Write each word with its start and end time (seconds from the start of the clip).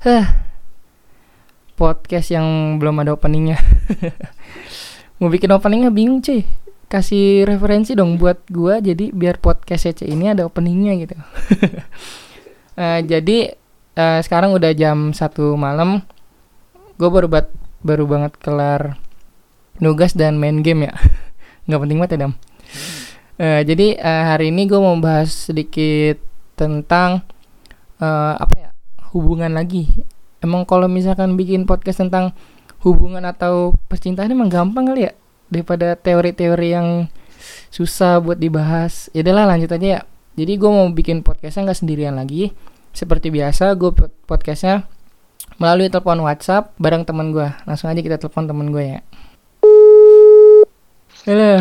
Hah. 0.00 0.32
Podcast 1.76 2.32
yang 2.32 2.80
belum 2.80 3.04
ada 3.04 3.12
openingnya. 3.12 3.60
Mau 5.20 5.28
bikin 5.28 5.52
openingnya 5.52 5.92
bingung 5.92 6.24
cuy. 6.24 6.48
Kasih 6.88 7.44
referensi 7.44 7.92
dong 7.92 8.16
buat 8.16 8.40
gua 8.48 8.80
jadi 8.80 9.12
biar 9.12 9.36
podcast 9.44 9.92
CC 9.92 10.08
ini 10.08 10.32
ada 10.32 10.48
openingnya 10.48 10.92
gitu. 11.04 11.16
Eh, 12.80 13.04
jadi 13.04 13.52
eh, 13.92 14.20
sekarang 14.24 14.56
udah 14.56 14.72
jam 14.72 15.12
satu 15.12 15.52
malam. 15.52 16.00
Gue 16.96 17.12
baru 17.12 17.28
bat, 17.28 17.52
baru 17.84 18.08
banget 18.08 18.40
kelar 18.40 18.96
nugas 19.84 20.16
dan 20.16 20.40
main 20.40 20.64
game 20.64 20.88
ya. 20.88 20.96
Nggak 21.68 21.80
penting 21.84 21.98
banget 22.00 22.12
ya 22.16 22.18
dam. 22.24 22.32
Eh, 23.36 23.60
jadi 23.68 24.00
eh, 24.00 24.24
hari 24.32 24.48
ini 24.48 24.64
gue 24.64 24.80
mau 24.80 24.96
bahas 24.96 25.52
sedikit 25.52 26.24
tentang 26.56 27.20
eh, 28.00 28.34
apa 28.40 28.54
ya 28.56 28.59
hubungan 29.10 29.54
lagi. 29.54 29.90
Emang 30.40 30.64
kalau 30.64 30.88
misalkan 30.88 31.36
bikin 31.36 31.68
podcast 31.68 32.00
tentang 32.00 32.32
hubungan 32.80 33.20
atau 33.28 33.76
percintaan 33.92 34.32
emang 34.32 34.48
gampang 34.48 34.88
kali 34.88 35.10
ya 35.10 35.12
daripada 35.52 35.98
teori-teori 35.98 36.68
yang 36.72 36.88
susah 37.68 38.22
buat 38.22 38.40
dibahas. 38.40 39.12
Ya 39.12 39.20
udahlah 39.26 39.50
lanjut 39.56 39.70
aja 39.74 39.86
ya. 39.86 40.02
Jadi 40.38 40.56
gue 40.56 40.70
mau 40.70 40.88
bikin 40.88 41.20
podcastnya 41.20 41.68
nggak 41.70 41.80
sendirian 41.84 42.16
lagi. 42.16 42.54
Seperti 42.96 43.28
biasa 43.28 43.76
gue 43.76 43.90
pod- 43.92 44.16
podcastnya 44.24 44.88
melalui 45.60 45.92
telepon 45.92 46.24
WhatsApp 46.24 46.72
bareng 46.80 47.04
teman 47.04 47.34
gue. 47.34 47.48
Langsung 47.68 47.92
aja 47.92 48.00
kita 48.00 48.16
telepon 48.16 48.48
teman 48.48 48.72
gue 48.72 48.96
ya. 48.96 49.00
Halo, 51.28 51.60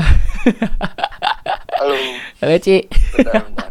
Halo, 1.79 1.95
halo 2.39 2.55
Ci. 2.63 2.87
bentar, 2.87 3.43
bentar. 3.43 3.69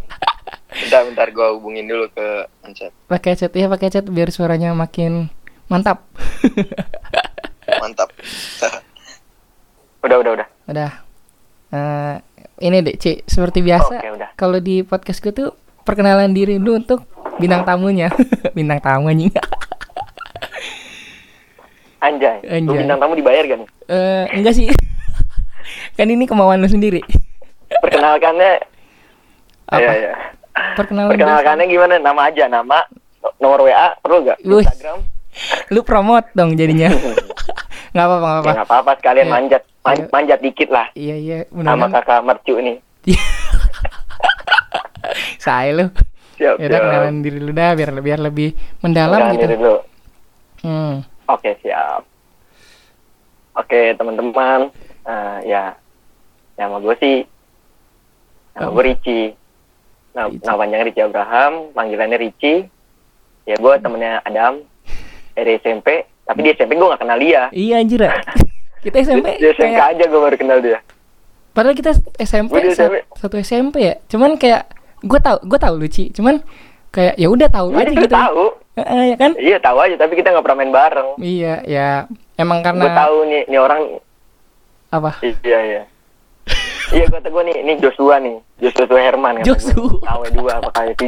Bentar, 0.79 1.03
bentar, 1.11 1.27
gue 1.35 1.49
hubungin 1.59 1.85
dulu 1.91 2.07
ke 2.15 2.47
Anset. 2.63 2.95
Pakai 3.11 3.35
chat 3.35 3.51
ya, 3.51 3.67
pakai 3.67 3.91
chat 3.91 4.07
biar 4.07 4.31
suaranya 4.31 4.71
makin 4.77 5.27
mantap. 5.67 6.07
Mantap. 7.83 8.09
udah, 10.05 10.17
udah, 10.25 10.33
udah. 10.41 10.49
Udah. 10.73 10.91
Eh, 11.69 12.15
ini 12.65 12.81
deh, 12.81 12.97
Ci, 12.97 13.21
seperti 13.29 13.61
biasa. 13.61 14.01
Udah. 14.17 14.31
Kalau 14.41 14.57
di 14.57 14.81
podcast 14.81 15.21
gue 15.21 15.37
tuh 15.37 15.53
perkenalan 15.85 16.33
diri 16.33 16.57
dulu 16.57 16.81
untuk 16.81 17.01
bintang 17.37 17.69
tamunya. 17.69 18.09
bintang 18.57 18.81
tamu 18.81 19.13
anjing. 19.13 19.29
Anjay, 21.99 22.39
lu 22.41 22.73
Anjay. 22.73 22.79
bintang 22.87 22.99
tamu 23.03 23.13
dibayar 23.19 23.45
kan? 23.45 23.61
Eh, 23.91 24.25
enggak 24.39 24.55
sih. 24.55 24.71
kan 25.99 26.09
ini 26.09 26.25
kemauan 26.25 26.63
lu 26.63 26.71
sendiri. 26.71 27.03
Perkenalkannya, 27.85 28.65
Apa? 29.69 29.83
Iya, 29.83 29.93
iya. 29.93 30.13
Perkenalan 30.79 31.11
Perkenalkannya 31.11 31.67
gimana? 31.67 31.95
Nama 31.99 32.21
aja, 32.25 32.45
nama, 32.47 32.79
nomor 33.37 33.67
WA, 33.67 33.99
perlu 33.99 34.23
gak? 34.25 34.39
Wih. 34.41 34.63
Instagram? 34.63 34.99
Lu 35.73 35.81
promote 35.83 36.31
dong 36.33 36.55
jadinya. 36.55 36.89
Nggak 37.89 38.05
apa-apa, 38.05 38.21
nggak 38.21 38.29
Ya 38.29 38.39
apa-apa. 38.39 38.51
nggak 38.53 38.69
apa-apa, 38.69 38.91
sekalian 38.97 39.25
Iya. 39.25 39.33
manjat, 39.33 39.63
man- 39.81 39.97
Iya. 39.97 40.07
manjat 40.11 40.39
dikit 40.41 40.69
lah. 40.69 40.87
Iya, 40.93 41.17
iya, 41.17 41.39
Sama 41.43 41.57
mudah-mudahan. 41.57 41.93
kakak 41.97 42.21
mercu 42.23 42.55
nih. 42.59 42.77
Saya 45.39 45.71
lu. 45.73 45.87
Siap, 46.37 46.55
Ya 46.55 46.67
udah 46.69 46.79
siap. 46.79 46.87
kenalan 46.87 47.17
diri 47.19 47.39
lu 47.41 47.51
dah 47.51 47.71
biar 47.73 47.91
biar 47.99 48.21
lebih 48.21 48.49
mendalam 48.79 49.19
Perkenalan 49.19 49.35
gitu. 49.35 49.45
diri 49.45 49.57
dulu. 49.57 49.77
Hmm. 50.61 50.95
Oke, 51.27 51.51
siap. 51.59 52.03
Oke, 53.55 53.81
teman-teman. 53.93 54.61
Eh, 55.03 55.39
ya, 55.49 55.75
nama 56.55 56.79
gue 56.79 56.95
sih, 56.95 57.17
nama 58.53 58.69
Oh. 58.69 58.73
gue 58.73 58.85
Ricci. 58.85 59.21
Ricci. 60.25 60.43
nama 60.43 60.57
panjangnya 60.57 60.85
Ricci 60.85 61.01
Abraham, 61.01 61.53
panggilannya 61.71 62.19
Ricci. 62.19 62.55
Ya, 63.45 63.55
gue 63.55 63.75
temennya 63.79 64.21
Adam 64.21 64.61
dari 65.33 65.57
SMP. 65.57 65.89
Tapi 66.23 66.39
di 66.41 66.51
SMP 66.51 66.75
gue 66.75 66.87
gak 66.87 67.01
kenal 67.01 67.17
dia. 67.17 67.49
Iya 67.49 67.79
anjir 67.79 68.01
ya. 68.01 68.13
Kita 68.79 68.97
SMP 69.01 69.37
Di 69.37 69.49
SMK 69.49 69.59
kayak 69.75 69.91
aja 69.93 70.05
gue 70.05 70.21
baru 70.21 70.37
kenal 70.37 70.59
dia. 70.59 70.79
padahal 71.51 71.75
kita 71.75 71.91
SMP, 72.17 72.53
Gua 72.53 72.63
di 72.63 72.71
SMP. 72.71 72.97
satu 73.13 73.35
SMP 73.37 73.75
ya. 73.83 73.95
Cuman 74.07 74.35
kayak 74.35 74.71
gue 75.01 75.19
tau 75.19 75.39
gue 75.41 75.59
tau 75.59 75.75
Luci. 75.75 76.11
Cuman 76.11 76.39
kayak 76.89 77.15
ya 77.15 77.27
udah 77.27 77.49
tahu 77.49 77.73
Iya, 77.73 77.79
aja 77.81 77.91
gitu. 77.97 78.15
tahu. 78.15 78.45
Heeh, 78.77 79.03
ya 79.05 79.17
kan? 79.17 79.31
Iya, 79.35 79.57
tahu 79.59 79.79
aja. 79.81 79.95
Tapi 79.97 80.13
kita 80.15 80.31
gak 80.31 80.45
pernah 80.45 80.59
main 80.59 80.71
bareng. 80.71 81.09
Iya, 81.19 81.55
ya 81.65 81.89
emang 82.37 82.61
Gue 82.61 82.67
karena 82.71 82.95
tahu 82.97 83.17
nih, 83.27 83.43
nih 83.45 83.59
orang. 83.59 83.83
apa? 84.89 85.11
Iya, 85.21 85.59
iya. 85.61 85.83
Iya, 86.89 87.05
kata 87.07 87.29
gue 87.29 87.43
nih, 87.45 87.57
ini 87.61 87.73
Joshua 87.79 88.17
nih. 88.17 88.37
Joshua 88.59 88.87
Herman. 88.97 89.35
kata 89.41 89.47
Joshua. 89.47 89.77
gua. 89.77 90.25
KW2 90.25 90.39
apa 90.49 90.69
KW3. 90.73 91.03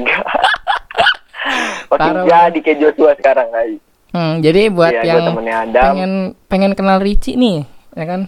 Makin 1.89 2.11
Parah, 2.21 2.25
jadi 2.47 2.59
kayak 2.61 2.79
Joshua 2.79 3.11
sekarang, 3.17 3.49
guys. 3.49 3.81
Hmm, 4.11 4.43
jadi 4.43 4.69
buat 4.69 4.91
gua 4.91 5.07
yang 5.07 5.25
pengen 5.71 6.13
pengen 6.47 6.73
kenal 6.75 6.99
Ricci 6.99 7.39
nih, 7.39 7.63
ya 7.95 8.05
kan? 8.05 8.27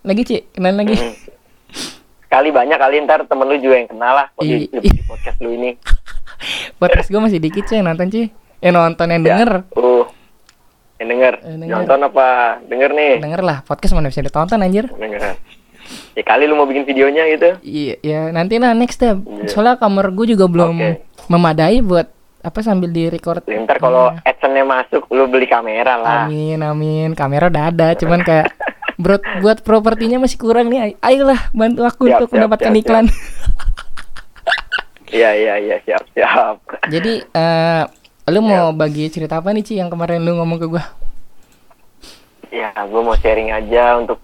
Lagi 0.00 0.22
Ci, 0.22 0.36
kenal 0.48 0.78
lagi. 0.78 0.94
Mm. 0.94 1.14
Kali 2.28 2.48
banyak 2.50 2.78
kali 2.78 2.94
ntar 3.02 3.22
temen 3.24 3.46
lu 3.46 3.56
juga 3.56 3.78
yang 3.78 3.88
kenal 3.88 4.12
lah 4.14 4.26
di, 4.36 4.66
Iya. 4.66 4.78
di 4.78 4.90
podcast 5.06 5.38
lu 5.38 5.50
ini. 5.50 5.74
Podcast 6.82 7.08
gue 7.08 7.16
masih 7.16 7.38
dikit 7.38 7.64
sih 7.64 7.78
yang 7.78 7.86
nonton 7.86 8.10
Ci. 8.10 8.26
Eh 8.58 8.70
nonton 8.70 9.06
yang 9.06 9.22
Ya. 9.22 9.26
denger. 9.32 9.50
Uh, 9.72 10.02
yang 10.98 11.08
denger. 11.10 11.34
Eh, 11.40 11.56
denger. 11.56 11.74
Nonton 11.78 11.98
apa? 12.04 12.26
Denger 12.64 12.90
nih. 12.90 13.12
Denger 13.18 13.40
lah, 13.40 13.58
podcast 13.62 13.94
mana 13.94 14.10
bisa 14.10 14.20
ditonton 14.20 14.58
anjir. 14.58 14.86
Denger. 14.90 15.38
Ya 16.14 16.22
kali 16.22 16.46
lu 16.46 16.54
mau 16.54 16.64
bikin 16.64 16.82
videonya 16.84 17.26
gitu. 17.28 17.58
Iya, 17.60 17.94
ya 18.00 18.20
nanti 18.30 18.56
lah 18.56 18.70
next 18.70 18.96
step. 18.96 19.18
Iya. 19.18 19.50
Soalnya 19.50 19.74
kamar 19.76 20.10
gue 20.10 20.30
juga 20.30 20.46
belum 20.46 20.76
Oke. 20.76 21.02
memadai 21.26 21.78
buat 21.80 22.06
apa 22.38 22.60
sambil 22.60 22.88
di 22.88 23.08
record. 23.08 23.42
Ya, 23.44 23.58
Ntar 23.58 23.78
kalau 23.78 24.14
Iya. 24.14 24.22
adsense-nya 24.24 24.62
masuk, 24.62 25.02
lu 25.10 25.26
beli 25.26 25.44
kamera 25.44 25.96
lah. 25.96 26.24
Amin, 26.24 26.60
amin. 26.60 27.10
Kamera 27.12 27.50
udah 27.50 27.64
ada, 27.68 27.88
cuman 27.94 28.22
kayak 28.22 28.46
buat 29.02 29.22
buat 29.40 29.58
propertinya 29.60 30.22
masih 30.22 30.38
kurang 30.38 30.70
nih. 30.70 30.94
Ay- 30.94 31.18
Ayolah 31.18 31.50
bantu 31.50 31.82
aku 31.82 32.02
Siap, 32.04 32.14
untuk 32.14 32.28
siap, 32.28 32.36
mendapatkan 32.38 32.70
siap, 32.70 32.80
iklan. 32.80 33.06
Iya, 35.06 35.30
iya, 35.30 35.54
iya, 35.56 35.76
siap, 35.80 36.02
siap. 36.10 36.58
Jadi 36.90 37.22
eh 37.22 37.82
lu 38.26 38.40
mau 38.40 38.74
bagi 38.74 39.06
cerita 39.06 39.38
apa 39.38 39.54
nih 39.54 39.62
Ci 39.62 39.78
yang 39.78 39.86
kemarin 39.86 40.18
lu 40.18 40.34
ngomong 40.34 40.58
ke 40.58 40.66
gua? 40.66 40.82
Ya, 42.50 42.74
gue 42.74 42.98
mau 42.98 43.14
sharing 43.14 43.50
aja 43.50 43.94
untuk 43.94 44.18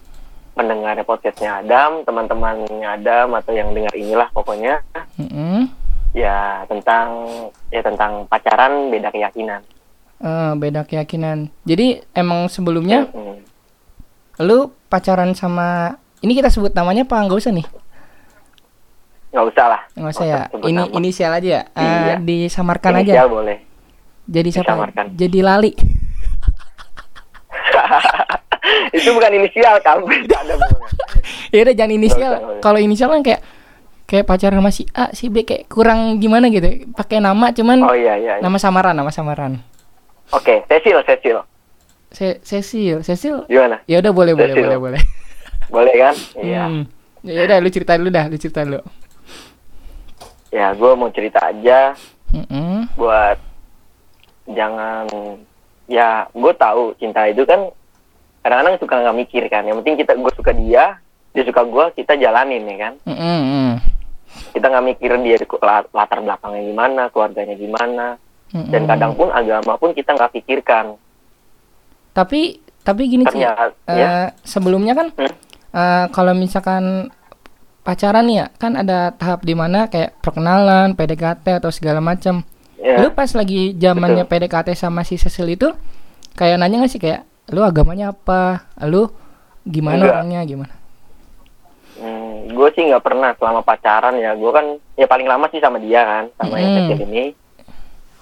pendengar 0.51 0.93
podcastnya 1.01 1.59
Adam, 1.59 2.01
teman-temannya 2.01 2.83
Adam 2.83 3.33
atau 3.33 3.51
yang 3.51 3.71
dengar 3.71 3.91
inilah 3.91 4.27
pokoknya. 4.29 4.79
Mm-mm. 5.15 5.67
Ya 6.11 6.61
tentang 6.65 7.07
ya 7.67 7.79
tentang 7.79 8.23
pacaran 8.25 8.87
beda 8.87 9.09
keyakinan. 9.09 9.59
Eh, 10.19 10.51
beda 10.55 10.83
keyakinan. 10.83 11.47
Jadi 11.63 12.03
emang 12.11 12.45
sebelumnya 12.45 13.07
Hmm. 13.07 13.39
lu 14.39 14.69
pacaran 14.85 15.31
sama 15.31 15.95
ini 16.19 16.33
kita 16.33 16.47
sebut 16.47 16.71
namanya 16.71 17.01
apa 17.01 17.17
nggak 17.17 17.37
usah 17.37 17.49
nih? 17.49 17.65
Nggak 19.31 19.45
usah 19.47 19.65
lah. 19.65 19.81
Nggak 19.93 20.11
usah 20.11 20.25
ya. 20.25 20.41
Ini 20.51 20.79
nama. 20.83 20.93
inisial 20.93 21.31
aja 21.31 21.49
ya. 21.49 21.61
Eh, 21.71 21.81
Iya. 21.81 22.15
disamarkan 22.19 22.91
Inisial 22.99 23.23
aja. 23.23 23.29
boleh. 23.29 23.57
Jadi 24.27 24.49
siapa? 24.51 24.67
disamarkan. 24.67 25.05
Jadi 25.15 25.39
Lali. 25.39 25.71
itu 28.89 29.09
bukan 29.09 29.31
inisial 29.33 29.77
kamu 29.79 30.05
ada 30.33 30.55
ya 31.49 31.59
udah 31.61 31.75
jangan 31.75 31.93
inisial. 31.93 32.31
Kalau 32.59 32.77
inisial 32.77 33.09
kan 33.09 33.21
kayak 33.21 33.41
kayak 34.03 34.25
pacaran 34.25 34.59
sama 34.59 34.69
si 34.69 34.83
A, 34.91 35.11
si 35.11 35.27
B 35.27 35.41
kayak 35.41 35.67
kurang 35.67 36.17
gimana 36.17 36.47
gitu. 36.47 36.89
Pakai 36.91 37.17
nama 37.17 37.51
cuman 37.51 37.79
oh 37.81 37.93
iya 37.93 38.15
iya, 38.15 38.33
iya. 38.37 38.41
nama 38.41 38.57
samaran, 38.57 38.91
nama 38.91 39.09
samaran. 39.09 39.59
oke 40.29 40.63
Cecil 40.65 41.03
Cecil 41.03 41.37
Se 42.09 42.39
Cecil, 42.41 42.99
Cecil. 43.01 43.47
gimana 43.47 43.79
Ya 43.85 43.99
udah 43.99 44.11
boleh 44.11 44.31
boleh 44.31 44.51
Cecil. 44.51 44.63
boleh 44.65 44.79
boleh. 44.79 45.01
boleh 45.75 45.95
kan 45.95 46.15
iya 46.39 46.65
Hmm. 46.67 46.83
Ya 47.21 47.45
udah 47.45 47.57
lu 47.57 47.69
cerita 47.69 47.93
dulu 47.95 48.09
dah, 48.09 48.25
lu 48.25 48.35
cerita 48.35 48.65
dulu. 48.65 48.81
ya 50.49 50.73
gue 50.73 50.91
mau 50.91 51.07
cerita 51.07 51.39
aja 51.45 51.95
Mm-mm. 52.31 52.91
buat 52.95 53.39
jangan 54.47 55.07
ya 55.85 56.27
gue 56.27 56.53
tahu 56.53 56.91
cinta 56.97 57.23
itu 57.25 57.43
kan 57.43 57.71
kadang-kadang 58.41 58.75
suka 58.77 58.95
nggak 58.99 59.17
mikir 59.17 59.43
kan 59.47 59.63
yang 59.63 59.77
penting 59.77 59.97
kita 59.97 60.13
gue 60.13 60.31
suka 60.33 60.51
dia 60.51 60.97
dia 61.31 61.43
suka 61.43 61.61
gue 61.63 61.85
kita 61.95 62.13
jalanin 62.15 62.63
ya 62.63 62.77
kan 62.79 62.93
mm. 63.03 63.71
kita 64.51 64.65
nggak 64.67 64.85
mikir 64.87 65.11
dia 65.19 65.35
di- 65.37 65.61
la- 65.61 65.89
latar 65.91 66.19
belakangnya 66.19 66.61
gimana 66.65 67.01
keluarganya 67.07 67.55
gimana 67.55 68.05
Mm-mm. 68.51 68.67
dan 68.67 68.83
kadang 68.83 69.13
pun 69.13 69.29
agama 69.29 69.75
pun 69.75 69.91
kita 69.91 70.11
nggak 70.11 70.33
pikirkan 70.33 70.97
Tapi 72.11 72.59
tapi 72.81 73.01
gini 73.07 73.23
sih. 73.25 73.39
eh, 73.39 73.71
ya 73.87 74.11
sebelumnya 74.41 74.91
kan 74.91 75.07
Hmm? 75.13 75.31
eh, 75.71 76.05
kalau 76.09 76.33
misalkan 76.33 77.07
pacaran 77.81 78.25
nih 78.25 78.37
ya 78.37 78.47
kan 78.53 78.75
ada 78.75 79.09
tahap 79.11 79.41
di 79.41 79.53
mana 79.53 79.87
kayak 79.87 80.19
perkenalan, 80.19 80.93
PDKT 80.93 81.57
atau 81.57 81.71
segala 81.71 81.97
macam. 81.97 82.43
ya 82.75 82.99
Lu 82.99 83.09
pas 83.11 83.31
lagi 83.31 83.73
zamannya 83.73 84.21
PDKT 84.23 84.75
sama 84.75 85.01
si 85.01 85.15
Cecil 85.15 85.47
itu 85.49 85.71
kayak 86.33 86.59
nanya 86.59 86.83
gak 86.83 86.91
sih 86.91 86.99
kayak 86.99 87.23
lu 87.51 87.61
agamanya 87.61 88.15
apa? 88.15 88.65
Lu 88.87 89.11
gimana 89.61 90.01
Enggak. 90.01 90.13
orangnya 90.17 90.41
gimana? 90.43 90.73
Hmm, 92.01 92.49
gue 92.49 92.67
sih 92.73 92.87
nggak 92.87 93.03
pernah 93.03 93.35
selama 93.37 93.61
pacaran 93.61 94.15
ya. 94.17 94.33
Gue 94.33 94.49
kan 94.49 94.65
ya 94.95 95.05
paling 95.05 95.27
lama 95.27 95.45
sih 95.51 95.59
sama 95.59 95.77
dia 95.77 96.01
kan, 96.01 96.25
sama 96.39 96.57
yang 96.57 96.71
Mm-mm. 96.73 96.87
kecil 96.89 96.99
ini. 97.05 97.23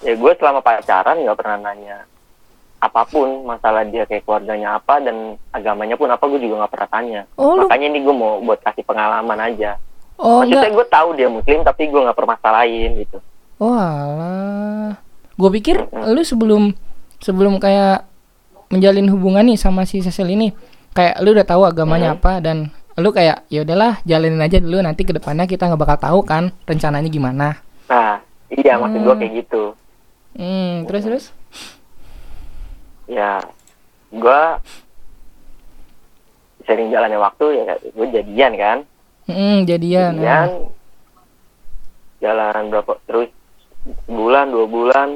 Ya 0.02 0.12
gue 0.16 0.32
selama 0.36 0.60
pacaran 0.60 1.16
nggak 1.20 1.38
pernah 1.38 1.56
nanya 1.60 2.04
apa 2.80 3.04
pun 3.04 3.44
masalah 3.44 3.84
dia 3.84 4.08
kayak 4.08 4.24
keluarganya 4.24 4.80
apa 4.80 5.04
dan 5.04 5.36
agamanya 5.52 6.00
pun 6.00 6.08
apa 6.08 6.24
gue 6.24 6.40
juga 6.40 6.64
nggak 6.64 6.72
pernah 6.72 6.88
tanya 6.88 7.20
Oh 7.36 7.52
lu 7.52 7.68
makanya 7.68 7.92
ini 7.92 8.00
gue 8.00 8.14
mau 8.16 8.40
buat 8.40 8.56
kasih 8.64 8.88
pengalaman 8.88 9.36
aja 9.36 9.76
oh 10.16 10.40
maksudnya 10.40 10.72
gue 10.72 10.86
tahu 10.88 11.08
dia 11.12 11.28
muslim 11.28 11.60
tapi 11.60 11.92
gue 11.92 12.00
nggak 12.00 12.16
permasalahin 12.16 12.96
gitu 13.04 13.20
Oh 13.60 13.76
alah. 13.76 14.96
Gue 15.36 15.50
pikir 15.60 15.92
lu 15.92 16.24
sebelum 16.24 16.72
sebelum 17.20 17.60
kayak 17.60 18.08
menjalin 18.70 19.10
hubungan 19.10 19.42
nih 19.44 19.58
sama 19.58 19.82
si 19.82 19.98
Cecil 19.98 20.30
ini 20.30 20.54
kayak 20.90 21.18
lu 21.20 21.30
udah 21.30 21.44
tahu 21.44 21.62
agamanya 21.64 22.14
Hmm. 22.14 22.16
apa 22.16 22.32
dan 22.38 22.56
lu 22.94 23.10
kayak 23.10 23.46
ya 23.46 23.62
udahlah 23.62 23.98
jalanin 24.02 24.38
aja 24.38 24.58
dulu 24.58 24.78
nanti 24.78 25.02
ke 25.02 25.10
depannya 25.10 25.44
kita 25.44 25.66
nggak 25.66 25.80
bakal 25.80 25.98
tahu 25.98 26.18
kan 26.22 26.54
rencananya 26.64 27.06
gimana. 27.06 27.58
nah 27.86 28.22
iya 28.48 28.74
maksud 28.76 29.00
gue 29.00 29.08
Hmm. 29.08 29.20
kayak 29.20 29.34
gitu 29.40 29.62
Hmm, 30.30 30.86
terus 30.86 31.02
terus? 31.02 31.24
ya 33.06 33.42
gue 34.08 34.40
sering 36.62 36.88
jalannya 36.88 37.18
waktu 37.18 37.44
ya 37.58 37.74
gue 37.76 38.06
jadian 38.08 38.52
kan 38.54 38.78
Hmm, 39.26 39.62
jadian. 39.64 40.14
jadian 40.14 40.48
jalan 42.20 42.62
berapa 42.68 42.92
terus 43.04 43.30
bulan 44.04 44.50
dua 44.50 44.66
bulan 44.66 45.08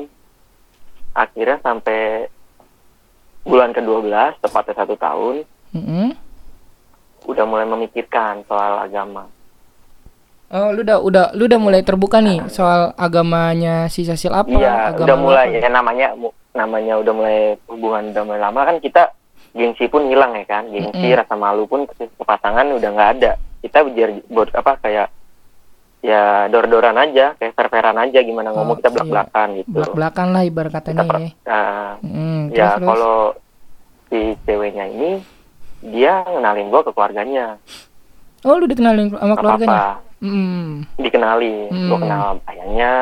akhirnya 1.13 1.61
sampai 1.61 2.27
bulan 3.45 3.71
ke-12 3.71 4.11
tepatnya 4.41 4.75
satu 4.75 4.95
tahun 4.97 5.45
Hmm. 5.71 6.15
udah 7.25 7.45
mulai 7.45 7.67
memikirkan 7.67 8.43
soal 8.45 8.79
agama 8.81 9.27
Oh, 10.47 10.71
lu 10.71 10.87
udah 10.87 11.03
udah 11.03 11.25
lu 11.35 11.45
udah 11.45 11.59
mulai 11.59 11.83
terbuka 11.83 12.23
nih 12.23 12.47
soal 12.47 12.95
agamanya 12.95 13.89
si 13.89 14.07
Cecil 14.07 14.31
apa? 14.31 14.47
iya 14.47 14.87
agama 14.89 15.03
udah 15.03 15.17
mulai 15.19 15.47
apa? 15.51 15.59
ya 15.59 15.69
namanya 15.69 16.07
namanya 16.53 16.95
udah 16.95 17.11
mulai 17.13 17.39
hubungan 17.67 18.15
udah 18.15 18.23
mulai 18.23 18.39
lama 18.39 18.61
kan 18.63 18.77
kita 18.79 19.11
gengsi 19.51 19.87
pun 19.87 20.07
hilang 20.07 20.31
ya 20.33 20.47
kan 20.47 20.71
gengsi 20.71 20.95
Mm-mm. 21.03 21.19
rasa 21.19 21.35
malu 21.35 21.67
pun 21.67 21.83
ke 21.85 22.07
ke 22.07 22.23
pasangan 22.23 22.71
udah 22.71 22.87
nggak 22.87 23.11
ada 23.19 23.33
kita 23.61 23.83
biar 23.83 24.15
buat 24.29 24.55
apa 24.55 24.79
kayak 24.79 25.11
ya 26.05 26.23
dor-doran 26.47 26.93
aja 26.95 27.33
kayak 27.35 27.57
fair-fairan 27.57 27.97
aja 27.97 28.21
gimana 28.21 28.53
Oh, 28.53 28.61
ngomong 28.61 28.77
kita 28.77 28.89
iya. 28.89 28.95
belak-belakan 28.95 29.49
gitu 29.57 29.69
Belak-belakan 29.73 30.27
lah 30.29 30.43
ibarat 30.45 30.73
katanya 30.75 31.03
per- 31.03 31.21
ya. 31.23 31.31
Hmm, 31.99 32.41
terus, 32.47 32.59
ya 32.61 32.69
terus? 32.75 32.85
kalau 32.87 33.17
si 34.07 34.21
ceweknya 34.45 34.85
ini 34.87 35.11
dia 35.83 36.21
ngenalin 36.23 36.69
gua 36.69 36.81
ke 36.81 36.93
keluarganya 36.93 37.57
Oh, 38.45 38.61
lu 38.61 38.69
dikenalin 38.69 39.09
sama 39.11 39.35
keluarganya? 39.35 39.73
apa-apa 39.73 40.05
Hmm. 40.21 40.85
dikenalin 40.95 41.57
gua 41.83 41.97
Hmm. 41.97 42.03
kenal 42.03 42.29
ayahnya 42.47 42.93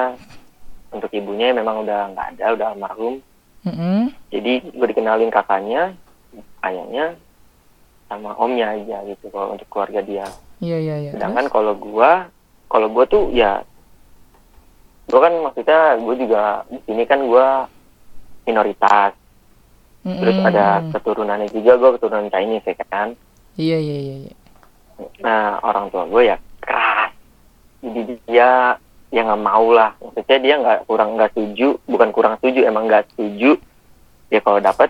untuk 0.90 1.10
ibunya 1.10 1.50
memang 1.50 1.82
udah 1.82 2.00
nggak 2.08 2.26
ada 2.32 2.46
udah 2.52 2.66
almarhum 2.70 3.18
Hmm. 3.60 4.10
jadi 4.28 4.58
gue 4.64 4.86
dikenalin 4.88 5.30
kakaknya 5.30 5.94
ayahnya 6.60 7.14
sama 8.04 8.34
omnya 8.34 8.70
aja 8.72 9.02
gitu 9.04 9.26
kalau 9.28 9.54
untuk 9.54 9.66
keluarga 9.68 9.98
dia 10.00 10.26
Iya, 10.58 10.78
iya, 10.78 10.96
iya. 11.00 11.10
sedangkan 11.12 11.46
kalau 11.46 11.74
gua 11.74 12.30
kalau 12.72 12.88
gua 12.88 13.04
tuh 13.04 13.28
ya 13.36 13.60
gua 15.12 15.28
kan 15.28 15.34
maksudnya 15.44 16.00
gue 16.00 16.14
juga 16.24 16.64
di 16.72 16.80
sini 16.88 17.04
kan 17.04 17.20
gua 17.28 17.68
minoritas. 18.48 19.12
Terus? 20.02 20.18
terus 20.18 20.38
ada 20.42 20.82
keturunannya 20.90 21.52
juga 21.52 21.78
gua 21.78 21.90
keturunan 21.94 22.32
Chinese 22.32 22.72
ya 22.72 22.86
kan? 22.88 23.14
Iya, 23.60 23.76
iya, 23.76 23.98
iya, 24.00 24.16
iya. 24.28 24.34
nah 25.20 25.58
orang 25.66 25.92
tua 25.92 26.08
gue 26.08 26.22
ya 26.30 26.36
keras. 26.62 27.12
Jadi 27.82 28.16
dia 28.24 28.78
ya 29.12 29.20
nggak 29.26 29.42
mau 29.44 29.68
lah. 29.74 29.92
Maksudnya 30.00 30.38
dia 30.40 30.54
nggak 30.56 30.78
kurang 30.88 31.20
nggak 31.20 31.30
setuju 31.36 31.76
bukan 31.84 32.10
kurang 32.14 32.34
setuju 32.40 32.64
emang 32.64 32.88
nggak 32.88 33.12
setuju. 33.12 33.60
Ya 34.32 34.40
kalau 34.40 34.62
dapet 34.62 34.88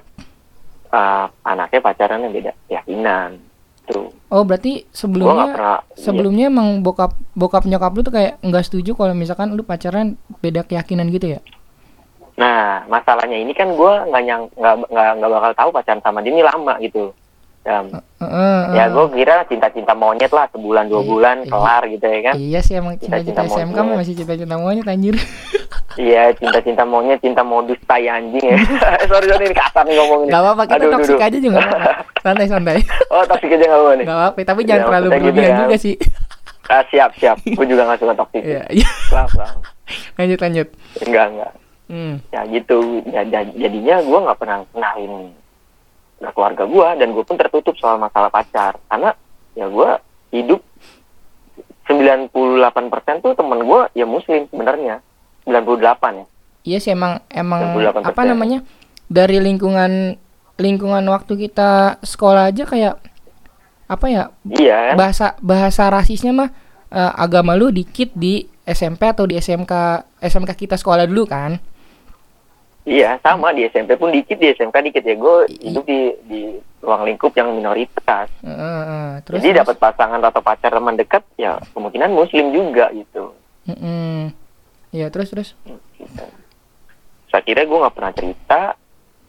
uh, 0.94 1.26
anaknya 1.42 1.80
pacarannya 1.82 2.28
beda 2.30 2.52
keyakinan. 2.70 3.42
Tuh 3.90 4.14
Oh, 4.32 4.48
berarti 4.48 4.88
sebelumnya 4.96 5.52
pernah 5.52 5.78
sebelumnya 5.92 6.48
emang 6.48 6.80
bokap 6.80 7.12
bokap 7.36 7.68
nyokap 7.68 7.92
lu 7.92 8.00
tuh 8.00 8.16
kayak 8.16 8.40
nggak 8.40 8.64
setuju 8.64 8.96
kalau 8.96 9.12
misalkan 9.12 9.52
lu 9.52 9.60
pacaran 9.60 10.16
beda 10.40 10.64
keyakinan 10.64 11.12
gitu 11.12 11.36
ya? 11.36 11.40
nah 12.32 12.80
masalahnya 12.88 13.36
ini 13.36 13.52
kan 13.52 13.68
gue 13.76 13.92
nggak 14.08 14.22
nyang 14.24 14.42
nggak 14.56 14.74
nggak 14.88 15.08
nggak 15.20 15.30
bakal 15.36 15.52
tahu 15.52 15.68
pacaran 15.68 16.00
sama 16.00 16.24
dia 16.24 16.32
ini 16.32 16.40
lama 16.40 16.74
gitu 16.80 17.12
Dan, 17.62 17.94
Heeh, 18.18 18.60
ya 18.74 18.84
heeh. 18.84 18.88
gue 18.90 19.06
kira 19.14 19.46
cinta-cinta 19.46 19.92
monyet 19.92 20.28
lah 20.28 20.50
sebulan 20.50 20.84
dua 20.84 20.98
Iya, 20.98 21.06
bulan 21.06 21.36
iya. 21.38 21.46
kelar 21.46 21.82
gitu 21.86 22.02
ya 22.04 22.20
kan 22.20 22.34
Iya 22.34 22.58
sih 22.60 22.74
emang 22.74 22.94
Cinta-cinta 22.96 23.42
SMK 23.44 23.78
monyet. 23.78 23.96
masih 23.96 24.14
cinta-cinta 24.16 24.54
monyet 24.56 24.82
anjir. 24.84 25.14
iya 26.00 26.32
cinta-cinta 26.32 26.82
monyet 26.82 27.18
cinta 27.18 27.40
modus 27.40 27.78
tai 27.84 28.04
anjing 28.04 28.42
ya 28.42 28.56
sorry 29.06 29.26
sorry 29.26 29.44
ini 29.44 29.54
kasar 29.54 29.84
nih 29.84 29.94
ngomong 29.94 30.20
ini 30.22 30.30
Gak 30.30 30.40
apa-apa 30.40 30.62
kita 30.64 30.74
Aduh, 30.80 30.90
toksik 30.92 31.14
aduh. 31.14 31.22
aja 31.24 31.38
juga. 31.38 31.58
apa-apa. 31.60 31.90
Santai 32.24 32.46
santai. 32.46 32.78
oh 33.08 33.24
toksik 33.24 33.50
aja 33.52 33.64
nggak 33.64 33.78
apa 33.78 33.90
nih 33.92 34.04
Gak 34.04 34.16
apa-apa, 34.16 34.38
tapi 34.42 34.60
jangan 34.62 34.74
Ya, 34.74 34.84
terlalu 34.84 35.02
maksudnya 35.04 35.20
gitu 35.20 35.30
berlebihan 35.30 35.52
ya. 35.52 35.60
juga 35.60 35.76
sih. 35.78 35.94
Ah, 36.64 36.82
siap 36.88 37.10
siap 37.14 37.36
gue 37.44 37.66
juga 37.68 37.82
nggak 37.84 37.98
suka 38.00 38.14
toksik 38.16 38.42
Iya, 38.42 38.62
iya. 38.72 38.88
Lanjut 40.14 40.38
lanjut. 40.40 40.68
enggak 41.00 41.26
enggak 41.28 41.52
Hmm. 41.84 42.16
ya 42.26 42.40
gitu 42.48 42.78
ya, 43.04 43.20
ja- 43.26 43.52
jadinya 43.52 44.00
gue 44.00 44.18
nggak 44.18 44.38
pernah 44.38 44.64
kenalin 44.66 45.28
ke 46.22 46.30
keluarga 46.32 46.64
gue 46.64 46.88
dan 47.02 47.08
gue 47.10 47.24
pun 47.26 47.34
tertutup 47.34 47.74
soal 47.76 47.98
masalah 47.98 48.30
pacar 48.30 48.78
karena 48.86 49.10
ya 49.58 49.66
gue 49.66 49.90
hidup 50.32 50.60
98% 51.90 52.30
tuh 53.20 53.34
temen 53.34 53.60
gue 53.66 53.80
ya 53.98 54.06
muslim 54.06 54.46
sebenarnya 54.48 55.02
98 55.44 56.22
ya 56.22 56.26
Iya 56.62 56.78
sih 56.78 56.94
emang 56.94 57.18
emang 57.26 57.74
98%. 57.74 58.06
apa 58.06 58.22
namanya? 58.22 58.62
Dari 59.10 59.42
lingkungan 59.42 60.14
lingkungan 60.62 61.02
waktu 61.10 61.34
kita 61.34 61.98
sekolah 62.06 62.54
aja 62.54 62.62
kayak 62.62 63.02
apa 63.90 64.06
ya? 64.08 64.24
iya 64.46 64.94
bahasa 64.94 65.34
bahasa 65.42 65.90
rasisnya 65.90 66.30
mah 66.30 66.54
eh, 66.88 67.12
agama 67.18 67.58
lu 67.58 67.74
dikit 67.74 68.14
di 68.14 68.46
SMP 68.62 69.10
atau 69.10 69.26
di 69.26 69.34
SMK 69.36 69.72
SMK 70.22 70.50
kita 70.54 70.76
sekolah 70.78 71.04
dulu 71.10 71.26
kan 71.26 71.58
iya 72.82 73.18
sama 73.22 73.54
di 73.54 73.66
SMP 73.70 73.94
pun 73.94 74.10
dikit 74.10 74.38
di 74.38 74.50
SMK 74.52 74.76
dikit 74.90 75.04
ya. 75.06 75.14
Gue 75.14 75.46
hidup 75.62 75.84
di 75.86 76.00
di 76.26 76.40
ruang 76.82 77.06
lingkup 77.06 77.30
yang 77.38 77.54
minoritas. 77.54 78.28
Eh, 78.42 78.50
eh. 78.50 79.10
terus 79.22 79.38
jadi 79.38 79.62
dapat 79.62 79.78
pasangan 79.78 80.18
atau 80.18 80.42
pacar 80.42 80.74
teman 80.74 80.98
dekat 80.98 81.22
ya 81.38 81.62
kemungkinan 81.72 82.10
muslim 82.10 82.50
juga 82.50 82.90
gitu. 82.90 83.32
Mm-mm. 83.70 84.34
ya 84.90 85.06
terus 85.08 85.30
terus? 85.30 85.54
Gitu. 85.94 86.26
saya 87.30 87.40
kira 87.46 87.64
gue 87.64 87.78
nggak 87.78 87.94
pernah 87.96 88.12
cerita. 88.12 88.62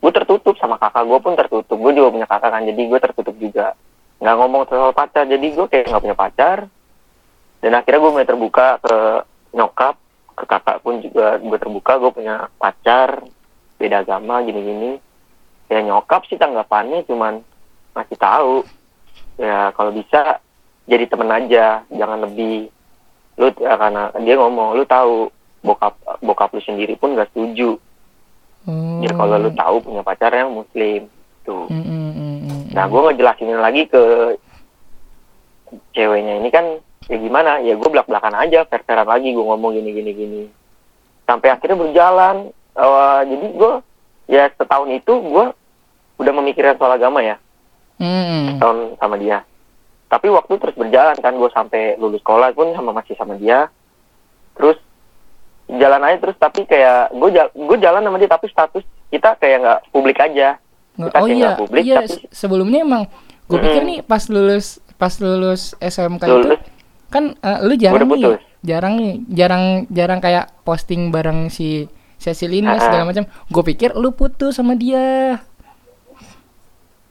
Gue 0.04 0.12
tertutup 0.12 0.60
sama 0.60 0.76
kakak 0.76 1.08
gue 1.08 1.20
pun 1.24 1.34
tertutup. 1.38 1.78
Gue 1.80 1.94
juga 1.96 2.12
punya 2.12 2.28
kakak 2.28 2.52
kan 2.52 2.66
jadi 2.68 2.82
gue 2.82 3.00
tertutup 3.00 3.36
juga. 3.40 3.78
Nggak 4.20 4.36
ngomong 4.36 4.62
soal 4.68 4.92
pacar 4.92 5.24
jadi 5.30 5.48
gue 5.54 5.68
kayak 5.70 5.88
nggak 5.88 6.04
punya 6.04 6.18
pacar. 6.18 6.58
Dan 7.64 7.72
akhirnya 7.80 8.02
gue 8.04 8.12
mulai 8.12 8.28
terbuka 8.28 8.68
ke 8.84 8.98
nyokap 9.56 9.96
ke 10.34 10.46
kakak 10.50 10.78
pun 10.82 11.00
juga 11.00 11.38
gue 11.38 11.58
terbuka 11.62 12.02
gue 12.02 12.12
punya 12.12 12.50
pacar 12.58 13.22
beda 13.84 14.08
agama 14.08 14.40
gini-gini. 14.48 15.04
Ya 15.68 15.84
nyokap 15.84 16.24
sih 16.32 16.40
tanggapannya 16.40 17.04
cuman 17.04 17.44
masih 17.92 18.16
tahu. 18.16 18.64
Ya 19.36 19.76
kalau 19.76 19.92
bisa 19.92 20.40
jadi 20.88 21.04
temen 21.12 21.28
aja 21.28 21.84
jangan 21.92 22.24
lebih. 22.24 22.72
Lu 23.36 23.52
ya, 23.60 23.76
karena 23.76 24.08
dia 24.24 24.40
ngomong 24.40 24.80
lu 24.80 24.88
tahu 24.88 25.28
bokap 25.64 26.00
bokap 26.24 26.56
lu 26.56 26.62
sendiri 26.64 26.96
pun 26.96 27.20
gak 27.20 27.28
setuju. 27.36 27.76
Oh. 28.64 29.04
jadi 29.04 29.12
kalau 29.20 29.36
lu 29.44 29.52
tahu 29.52 29.76
punya 29.84 30.02
pacar 30.08 30.32
yang 30.32 30.56
muslim 30.56 31.12
tuh. 31.44 31.68
Mm, 31.68 31.84
mm, 31.84 32.12
mm, 32.16 32.38
mm, 32.48 32.62
nah 32.72 32.88
mm. 32.88 32.92
gue 32.96 33.02
ngejelasin 33.12 33.60
lagi 33.60 33.84
ke 33.92 34.04
ceweknya 35.92 36.40
ini 36.40 36.48
kan 36.48 36.80
ya 37.12 37.18
gimana? 37.20 37.60
Ya 37.60 37.76
gue 37.76 37.90
belak 37.92 38.08
belakan 38.08 38.40
aja 38.40 38.64
fair 38.64 38.88
fairan 38.88 39.04
lagi 39.04 39.36
gue 39.36 39.44
ngomong 39.44 39.76
gini 39.76 39.92
gini 39.92 40.12
gini. 40.16 40.44
Sampai 41.28 41.52
akhirnya 41.52 41.76
berjalan 41.76 42.56
Eh, 42.74 43.20
jadi 43.28 43.48
gue 43.54 43.74
ya 44.28 44.44
setahun 44.52 44.90
itu 44.90 45.14
gue 45.14 45.46
udah 46.18 46.34
memikirkan 46.34 46.76
soal 46.76 46.92
agama 46.92 47.22
ya. 47.22 47.38
Mm, 47.98 48.10
mm. 48.10 48.46
tahun 48.58 48.78
sama 48.98 49.16
dia. 49.16 49.46
Tapi 50.08 50.28
waktu 50.28 50.54
terus 50.58 50.76
berjalan 50.76 51.14
kan 51.16 51.34
gue 51.34 51.50
sampai 51.50 51.98
lulus 51.98 52.20
sekolah 52.20 52.50
pun 52.52 52.74
sama 52.74 52.90
masih 52.92 53.14
sama 53.14 53.38
dia. 53.38 53.70
Terus 54.54 54.78
jalan 55.70 56.02
aja 56.02 56.18
terus 56.20 56.36
tapi 56.36 56.66
kayak 56.66 57.10
gue 57.12 57.30
gue 57.56 57.78
jalan 57.80 58.02
sama 58.02 58.18
dia 58.18 58.28
tapi 58.28 58.46
status 58.48 58.82
kita 59.10 59.38
kayak 59.38 59.58
nggak 59.62 59.80
publik 59.90 60.18
aja. 60.18 60.58
Kita 60.94 61.18
oh 61.18 61.26
iya 61.26 61.54
publik, 61.56 61.82
iya 61.82 62.02
tapi- 62.02 62.10
se- 62.12 62.30
sebelumnya 62.30 62.82
emang 62.82 63.04
gue 63.44 63.60
pikir 63.60 63.82
Mm. 63.82 63.90
nih 63.90 64.00
pas 64.02 64.24
lulus 64.28 64.66
pas 64.96 65.14
lulus 65.18 65.74
SMK 65.78 66.24
itu 66.24 66.34
lulus. 66.40 66.62
kan 67.10 67.34
eh, 67.36 67.60
lu 67.62 67.74
jarang 67.76 68.08
nih 68.08 68.38
jarang 68.62 68.94
nih 68.96 69.14
jarang 69.28 69.64
jarang 69.90 70.20
kayak 70.20 70.50
posting 70.64 71.10
bareng 71.10 71.50
si 71.50 71.86
Cecilina 72.24 72.74
Ah, 72.74 72.80
ah. 72.80 72.82
segala 72.82 73.04
macam. 73.06 73.24
Gue 73.52 73.64
pikir 73.68 73.92
lu 73.94 74.16
putus 74.16 74.56
sama 74.56 74.74
dia. 74.74 75.44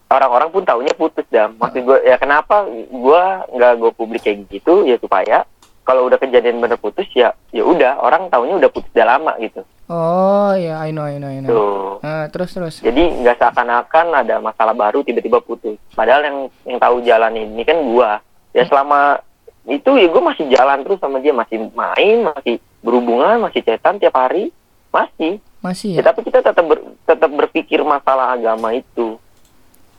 Orang-orang 0.08 0.48
pun 0.48 0.62
taunya 0.62 0.92
putus 0.92 1.24
dah 1.28 1.48
maksud 1.48 1.84
gue 1.84 1.98
ya 2.04 2.16
kenapa 2.16 2.68
gue 2.68 3.22
nggak 3.48 3.72
gue 3.80 3.90
publik 3.92 4.20
kayak 4.20 4.44
gitu 4.48 4.84
ya 4.84 5.00
supaya 5.00 5.48
kalau 5.82 6.04
udah 6.04 6.14
kejadian 6.14 6.60
bener 6.60 6.76
putus 6.76 7.08
ya 7.12 7.32
ya 7.48 7.64
udah. 7.64 7.96
Orang 7.98 8.28
taunya 8.28 8.56
udah 8.56 8.68
putus 8.68 8.92
udah 8.92 9.08
lama 9.08 9.32
gitu. 9.40 9.64
Oh 9.88 10.52
ya, 10.52 10.80
I 10.80 10.88
know, 10.88 11.04
I 11.04 11.16
know, 11.16 11.28
I 11.28 11.40
know. 11.40 11.48
tuh. 11.48 11.68
Eh, 12.00 12.24
terus 12.28 12.50
terus. 12.52 12.74
jadi 12.80 13.02
nggak 13.20 13.36
seakan-akan 13.36 14.06
ada 14.14 14.36
masalah 14.38 14.72
baru 14.72 15.00
tiba-tiba 15.00 15.40
putus. 15.40 15.76
Padahal 15.92 16.24
yang 16.24 16.38
yang 16.64 16.78
tahu 16.78 17.00
jalan 17.02 17.32
ini 17.32 17.64
kan 17.64 17.80
gua. 17.80 18.20
Ya 18.52 18.64
selama 18.64 19.16
itu 19.64 19.96
ya 19.96 20.12
gue 20.12 20.22
masih 20.22 20.44
jalan 20.48 20.84
terus 20.84 21.00
sama 21.00 21.24
dia. 21.24 21.32
Masih 21.32 21.72
main 21.72 22.16
masih 22.26 22.60
berhubungan 22.84 23.40
masih 23.40 23.64
cetan 23.64 23.96
tiap 23.96 24.12
hari 24.12 24.52
masih 24.92 25.40
Masih 25.58 25.90
ya, 25.94 25.98
ya. 25.98 26.04
tapi 26.04 26.20
kita 26.22 26.38
tetap 26.40 26.60
ber- 26.60 26.94
tetap 27.02 27.30
berpikir 27.30 27.80
masalah 27.80 28.34
agama 28.34 28.70
itu 28.70 29.16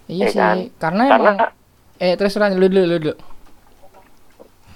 Iya 0.06 0.20
ya 0.20 0.30
sih. 0.30 0.38
kan? 0.38 0.56
Karena, 0.78 1.04
karena 1.10 1.32
emang 1.34 1.38
eh 1.98 2.14
terus 2.14 2.36
lu 2.36 2.68
dulu 2.68 2.82
lu 2.86 2.98
dulu. 3.00 3.16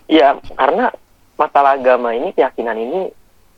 ya 0.08 0.28
karena 0.50 0.90
masalah 1.36 1.76
agama 1.76 2.12
ini 2.12 2.32
keyakinan 2.32 2.76
ini 2.76 3.00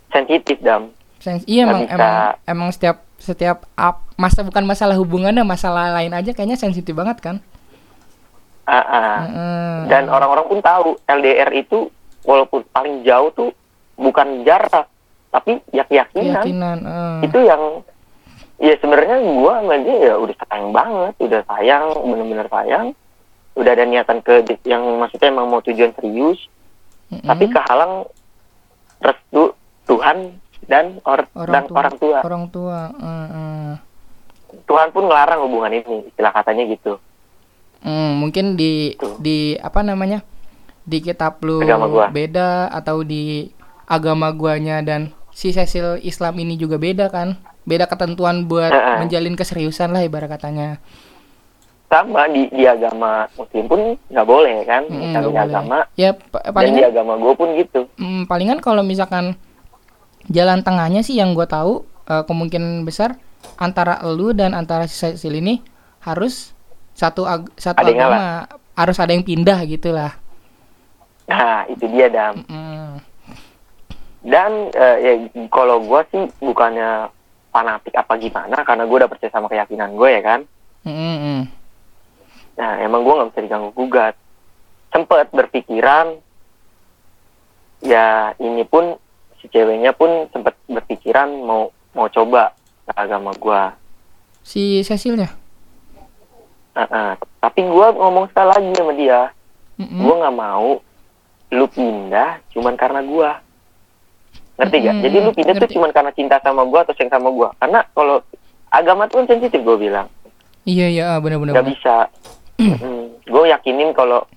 sensitif 0.10 0.58
dam 0.60 0.90
Sens- 1.18 1.46
iya 1.46 1.64
emang 1.64 1.86
bisa. 1.86 1.94
emang 1.94 2.14
emang 2.46 2.70
setiap 2.72 2.98
setiap 3.20 3.68
up, 3.76 4.08
masa 4.16 4.42
bukan 4.42 4.64
masalah 4.64 4.96
hubungannya 4.96 5.44
masalah 5.44 5.92
lain 5.94 6.16
aja 6.16 6.32
kayaknya 6.32 6.56
sensitif 6.56 6.96
banget 6.96 7.20
kan. 7.20 7.36
Ah, 8.64 8.80
ah. 8.80 9.18
Heeh. 9.20 9.76
dan 9.88 10.08
orang-orang 10.08 10.48
pun 10.48 10.60
tahu 10.60 10.96
LDR 11.04 11.52
itu 11.52 11.92
walaupun 12.22 12.64
paling 12.70 13.04
jauh 13.04 13.28
tuh 13.30 13.52
bukan 13.94 14.42
jarak 14.42 14.88
tapi 15.30 15.62
ya 15.70 15.84
keyakinan 15.84 16.42
keyakinan. 16.42 16.78
eh. 16.82 17.20
itu 17.26 17.40
yang 17.40 17.64
ya 18.58 18.74
sebenarnya 18.78 19.18
gua 19.36 19.62
sama 19.62 19.76
dia 19.80 19.98
ya 20.04 20.14
udah 20.16 20.36
sayang 20.42 20.68
banget 20.70 21.14
udah 21.20 21.42
sayang 21.46 21.84
bener-bener 21.96 22.48
sayang 22.50 22.86
udah 23.54 23.72
ada 23.72 23.86
niatan 23.86 24.20
ke 24.20 24.34
yang 24.64 24.84
maksudnya 24.98 25.30
emang 25.30 25.48
mau 25.48 25.62
tujuan 25.62 25.94
serius 25.94 26.40
Mm-mm. 27.10 27.24
tapi 27.24 27.46
kehalang 27.48 28.06
restu 29.00 29.54
Tuhan 29.86 30.38
dan 30.66 31.02
or 31.02 31.26
dan 31.40 31.66
orang 31.68 31.96
tua 31.98 32.20
Orang 32.22 32.46
tua. 32.48 32.80
eh. 32.94 33.74
Tuhan 34.66 34.90
pun 34.90 35.06
ngelarang 35.06 35.46
hubungan 35.46 35.72
ini 35.72 36.06
istilah 36.06 36.32
katanya 36.32 36.66
gitu 36.68 36.98
Hmm, 37.80 38.20
mungkin 38.20 38.60
di 38.60 38.92
Tuh. 38.94 39.16
di 39.18 39.56
apa 39.56 39.80
namanya 39.80 40.20
di 40.84 41.00
kitab 41.00 41.40
lu 41.40 41.64
beda 42.12 42.68
atau 42.68 43.08
di 43.08 43.48
agama 43.88 44.36
guanya 44.36 44.84
dan 44.84 45.16
si 45.40 45.56
Cecil 45.56 46.04
Islam 46.04 46.36
ini 46.36 46.60
juga 46.60 46.76
beda 46.76 47.08
kan? 47.08 47.40
Beda 47.64 47.88
ketentuan 47.88 48.44
buat 48.44 48.68
Heeh. 48.68 48.98
menjalin 49.00 49.40
keseriusan 49.40 49.96
lah 49.96 50.04
ibarat 50.04 50.28
katanya. 50.28 50.84
Sama 51.88 52.28
di 52.28 52.46
di 52.52 52.68
agama 52.68 53.26
muslim 53.34 53.66
pun 53.66 53.82
nggak 54.12 54.28
boleh 54.28 54.56
kan? 54.68 54.84
Mm, 54.86 55.10
nggak 55.10 55.24
di 55.24 55.30
boleh. 55.32 55.42
agama 55.48 55.78
ya 55.96 56.12
pa- 56.14 56.44
dan 56.46 56.76
di 56.76 56.84
agama 56.84 57.16
gue 57.16 57.34
pun 57.34 57.50
gitu. 57.56 57.82
Hmm, 57.96 58.28
palingan 58.28 58.60
kalau 58.60 58.84
misalkan 58.84 59.34
jalan 60.28 60.62
tengahnya 60.62 61.02
sih 61.02 61.18
yang 61.18 61.32
gua 61.32 61.48
tahu 61.48 61.82
eh, 62.06 62.24
kemungkinan 62.28 62.84
besar 62.84 63.16
antara 63.56 63.98
lu 64.06 64.36
dan 64.36 64.52
antara 64.54 64.86
si 64.86 65.00
Cecil 65.00 65.40
ini 65.40 65.64
harus 66.04 66.52
satu 66.94 67.24
ag- 67.24 67.50
satu 67.56 67.80
Ada 67.82 67.90
agama 67.96 68.20
harus 68.76 68.98
ada 69.00 69.10
yang 69.10 69.24
pindah 69.24 69.58
gitulah 69.66 70.14
nah 71.26 71.64
itu 71.66 71.86
dia 71.90 72.06
dam. 72.10 72.42
Mm, 72.46 72.99
dan 74.30 74.70
eh, 74.78 74.98
ya 75.02 75.14
kalau 75.50 75.82
gue 75.82 76.02
sih 76.14 76.24
bukannya 76.38 77.10
fanatik 77.50 77.98
apa 77.98 78.14
gimana 78.22 78.62
karena 78.62 78.86
gue 78.86 78.98
udah 79.02 79.10
percaya 79.10 79.34
sama 79.34 79.50
keyakinan 79.50 79.98
gue 79.98 80.10
ya 80.14 80.22
kan? 80.22 80.40
Mm, 80.86 80.94
mm, 80.94 81.18
mm. 81.18 81.42
nah 82.62 82.72
emang 82.86 83.02
gue 83.02 83.14
nggak 83.18 83.30
bisa 83.34 83.42
diganggu 83.42 83.72
gugat. 83.74 84.16
Sempet 84.94 85.30
berpikiran 85.34 86.22
ya 87.82 88.38
ini 88.38 88.62
pun 88.70 88.96
si 89.42 89.48
ceweknya 89.50 89.96
pun 89.96 90.28
sempet 90.30 90.54
berpikiran 90.68 91.32
mau 91.42 91.72
mau 91.96 92.08
coba 92.12 92.54
ke 92.86 92.92
agama 92.96 93.32
gue 93.34 93.62
si 94.44 94.84
Cecilnya 94.84 95.32
tapi 97.40 97.60
gue 97.66 97.88
ngomong 97.92 98.32
sekali 98.32 98.48
lagi 98.56 98.70
sama 98.78 98.94
dia. 98.96 99.22
Mm-mm. 99.80 100.00
gue 100.04 100.16
nggak 100.20 100.36
mau 100.36 100.84
lu 101.56 101.66
pindah 101.72 102.44
cuman 102.52 102.76
karena 102.76 103.00
gue 103.00 103.30
ngerti 104.60 104.78
gak? 104.84 104.94
Mm-mm, 104.94 105.06
Jadi 105.08 105.18
lu 105.18 105.32
pindah 105.32 105.54
tuh 105.56 105.60
ngerti. 105.64 105.76
cuman 105.80 105.92
karena 105.96 106.12
cinta 106.12 106.36
sama 106.44 106.62
gue 106.68 106.80
atau 106.80 106.94
sayang 106.94 107.12
sama 107.12 107.30
gue. 107.32 107.50
Karena 107.58 107.80
kalau 107.96 108.16
agama 108.70 109.04
tuh 109.08 109.24
kan 109.24 109.28
sensitif 109.32 109.64
gue 109.64 109.78
bilang, 109.80 110.08
Iya 110.68 110.88
iya 110.92 111.06
benar-benar. 111.18 111.56
nggak 111.56 111.70
bisa. 111.72 111.96
gue 113.24 113.44
yakinin 113.48 113.96
kalau 113.96 114.28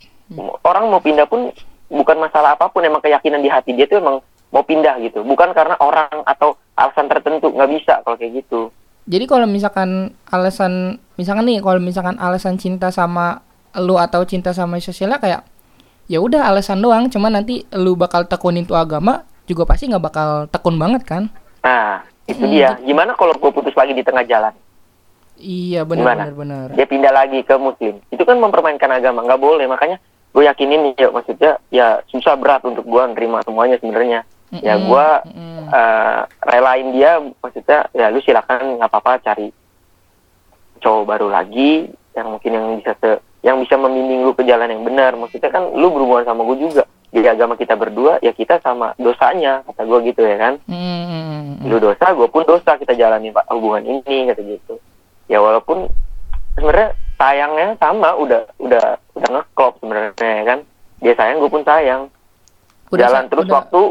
orang 0.63 0.87
mau 0.89 1.03
pindah 1.03 1.27
pun 1.27 1.51
bukan 1.91 2.17
masalah 2.17 2.55
apa 2.55 2.71
pun, 2.71 2.81
emang 2.81 3.03
keyakinan 3.03 3.43
di 3.43 3.51
hati 3.51 3.75
dia 3.75 3.85
tuh 3.85 3.99
emang 4.01 4.23
mau 4.49 4.63
pindah 4.63 4.97
gitu, 5.03 5.27
bukan 5.27 5.51
karena 5.53 5.75
orang 5.77 6.09
atau 6.25 6.57
alasan 6.77 7.09
tertentu 7.11 7.51
nggak 7.53 7.71
bisa 7.73 7.95
kalau 8.01 8.17
kayak 8.17 8.45
gitu. 8.45 8.71
Jadi 9.11 9.25
kalau 9.27 9.51
misalkan 9.51 10.15
alasan 10.31 11.03
misalkan 11.19 11.45
nih 11.51 11.59
kalau 11.59 11.83
misalkan 11.83 12.17
alasan 12.23 12.57
cinta 12.57 12.95
sama 12.95 13.43
lu 13.75 13.99
atau 13.99 14.23
cinta 14.23 14.55
sama 14.55 14.79
sosialnya 14.79 15.19
kayak 15.19 15.43
ya 16.07 16.23
udah 16.23 16.47
alasan 16.49 16.79
doang, 16.81 17.11
cuman 17.11 17.43
nanti 17.43 17.67
lu 17.75 17.99
bakal 17.99 18.25
tekunin 18.25 18.65
tuh 18.65 18.79
agama 18.79 19.25
juga 19.45 19.63
pasti 19.67 19.91
nggak 19.91 20.05
bakal 20.05 20.29
tekun 20.49 20.77
banget 20.79 21.03
kan? 21.03 21.23
Nah 21.63 22.03
itu 22.25 22.43
Hmm, 22.43 22.53
dia. 22.55 22.79
Gimana 22.81 23.13
kalau 23.15 23.35
gue 23.35 23.51
putus 23.51 23.75
lagi 23.75 23.93
di 23.93 24.03
tengah 24.03 24.23
jalan? 24.25 24.55
Iya 25.37 25.83
benar 25.83 26.15
benar 26.15 26.35
benar. 26.39 26.67
dia 26.71 26.87
pindah 26.87 27.11
lagi 27.11 27.43
ke 27.43 27.55
muslim. 27.59 27.99
Itu 28.09 28.23
kan 28.23 28.39
mempermainkan 28.39 28.87
agama. 28.89 29.27
Nggak 29.27 29.43
boleh. 29.43 29.67
Makanya 29.67 29.99
gue 30.33 30.43
yakinin 30.47 30.95
ya 30.95 31.11
maksudnya 31.11 31.59
ya 31.69 31.99
susah 32.09 32.39
berat 32.39 32.63
untuk 32.63 32.87
gue 32.87 33.03
nerima 33.11 33.43
semuanya 33.43 33.77
sebenarnya. 33.83 34.23
Ya 34.63 34.77
Mm-mm, 34.77 34.87
gue 34.87 35.07
mm-mm. 35.35 35.65
eh, 35.73 36.21
relain 36.47 36.89
dia. 36.95 37.13
Maksudnya 37.19 37.91
ya 37.91 38.07
lu 38.13 38.23
silakan 38.23 38.79
nggak 38.79 38.91
apa-apa 38.93 39.19
cari 39.25 39.51
cowok 40.79 41.05
baru 41.07 41.29
lagi 41.31 41.91
yang 42.13 42.27
mungkin 42.31 42.51
yang 42.53 42.67
bisa 42.79 42.93
se 43.01 43.11
yang 43.43 43.59
bisa 43.59 43.75
membimbing 43.75 44.23
lu 44.23 44.37
ke 44.37 44.47
jalan 44.47 44.71
yang 44.71 44.85
benar. 44.87 45.19
Maksudnya 45.19 45.51
kan 45.51 45.75
lu 45.75 45.91
berhubungan 45.91 46.23
sama 46.23 46.47
gue 46.47 46.71
juga 46.71 46.87
di 47.13 47.21
agama 47.23 47.55
kita 47.55 47.75
berdua 47.75 48.17
ya 48.19 48.33
kita 48.33 48.57
sama 48.59 48.97
dosanya 48.97 49.61
kata 49.65 49.85
gue 49.85 49.99
gitu 50.07 50.23
ya 50.23 50.37
kan 50.39 50.55
Mm-mm. 50.65 51.61
lu 51.63 51.77
dosa 51.79 52.09
gue 52.11 52.25
pun 52.27 52.41
dosa 52.43 52.75
kita 52.75 52.93
jalani 52.93 53.29
pak 53.29 53.45
hubungan 53.49 53.85
ini 53.85 54.27
kata 54.27 54.41
gitu 54.41 54.81
ya 55.27 55.39
walaupun 55.39 55.93
sebenarnya 56.53 56.89
sayangnya 57.15 57.69
sama 57.77 58.17
udah 58.17 58.49
udah 58.59 58.85
udah 59.13 59.29
ngeklop 59.31 59.77
sebenarnya 59.79 60.13
ya 60.17 60.45
kan 60.47 60.59
dia 60.99 61.15
sayang 61.15 61.37
gue 61.39 61.51
pun 61.51 61.63
sayang 61.63 62.03
Udah 62.89 63.01
jalan 63.03 63.25
terus 63.27 63.45
udah- 63.45 63.57
waktu 63.59 63.83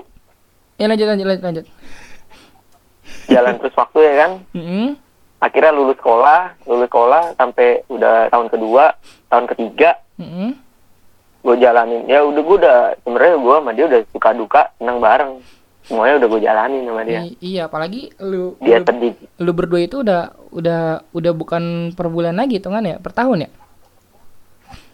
Ya 0.75 0.86
lanjut 0.88 1.08
lanjut 1.08 1.28
lanjut. 1.28 1.44
lanjut. 1.44 1.66
jalan 3.28 3.54
terus 3.58 3.75
waktu 3.75 4.00
ya 4.01 4.13
kan 4.18 4.32
Mm-mm. 4.51 4.88
akhirnya 5.40 5.72
lulus 5.72 5.98
sekolah 5.98 6.58
lulus 6.66 6.88
sekolah 6.88 7.24
sampai 7.36 7.68
udah 7.88 8.30
tahun 8.30 8.48
kedua 8.48 8.84
tahun 9.28 9.46
ketiga 9.48 9.90
Mm-mm. 10.18 10.58
Gue 11.41 11.55
jalanin. 11.57 12.01
Ya 12.05 12.21
udah 12.21 12.39
gue 12.39 12.57
udah 12.57 12.77
sebenarnya 12.98 13.36
gue 13.36 13.55
sama 13.55 13.71
dia 13.71 13.86
udah 13.88 14.00
suka 14.07 14.29
duka 14.31 14.62
senang 14.75 14.98
bareng. 14.98 15.31
Semuanya 15.81 16.13
udah 16.17 16.27
gue 16.29 16.41
jalanin 16.41 16.81
sama 16.86 17.01
dia. 17.01 17.19
I- 17.21 17.38
iya 17.41 17.62
apalagi 17.65 18.13
lu 18.19 18.53
dia 18.57 18.77
lu, 18.79 19.12
lu 19.39 19.51
berdua 19.51 19.81
itu 19.81 20.00
udah 20.00 20.21
udah 20.50 20.81
udah 21.10 21.31
bukan 21.33 21.63
per 21.91 22.07
bulan 22.07 22.33
lagi 22.33 22.57
hitungan 22.57 22.81
ya? 22.81 22.95
Per 22.98 23.12
tahun 23.12 23.45
ya? 23.45 23.50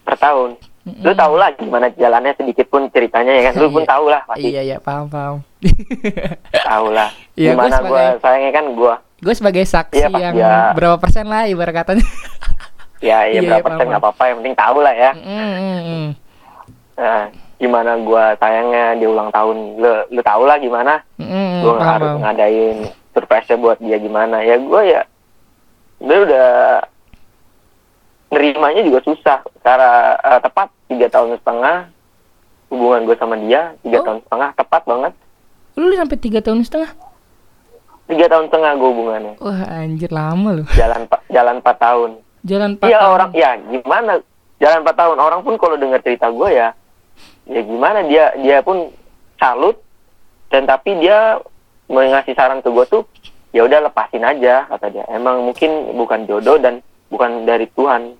Per 0.03 0.15
tahun. 0.15 0.51
Mm-mm. 0.87 1.03
lu 1.03 1.11
tau 1.11 1.35
lah 1.35 1.51
gimana 1.51 1.91
jalannya 1.91 2.31
sedikit 2.33 2.71
pun 2.71 2.87
ceritanya 2.87 3.27
ya 3.29 3.51
kan? 3.51 3.59
Lu 3.59 3.67
pun 3.67 3.83
Iya. 3.83 3.91
tau 3.91 4.05
lah 4.07 4.21
pasti. 4.23 4.47
Iya 4.47 4.61
iya 4.63 4.77
paham 4.79 5.11
paham. 5.11 5.43
Tau 6.63 6.87
lah 6.87 7.11
gua 7.11 7.35
gimana 7.35 7.75
gue 7.75 7.83
sebagai- 7.83 8.19
sayangnya 8.23 8.51
kan 8.53 8.65
gue 8.71 8.93
gue 9.17 9.33
sebagai 9.35 9.63
saksi 9.65 10.01
pas 10.05 10.21
yang 10.21 10.31
dia- 10.31 10.71
berapa 10.71 10.95
persen 10.95 11.27
lah 11.27 11.43
ibarat 11.43 11.75
katanya. 11.75 12.07
Ya 13.03 13.19
Iya, 13.27 13.35
iya 13.35 13.39
berapa 13.51 13.67
persen 13.67 13.83
nggak 13.85 13.99
apa-apa 13.99 14.23
yang 14.25 14.37
penting 14.39 14.55
tahu 14.55 14.77
lah 14.79 14.93
ya. 14.95 15.11
Mm, 15.11 15.27
mm, 15.27 15.79
mm. 15.83 16.07
Nah, 16.97 17.29
gimana 17.57 17.97
gue 17.97 18.23
sayangnya 18.37 18.97
di 18.97 19.05
ulang 19.05 19.29
tahun. 19.29 19.79
Lu 19.79 19.91
lu 20.11 20.21
tau 20.21 20.43
lah 20.43 20.57
gimana. 20.57 21.01
Mm, 21.17 21.61
gue 21.63 21.75
harus 21.77 22.11
ngadain 22.21 22.77
surprise 23.13 23.53
buat 23.55 23.77
dia 23.79 23.97
gimana. 23.97 24.41
Ya 24.41 24.57
gue 24.57 24.81
ya 24.83 25.01
dia 25.97 26.17
udah 26.21 26.47
nerimanya 28.29 28.81
juga 28.83 28.99
susah. 29.05 29.39
Cara 29.63 30.17
eh, 30.19 30.39
tepat 30.41 30.67
tiga 30.87 31.07
tahun 31.09 31.39
setengah 31.41 31.77
hubungan 32.67 33.07
gue 33.07 33.15
sama 33.15 33.35
dia 33.39 33.71
Oh. 33.71 33.79
tiga 33.83 33.99
tahun 34.03 34.19
setengah 34.27 34.49
tepat 34.53 34.81
banget. 34.85 35.13
Lu 35.77 35.93
sampai 35.93 36.17
tiga 36.17 36.39
tahun 36.41 36.65
setengah? 36.65 36.91
Tiga 38.07 38.25
tahun 38.31 38.45
setengah 38.49 38.71
gue 38.75 38.89
hubungannya. 38.89 39.33
Wah 39.39 39.61
anjir 39.81 40.11
lama 40.11 40.49
lu. 40.61 40.63
Jalan 40.75 41.05
jalan 41.27 41.55
empat 41.59 41.75
tahun. 41.79 42.09
Jalan 42.47 42.69
empat 42.77 42.87
iya 42.87 42.99
tahun. 43.03 43.13
orang 43.13 43.29
ya 43.35 43.49
gimana? 43.59 44.11
Jalan 44.57 44.77
empat 44.85 44.95
tahun. 44.95 45.17
Orang 45.19 45.39
pun 45.43 45.53
kalau 45.59 45.75
dengar 45.75 45.99
cerita 46.01 46.29
gue 46.31 46.49
ya 46.53 46.71
ya 47.47 47.61
gimana 47.61 47.99
dia 48.03 48.35
dia 48.35 48.57
pun 48.59 48.91
salut 49.35 49.79
dan 50.47 50.63
tapi 50.63 50.95
dia 50.97 51.39
mau 51.87 51.99
ngasih 51.99 52.33
saran 52.33 52.59
ke 52.59 52.67
gue 52.67 52.85
tuh 52.85 53.03
ya 53.49 53.63
udah 53.63 53.79
lepasin 53.81 54.21
aja 54.21 54.67
kata 54.67 54.87
dia. 54.89 55.05
Emang 55.07 55.41
mungkin 55.41 55.69
bukan 55.93 56.23
jodoh 56.23 56.57
dan 56.57 56.79
bukan 57.07 57.43
dari 57.43 57.67
Tuhan. 57.69 58.13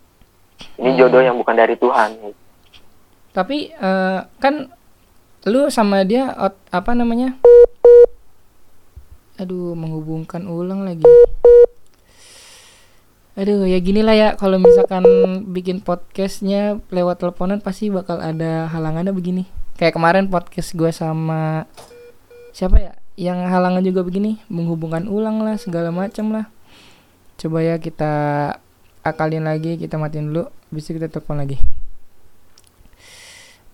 Ini 0.75 0.89
Hmm. 0.89 0.97
jodoh 0.97 1.21
yang 1.21 1.35
bukan 1.35 1.53
dari 1.53 1.75
Tuhan. 1.75 2.33
Tapi 3.29 3.69
eh, 3.69 4.19
kan 4.39 4.71
lu 5.45 5.67
sama 5.67 6.01
dia 6.01 6.33
ot- 6.33 6.63
apa 6.67 6.91
namanya? 6.91 7.35
Aduh 9.37 9.71
menghubungkan 9.71 10.43
ulang 10.43 10.81
lagi 10.81 11.05
aduh 13.37 13.69
ya 13.69 13.77
gini 13.77 14.01
lah 14.01 14.17
ya 14.17 14.29
kalau 14.33 14.57
misalkan 14.57 15.05
bikin 15.53 15.85
podcastnya 15.85 16.81
lewat 16.89 17.21
teleponan 17.21 17.61
pasti 17.61 17.93
bakal 17.93 18.17
ada 18.17 18.65
halangannya 18.65 19.13
begini. 19.13 19.45
Kayak 19.77 19.93
kemarin 19.93 20.25
podcast 20.25 20.73
gue 20.73 20.89
sama 20.89 21.69
siapa 22.49 22.81
ya? 22.81 22.93
Yang 23.13 23.39
halangan 23.53 23.85
juga 23.85 24.01
begini 24.01 24.41
menghubungkan 24.49 25.05
ulang 25.05 25.45
lah 25.45 25.53
segala 25.61 25.93
macam 25.93 26.33
lah. 26.33 26.49
Coba 27.37 27.61
ya 27.61 27.77
kita 27.77 28.13
akalin 29.05 29.45
lagi 29.45 29.77
kita 29.77 30.01
matiin 30.01 30.33
dulu 30.33 30.49
bisa 30.73 30.97
kita 30.97 31.05
telepon 31.05 31.37
lagi. 31.37 31.61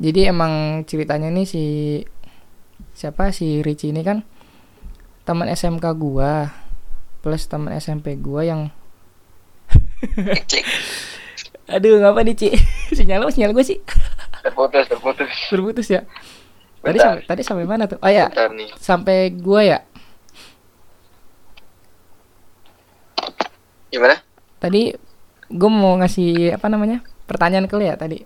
Jadi 0.04 0.28
emang 0.28 0.84
ceritanya 0.84 1.32
nih 1.32 1.48
si 1.48 1.64
siapa? 2.92 3.32
Si 3.32 3.64
Ricci 3.64 3.96
ini 3.96 4.04
kan 4.04 4.28
teman 5.24 5.48
SMK 5.48 5.88
gua 5.96 6.52
plus 7.24 7.48
teman 7.48 7.72
SMP 7.80 8.20
gua 8.20 8.44
yang 8.44 8.68
Cik, 10.50 10.64
aduh 11.68 12.00
ngapa 12.04 12.22
nih 12.22 12.36
Ci 12.36 12.50
sinyal 12.98 13.28
sinyal 13.32 13.56
gue 13.56 13.66
sih 13.66 13.80
terputus, 14.44 14.86
terputus. 14.92 15.32
berputus 15.50 15.88
ya? 15.88 16.02
Tadi 16.84 17.00
sampai 17.00 17.24
tadi 17.24 17.42
sampai 17.48 17.64
mana 17.64 17.88
tuh? 17.88 17.96
Oh 18.04 18.12
ya. 18.12 18.28
Sampai 18.76 19.32
gua 19.32 19.64
ya? 19.64 19.80
Gimana? 23.88 24.20
tadi 24.58 24.96
gue 25.52 25.70
mau 25.72 26.00
ngasih 26.00 26.56
apa 26.56 26.72
namanya 26.72 27.04
pertanyaan 27.28 27.68
ke 27.68 27.76
lu 27.76 27.84
ya 27.84 27.96
tadi. 27.96 28.24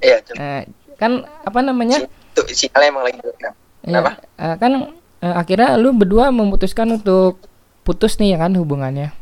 Iya. 0.00 0.20
Eh, 0.36 0.68
kan 1.00 1.24
apa 1.24 1.60
namanya? 1.64 2.04
Tuh, 2.36 2.44
sinyalnya 2.44 2.88
emang 2.92 3.04
lagi 3.08 3.18
nah, 3.20 3.32
Ya, 3.40 3.50
Kenapa? 3.84 4.10
eh, 4.36 4.54
kan 4.60 4.72
eh, 5.20 5.34
akhirnya 5.36 5.80
lu 5.80 5.96
berdua 5.96 6.28
memutuskan 6.28 6.92
untuk 6.92 7.40
putus 7.80 8.20
nih 8.20 8.36
ya 8.36 8.44
kan 8.44 8.52
hubungannya. 8.56 9.12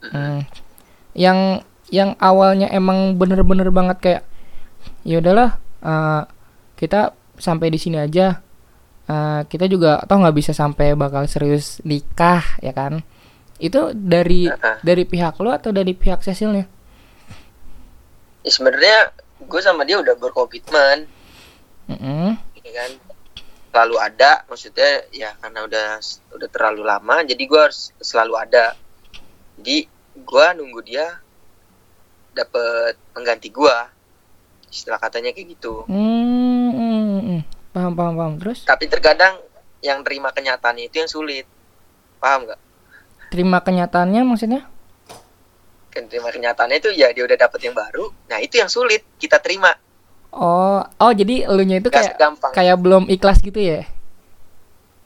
Hmm. 0.00 0.48
Yang 1.12 1.64
yang 1.90 2.14
awalnya 2.22 2.70
emang 2.70 3.18
bener-bener 3.18 3.68
banget 3.74 3.98
kayak 4.00 4.22
ya 5.04 5.18
udahlah 5.20 5.58
eh, 5.82 6.22
kita 6.80 7.12
sampai 7.36 7.68
di 7.68 7.78
sini 7.80 8.00
aja. 8.00 8.40
Eh, 9.10 9.40
kita 9.50 9.66
juga 9.66 9.98
toh 10.06 10.22
nggak 10.22 10.36
bisa 10.38 10.52
sampai 10.54 10.94
bakal 10.94 11.26
serius 11.26 11.82
nikah 11.82 12.44
ya 12.62 12.70
kan. 12.70 13.02
Itu 13.60 13.92
dari 13.92 14.48
Heeh. 14.48 14.76
dari 14.80 15.04
pihak 15.04 15.36
lu 15.42 15.52
atau 15.52 15.74
dari 15.74 15.92
pihak 15.92 16.24
Cecilnya? 16.24 16.64
Ya, 18.40 18.50
sebenarnya 18.50 19.12
gue 19.36 19.60
sama 19.60 19.84
dia 19.84 20.00
udah 20.00 20.16
berkomitmen, 20.16 21.04
Mm-mm. 21.92 22.40
ya 22.56 22.72
kan? 22.72 22.90
Selalu 23.70 23.96
ada, 24.00 24.32
maksudnya 24.48 25.04
ya 25.12 25.36
karena 25.44 25.68
udah 25.68 25.86
udah 26.40 26.48
terlalu 26.48 26.82
lama, 26.88 27.20
jadi 27.20 27.42
gue 27.44 27.60
harus 27.60 27.92
selalu 28.00 28.34
ada. 28.40 28.72
Jadi 29.60 29.84
gue 30.16 30.46
nunggu 30.56 30.80
dia 30.80 31.20
dapet 32.32 32.96
pengganti 33.12 33.52
gue. 33.52 33.76
Istilah 34.70 34.96
katanya 34.96 35.36
kayak 35.36 35.52
gitu. 35.52 35.84
Hmm, 35.84 36.70
hmm, 36.72 37.18
hmm. 37.20 37.40
paham 37.70 37.92
paham 37.92 38.14
paham 38.16 38.34
terus 38.38 38.64
Tapi 38.64 38.86
terkadang 38.86 39.36
yang 39.80 40.00
terima 40.00 40.32
kenyataannya 40.32 40.88
itu 40.88 40.96
yang 40.98 41.10
sulit. 41.10 41.44
Paham 42.18 42.48
nggak? 42.48 42.60
terima 43.30 43.62
kenyataannya 43.62 44.26
maksudnya 44.26 44.66
Kan 45.86 46.10
terima 46.10 46.34
kenyataannya 46.34 46.82
itu 46.82 46.90
ya 46.90 47.14
dia 47.14 47.22
udah 47.22 47.38
dapet 47.38 47.62
yang 47.62 47.74
baru. 47.74 48.10
Nah 48.26 48.38
itu 48.38 48.58
yang 48.58 48.66
sulit 48.66 49.06
kita 49.18 49.38
terima. 49.38 49.70
Oh, 50.30 50.82
oh 50.82 51.12
jadi 51.12 51.46
elunya 51.46 51.78
itu 51.78 51.90
kayak 51.90 52.10
Gak 52.10 52.14
segampang. 52.18 52.52
kayak 52.54 52.76
belum 52.78 53.04
ikhlas 53.06 53.38
gitu 53.38 53.58
ya? 53.58 53.82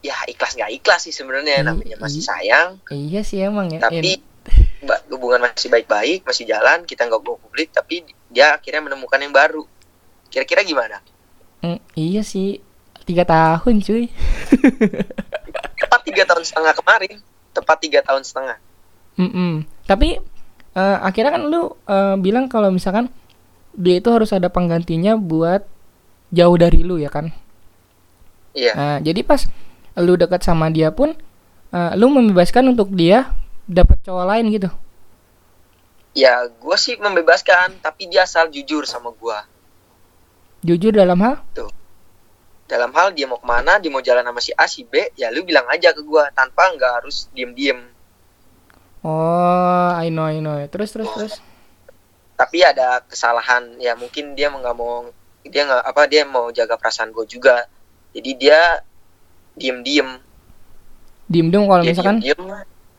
Ya 0.01 0.17
ikhlas 0.25 0.53
nggak 0.53 0.73
ikhlas 0.73 1.01
sih 1.05 1.13
sebenarnya 1.13 1.65
namanya 1.65 1.97
masih 1.97 2.21
sayang. 2.21 2.77
Iya 2.89 3.25
sih 3.25 3.41
emang 3.41 3.73
ya. 3.73 3.81
tapi 3.81 4.21
ba- 4.21 4.25
hubungan 5.11 5.41
masih 5.45 5.69
baik-baik 5.69 6.25
masih 6.25 6.45
jalan 6.45 6.85
kita 6.85 7.05
nggak 7.07 7.21
go 7.21 7.37
publik 7.39 7.71
tapi 7.71 8.05
dia 8.29 8.55
akhirnya 8.55 8.83
menemukan 8.85 9.21
yang 9.21 9.33
baru 9.33 9.65
kira-kira 10.29 10.63
gimana 10.63 11.01
Mm, 11.65 11.81
iya 11.97 12.21
sih 12.21 12.61
tiga 13.09 13.25
tahun 13.25 13.81
cuy. 13.81 14.13
tepat 15.81 16.01
tiga 16.05 16.29
tahun 16.29 16.45
setengah 16.45 16.77
kemarin 16.77 17.25
tepat 17.57 17.77
tiga 17.81 18.01
tahun 18.05 18.21
setengah 18.21 18.61
Mm-mm. 19.17 19.65
Tapi 19.87 20.19
eh, 20.75 20.99
akhirnya 21.01 21.33
kan 21.39 21.43
lu 21.47 21.73
eh, 21.87 22.17
bilang 22.21 22.51
kalau 22.51 22.69
misalkan 22.69 23.09
dia 23.73 23.97
itu 23.99 24.11
harus 24.13 24.31
ada 24.31 24.51
penggantinya 24.51 25.17
buat 25.17 25.65
jauh 26.31 26.57
dari 26.59 26.83
lu 26.83 26.99
ya 26.99 27.09
kan? 27.09 27.31
iya 28.53 28.73
Nah, 28.75 28.99
jadi 29.01 29.23
pas 29.23 29.47
lu 29.97 30.19
dekat 30.19 30.43
sama 30.43 30.69
dia 30.69 30.91
pun 30.91 31.15
eh, 31.71 31.93
lu 31.97 32.11
membebaskan 32.11 32.75
untuk 32.75 32.91
dia 32.93 33.31
dapat 33.65 33.99
cowok 34.05 34.25
lain 34.29 34.45
gitu. 34.53 34.69
ya 36.15 36.47
gue 36.47 36.77
sih 36.79 36.95
membebaskan 36.97 37.81
tapi 37.83 38.07
dia 38.07 38.23
asal 38.23 38.49
jujur 38.49 38.85
sama 38.87 39.11
gue 39.13 39.39
Jujur 40.65 40.97
dalam 40.97 41.21
hal? 41.21 41.45
dalam 42.65 42.89
hal 42.97 43.13
dia 43.13 43.29
mau 43.29 43.37
ke 43.37 43.45
mana 43.45 43.77
dia 43.77 43.93
mau 43.93 44.01
jalan 44.01 44.25
sama 44.25 44.41
si 44.41 44.51
A 44.57 44.65
si 44.65 44.89
B 44.89 45.13
ya 45.15 45.29
lu 45.29 45.45
bilang 45.45 45.69
aja 45.69 45.93
ke 45.93 46.01
gue 46.01 46.25
tanpa 46.33 46.73
nggak 46.73 46.93
harus 47.03 47.29
diem-diem 47.33 47.93
Oh, 49.05 49.93
I 49.93 50.09
know, 50.09 50.25
I 50.25 50.41
know. 50.41 50.57
Terus 50.73 50.97
terus 50.97 51.13
terus. 51.13 51.35
tapi 52.41 52.65
ada 52.65 53.05
kesalahan 53.05 53.77
ya 53.77 53.93
mungkin 53.95 54.33
dia 54.33 54.49
nggak 54.49 54.73
mau 54.75 55.13
dia 55.45 55.69
nggak 55.69 55.83
apa 55.85 56.03
dia 56.09 56.25
mau 56.25 56.49
jaga 56.51 56.81
perasaan 56.81 57.13
gue 57.13 57.29
juga 57.29 57.69
jadi 58.17 58.31
dia 58.35 58.61
diem-diem 59.55 60.19
Diem 61.29 61.49
dong 61.53 61.69
kalau 61.69 61.85
dia 61.85 61.93
misalkan 61.93 62.17
diem-diem 62.19 62.43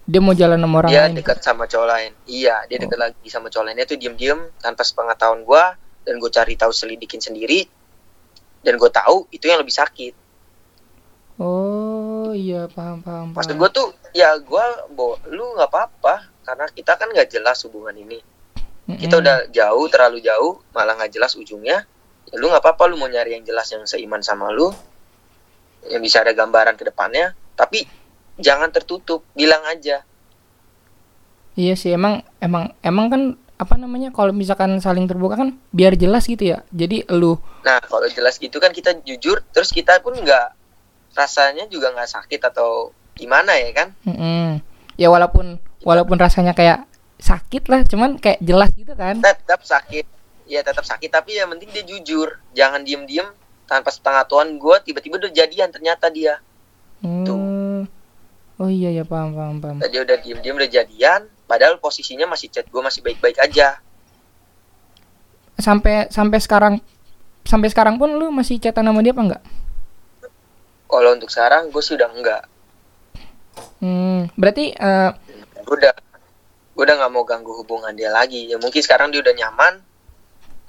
dia 0.06 0.22
mau 0.22 0.38
jalan 0.38 0.62
sama 0.62 0.76
orang 0.86 0.92
dia 0.94 1.04
lain. 1.10 1.16
dekat 1.18 1.38
sama 1.42 1.64
cowok 1.66 1.88
lain 1.90 2.12
iya 2.30 2.62
dia 2.70 2.78
dekat 2.78 3.00
lagi 3.02 3.28
sama 3.28 3.50
cowok 3.50 3.66
lain 3.66 3.76
dia 3.82 3.88
tuh 3.90 3.98
diem 3.98 4.14
diem 4.14 4.40
tanpa 4.62 4.86
sepengetahuan 4.86 5.42
gue 5.42 5.64
dan 6.06 6.14
gue 6.22 6.30
cari 6.30 6.54
tahu 6.54 6.70
selidikin 6.70 7.18
sendiri 7.18 7.66
dan 8.62 8.78
gue 8.78 8.90
tahu 8.90 9.26
itu 9.34 9.50
yang 9.50 9.60
lebih 9.62 9.74
sakit 9.74 10.14
Oh 11.36 12.32
iya 12.32 12.72
paham 12.72 13.04
paham. 13.04 13.36
maksud 13.36 13.58
paham. 13.58 13.62
gue 13.66 13.70
tuh 13.76 13.88
ya 14.16 14.40
gue 14.40 14.66
bo 14.96 15.20
lu 15.28 15.58
nggak 15.58 15.68
apa-apa 15.68 16.32
karena 16.48 16.66
kita 16.72 16.96
kan 16.96 17.12
nggak 17.12 17.28
jelas 17.28 17.60
hubungan 17.68 17.92
ini 17.98 18.22
kita 18.86 19.18
Mm-mm. 19.18 19.24
udah 19.26 19.38
jauh 19.50 19.86
terlalu 19.90 20.22
jauh 20.22 20.62
malah 20.72 20.94
nggak 20.96 21.12
jelas 21.12 21.34
ujungnya 21.36 21.84
ya 22.30 22.36
lu 22.38 22.48
nggak 22.54 22.62
apa-apa 22.62 22.88
lu 22.88 22.96
mau 22.96 23.10
nyari 23.10 23.36
yang 23.36 23.44
jelas 23.44 23.68
yang 23.74 23.84
seiman 23.84 24.22
sama 24.22 24.54
lu 24.54 24.70
yang 25.90 26.00
bisa 26.00 26.22
ada 26.22 26.32
gambaran 26.32 26.78
ke 26.78 26.86
depannya 26.88 27.34
tapi 27.58 27.84
jangan 28.42 28.70
tertutup 28.72 29.24
bilang 29.36 29.64
aja 29.68 30.04
Iya 31.56 31.74
sih 31.80 31.96
emang 31.96 32.20
emang 32.44 32.76
emang 32.84 33.08
kan 33.08 33.22
apa 33.56 33.80
namanya 33.80 34.12
kalau 34.12 34.36
misalkan 34.36 34.76
saling 34.84 35.08
terbuka 35.08 35.40
kan 35.40 35.56
biar 35.72 35.96
jelas 35.96 36.28
gitu 36.28 36.52
ya. 36.52 36.68
Jadi 36.76 37.08
lu 37.16 37.40
Nah, 37.64 37.80
kalau 37.80 38.06
jelas 38.12 38.36
gitu 38.36 38.60
kan 38.60 38.76
kita 38.76 39.00
jujur, 39.08 39.40
terus 39.56 39.72
kita 39.72 40.04
pun 40.04 40.14
nggak 40.20 40.52
rasanya 41.16 41.64
juga 41.72 41.96
nggak 41.96 42.12
sakit 42.12 42.42
atau 42.52 42.92
gimana 43.16 43.56
ya 43.56 43.72
kan? 43.72 43.88
mm-mm. 44.04 44.60
ya 45.00 45.08
walaupun 45.08 45.56
walaupun 45.88 46.20
rasanya 46.20 46.52
kayak 46.52 46.84
sakit 47.16 47.72
lah, 47.72 47.88
cuman 47.88 48.20
kayak 48.20 48.44
jelas 48.44 48.76
gitu 48.76 48.92
kan. 48.92 49.24
Tetap 49.24 49.64
sakit, 49.64 50.06
ya 50.52 50.60
tetap 50.60 50.84
sakit. 50.84 51.08
Tapi 51.08 51.40
yang 51.40 51.48
penting 51.56 51.72
dia 51.72 51.88
jujur, 51.88 52.36
jangan 52.52 52.84
diem-diem 52.84 53.32
tanpa 53.66 53.96
setengah 53.96 54.28
tuan 54.28 54.60
gue 54.60 54.76
tiba-tiba 54.84 55.24
udah 55.24 55.32
jadian 55.32 55.72
ternyata 55.72 56.12
dia. 56.12 56.44
Hmm. 57.00 57.24
Oh 58.56 58.72
iya 58.72 58.88
ya 58.96 59.04
paham 59.04 59.36
paham 59.36 59.56
paham. 59.60 59.78
Tadi 59.84 60.00
udah 60.00 60.16
diem-diem 60.24 60.56
udah 60.56 60.72
jadian, 60.72 61.28
padahal 61.44 61.76
posisinya 61.84 62.24
masih 62.24 62.48
chat 62.48 62.64
gue 62.72 62.80
masih 62.80 63.04
baik-baik 63.04 63.36
aja. 63.44 63.84
Sampai 65.60 66.08
sampai 66.08 66.40
sekarang 66.40 66.80
sampai 67.44 67.68
sekarang 67.68 68.00
pun 68.00 68.16
lu 68.16 68.32
masih 68.32 68.56
chatan 68.64 68.88
sama 68.88 69.04
dia 69.04 69.12
apa 69.12 69.22
enggak? 69.28 69.44
Kalau 70.88 71.10
untuk 71.12 71.28
sekarang 71.28 71.68
gue 71.68 71.84
sih 71.84 72.00
udah 72.00 72.10
enggak. 72.16 72.44
Hmm, 73.84 74.32
berarti 74.40 74.72
eh, 74.72 75.12
Gue 75.68 75.76
udah 75.76 75.96
gue 76.76 76.84
udah 76.84 76.96
nggak 76.96 77.12
mau 77.12 77.28
ganggu 77.28 77.52
hubungan 77.60 77.92
dia 77.92 78.08
lagi. 78.08 78.48
Ya 78.48 78.56
mungkin 78.56 78.80
sekarang 78.80 79.12
dia 79.12 79.20
udah 79.20 79.36
nyaman, 79.36 79.84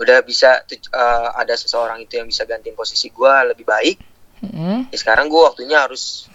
udah 0.02 0.26
bisa 0.26 0.66
eh, 0.74 1.28
ada 1.38 1.54
seseorang 1.54 2.02
itu 2.02 2.18
yang 2.18 2.26
bisa 2.26 2.42
gantiin 2.42 2.74
posisi 2.74 3.14
gue 3.14 3.32
lebih 3.54 3.62
baik. 3.62 3.98
mm, 4.42 4.90
ya 4.90 4.98
sekarang 4.98 5.30
gue 5.30 5.38
waktunya 5.38 5.80
harus 5.86 6.26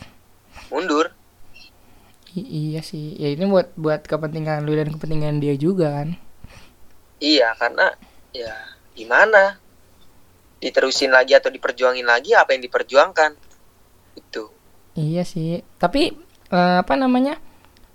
mundur 0.71 1.11
i- 2.39 2.49
iya 2.61 2.81
sih. 2.91 3.05
Ya 3.21 3.27
ini 3.35 3.43
buat 3.53 3.67
buat 3.83 4.01
kepentingan 4.11 4.59
lu 4.67 4.73
dan 4.79 4.89
kepentingan 4.93 5.35
dia 5.43 5.55
juga 5.65 5.87
kan. 5.97 6.09
iya 7.29 7.47
karena 7.59 7.85
ya 8.39 8.53
gimana 8.97 9.41
diterusin 10.63 11.11
lagi 11.17 11.33
atau 11.39 11.51
diperjuangin 11.55 12.07
lagi 12.13 12.31
apa 12.41 12.49
yang 12.55 12.63
diperjuangkan 12.67 13.31
itu 14.21 14.45
Iya 14.95 15.23
sih. 15.23 15.63
Tapi 15.79 16.01
eh, 16.51 16.75
apa 16.83 16.93
namanya? 16.99 17.39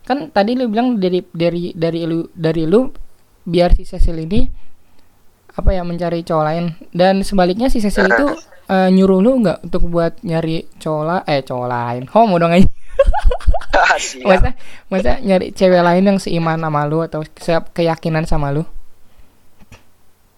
Kan 0.09 0.18
tadi 0.37 0.53
lu 0.59 0.66
bilang 0.72 0.99
dari 1.03 1.20
dari 1.35 1.72
dari 1.77 2.01
lu 2.11 2.20
dari 2.35 2.64
lu 2.66 2.90
biar 3.46 3.70
si 3.77 3.85
Cecil 3.88 4.18
ini 4.27 4.40
apa 5.57 5.70
ya 5.72 5.83
mencari 5.88 6.20
cowok 6.20 6.44
lain 6.44 6.64
dan 6.92 7.25
sebaliknya 7.25 7.72
si 7.72 7.81
Cecil 7.81 8.12
itu 8.12 8.27
eh, 8.72 8.88
nyuruh 8.92 9.20
lu 9.25 9.31
nggak 9.42 9.59
untuk 9.66 9.83
buat 9.88 10.20
nyari 10.20 10.68
cowok 10.83 11.25
eh 11.25 11.40
cowok 11.49 11.66
lain 11.72 12.03
homo 12.12 12.37
dong 12.37 12.53
aja. 12.57 12.68
masa 14.29 14.57
masa 14.88 15.11
nyari 15.21 15.53
cewek 15.53 15.83
lain 15.83 16.05
yang 16.05 16.19
seiman 16.19 16.59
sama 16.59 16.85
lu 16.88 17.05
atau 17.05 17.23
keyakinan 17.75 18.25
sama 18.25 18.53
lu? 18.53 18.64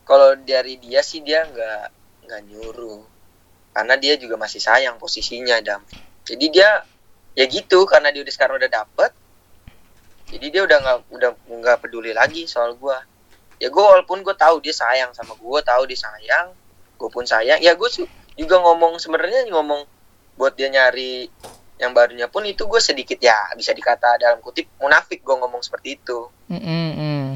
Kalau 0.08 0.36
dari 0.40 0.80
dia 0.80 1.04
sih 1.04 1.20
dia 1.20 1.44
nggak 1.44 1.82
nggak 2.28 2.40
nyuruh. 2.48 3.04
Karena 3.72 3.94
dia 3.94 4.18
juga 4.18 4.34
masih 4.40 4.58
sayang 4.58 4.98
posisinya 4.98 5.60
dam. 5.60 5.84
Jadi 6.24 6.46
dia 6.50 6.82
ya 7.38 7.44
gitu 7.46 7.86
karena 7.86 8.10
dia 8.10 8.24
udah 8.26 8.34
sekarang 8.34 8.58
udah 8.58 8.72
dapet 8.72 9.12
jadi 10.28 10.46
dia 10.52 10.62
udah 10.68 10.78
nggak 10.84 10.98
udah 11.08 11.30
nggak 11.48 11.78
peduli 11.80 12.12
lagi 12.12 12.44
soal 12.44 12.76
gua. 12.76 13.00
Ya 13.58 13.72
gue 13.72 13.80
walaupun 13.82 14.22
gue 14.22 14.36
tahu 14.38 14.62
dia 14.62 14.70
sayang 14.70 15.10
sama 15.16 15.34
gue 15.34 15.60
tahu 15.66 15.82
dia 15.88 15.98
sayang 15.98 16.54
gue 16.94 17.08
pun 17.10 17.24
sayang. 17.24 17.58
Ya 17.58 17.74
gue 17.74 17.88
juga 18.38 18.56
ngomong 18.62 19.02
sebenarnya 19.02 19.48
ngomong 19.50 19.88
buat 20.38 20.54
dia 20.54 20.70
nyari 20.70 21.26
yang 21.78 21.94
barunya 21.94 22.26
pun 22.26 22.42
itu 22.42 22.66
gue 22.66 22.82
sedikit 22.82 23.22
ya 23.22 23.54
bisa 23.54 23.70
dikata 23.70 24.18
dalam 24.18 24.42
kutip 24.42 24.66
munafik 24.82 25.22
gue 25.22 25.36
ngomong 25.38 25.62
seperti 25.62 25.94
itu. 26.02 26.26
Mm, 26.50 26.58
mm, 26.58 26.90
mm. 26.98 27.26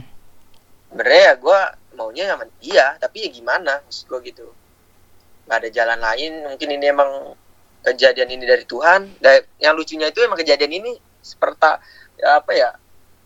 sebenarnya 0.90 1.22
ya 1.22 1.34
gue 1.38 1.58
maunya 1.94 2.24
sama 2.26 2.44
dia 2.58 2.86
tapi 2.98 3.24
ya 3.24 3.28
gimana 3.30 3.78
maksud 3.86 4.10
gue 4.10 4.20
gitu. 4.34 4.46
Nggak 5.46 5.58
ada 5.62 5.68
jalan 5.70 5.98
lain 6.02 6.32
mungkin 6.50 6.68
ini 6.74 6.86
emang 6.90 7.10
kejadian 7.86 8.34
ini 8.34 8.44
dari 8.44 8.66
Tuhan. 8.66 9.22
Dan 9.22 9.46
yang 9.62 9.78
lucunya 9.78 10.10
itu 10.10 10.18
emang 10.26 10.38
kejadian 10.42 10.74
ini 10.74 10.92
seperti 11.22 11.78
ya 12.18 12.42
apa 12.42 12.50
ya 12.50 12.70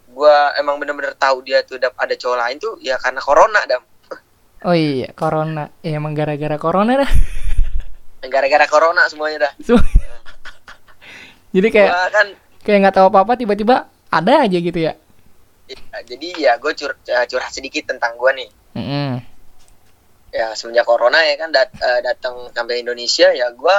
gue 0.07 0.37
emang 0.61 0.77
bener-bener 0.77 1.17
tahu 1.17 1.41
dia 1.43 1.65
tuh 1.65 1.81
ada 1.81 2.15
cowok 2.15 2.39
lain 2.39 2.57
tuh 2.61 2.77
ya 2.85 3.01
karena 3.01 3.25
corona 3.25 3.65
dam. 3.65 3.81
Oh 4.69 4.77
iya 4.77 5.17
corona. 5.17 5.73
Ya 5.81 5.97
emang 5.97 6.13
gara-gara 6.13 6.61
corona 6.61 7.01
dah. 7.01 7.11
Gara-gara 8.29 8.69
corona 8.69 9.09
semuanya 9.09 9.49
dah 9.49 9.55
jadi 11.57 11.69
kayak 11.73 11.91
Gua 11.91 12.09
kan 12.13 12.27
kayak 12.61 12.79
nggak 12.85 12.95
tahu 12.95 13.07
apa-apa 13.09 13.33
tiba-tiba 13.35 13.77
ada 14.13 14.33
aja 14.45 14.59
gitu 14.61 14.77
ya 14.77 14.93
ya, 15.67 15.99
jadi 16.05 16.29
ya 16.37 16.53
gue 16.61 16.73
cur 16.77 16.93
ya, 17.03 17.25
curhat 17.25 17.51
sedikit 17.51 17.91
tentang 17.91 18.15
gue 18.15 18.31
nih 18.37 18.51
Mm-mm. 18.77 19.11
ya 20.31 20.53
semenjak 20.53 20.85
corona 20.85 21.25
ya 21.25 21.35
kan 21.35 21.51
dat 21.51 21.73
eh, 21.75 22.01
datang 22.05 22.53
sampai 22.53 22.85
Indonesia 22.85 23.33
ya 23.33 23.49
gue 23.51 23.77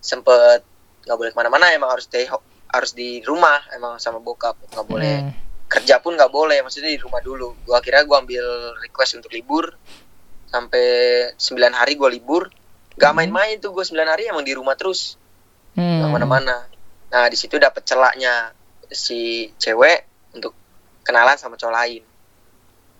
sempet 0.00 0.60
nggak 1.06 1.16
boleh 1.16 1.30
ke 1.30 1.38
mana-mana 1.38 1.70
emang 1.72 1.90
harus 1.90 2.06
stay 2.06 2.26
harus 2.66 2.92
di 2.92 3.22
rumah 3.22 3.62
emang 3.72 3.96
sama 3.96 4.18
bokap 4.18 4.58
nggak 4.68 4.86
boleh 4.86 5.16
Mm. 5.22 5.32
kerja 5.66 5.98
pun 5.98 6.14
nggak 6.14 6.30
boleh 6.30 6.62
maksudnya 6.62 6.94
di 6.94 7.00
rumah 7.00 7.18
dulu 7.18 7.58
gua 7.66 7.82
akhirnya 7.82 8.06
gua 8.06 8.22
ambil 8.22 8.46
request 8.82 9.18
untuk 9.18 9.34
libur 9.34 9.74
sampai 10.46 10.86
9 11.34 11.42
hari 11.74 11.98
gua 11.98 12.06
libur 12.06 12.46
gak 12.94 13.10
Hmm. 13.10 13.18
main-main 13.18 13.58
tuh 13.58 13.74
gue 13.74 13.82
9 13.82 13.98
hari 14.06 14.30
emang 14.30 14.40
di 14.40 14.54
rumah 14.54 14.72
terus 14.72 15.18
Hmm. 15.76 16.00
nggak 16.00 16.10
mana-mana. 16.10 16.56
Nah 17.12 17.24
di 17.28 17.36
situ 17.36 17.60
dapet 17.60 17.84
celaknya 17.84 18.50
si 18.88 19.52
cewek 19.60 20.32
untuk 20.32 20.56
kenalan 21.04 21.36
sama 21.36 21.60
cowok 21.60 21.74
lain. 21.76 22.02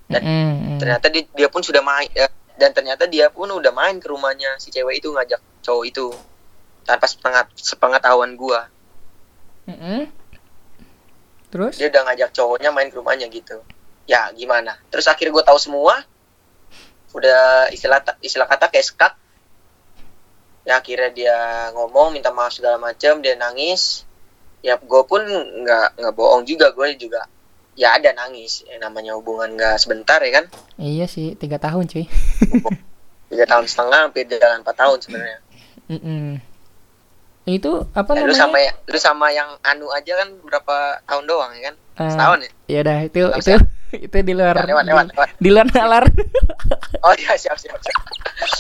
Dan 0.07 0.23
Mm, 0.23 0.55
mm. 0.55 0.79
ternyata 0.79 1.07
dia, 1.11 1.27
dia 1.35 1.49
pun 1.51 1.67
sudah 1.67 1.83
main 1.83 2.07
ya, 2.15 2.31
dan 2.55 2.71
ternyata 2.71 3.11
dia 3.11 3.27
pun 3.27 3.51
udah 3.51 3.75
main 3.75 3.99
ke 3.99 4.07
rumahnya 4.07 4.55
si 4.63 4.71
cewek 4.71 5.03
itu 5.03 5.11
ngajak 5.11 5.43
cowok 5.67 5.85
itu. 5.89 6.07
Tanpa 6.87 7.11
sepengat 7.11 7.51
sepengetahuan 7.59 8.39
gua. 8.39 8.71
Mm-mm. 9.67 10.07
terus? 11.51 11.75
Dia 11.75 11.91
udah 11.91 12.07
ngajak 12.07 12.31
cowoknya 12.31 12.71
main 12.71 12.87
ke 12.93 12.97
rumahnya 13.01 13.27
gitu. 13.33 13.59
Ya 14.07 14.31
gimana? 14.31 14.79
Terus 14.95 15.11
akhirnya 15.11 15.35
gue 15.35 15.45
tahu 15.47 15.59
semua. 15.59 15.99
Udah 17.11 17.67
istilah 17.75 17.99
istilah 18.23 18.47
kata 18.47 18.71
kayak 18.71 18.87
skak 18.87 19.13
ya 20.67 20.83
akhirnya 20.83 21.11
dia 21.15 21.37
ngomong 21.73 22.11
minta 22.13 22.35
maaf 22.35 22.53
segala 22.53 22.77
macam 22.77 23.23
dia 23.23 23.39
nangis. 23.39 24.03
Ya 24.61 24.75
gue 24.77 25.03
pun 25.07 25.23
nggak 25.63 25.97
nggak 25.97 26.15
bohong 26.15 26.43
juga 26.43 26.75
gue 26.75 26.99
juga 26.99 27.23
ya 27.79 27.95
ada 27.95 28.11
nangis. 28.13 28.67
Ya, 28.67 28.83
namanya 28.83 29.15
hubungan 29.15 29.55
nggak 29.55 29.79
sebentar 29.79 30.19
ya 30.21 30.43
kan? 30.43 30.45
Iya 30.77 31.07
sih 31.07 31.39
tiga 31.39 31.57
tahun 31.57 31.87
cuy. 31.87 32.05
Tiga 33.27 33.43
tahun 33.43 33.67
setengah 33.67 34.07
sampai 34.07 34.23
jalan 34.31 34.63
empat 34.63 34.77
tahun 34.79 34.99
sebenarnya. 35.03 35.39
Mm-mm. 35.91 36.39
itu 37.47 37.71
apa 37.91 38.11
Ya, 38.15 38.23
lu 38.23 38.31
namanya? 38.31 38.39
sama 38.39 38.59
ya, 38.59 38.73
lu 38.87 38.99
sama 38.99 39.27
yang 39.31 39.51
anu 39.63 39.87
aja 39.91 40.19
kan 40.19 40.31
berapa 40.47 41.03
tahun 41.07 41.25
doang 41.27 41.51
ya 41.59 41.71
kan? 41.71 41.75
Eh, 42.07 42.11
setahun 42.11 42.39
ya? 42.43 42.51
ya 42.71 42.79
udah 42.87 42.99
itu 43.03 43.19
itu 43.23 43.55
itu 44.05 44.17
di 44.23 44.33
luar 44.37 44.55
lewat 44.55 44.85
lewat 44.85 45.05
lewat 45.15 45.29
di 45.41 45.49
luar 45.49 45.67
nalar 45.73 46.05
Oh 47.07 47.15
iya 47.15 47.39
siap 47.39 47.55
siap 47.55 47.79
siap. 47.79 48.01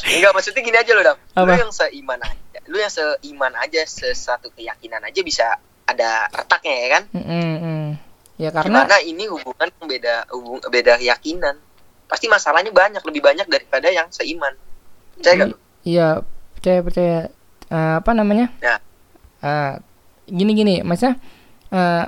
Enggak 0.06 0.32
maksudnya 0.34 0.62
gini 0.62 0.76
aja 0.78 0.92
loh 0.94 1.04
dam. 1.04 1.18
Lu 1.18 1.42
Apa? 1.42 1.54
yang 1.58 1.72
seiman 1.74 2.20
aja, 2.22 2.58
lu 2.70 2.76
yang 2.78 2.92
seiman 2.92 3.52
aja 3.58 3.82
sesuatu 3.82 4.54
keyakinan 4.54 5.02
aja 5.02 5.20
bisa 5.26 5.46
ada 5.86 6.30
retaknya 6.30 6.74
ya 6.74 6.88
kan? 6.94 7.02
Mm. 7.14 7.86
ya 8.36 8.50
karena 8.52 8.84
Karena 8.84 8.98
ini 9.02 9.24
hubungan 9.26 9.68
beda 9.82 10.14
hubung, 10.30 10.60
beda 10.68 11.00
keyakinan. 11.00 11.56
Pasti 12.06 12.30
masalahnya 12.30 12.70
banyak 12.70 13.02
lebih 13.02 13.22
banyak 13.24 13.46
daripada 13.50 13.90
yang 13.90 14.06
seiman. 14.14 14.54
Percaya 15.18 15.34
gak 15.42 15.48
lu? 15.50 15.56
Iya, 15.82 16.08
percaya 16.54 16.78
percaya. 16.86 17.18
Eh, 17.66 17.94
apa 17.98 18.10
namanya? 18.14 18.46
Ya. 18.62 18.78
Eh, 19.42 19.72
gini 20.30 20.52
gini, 20.54 20.74
maksudnya 20.86 21.18
eh, 21.74 22.04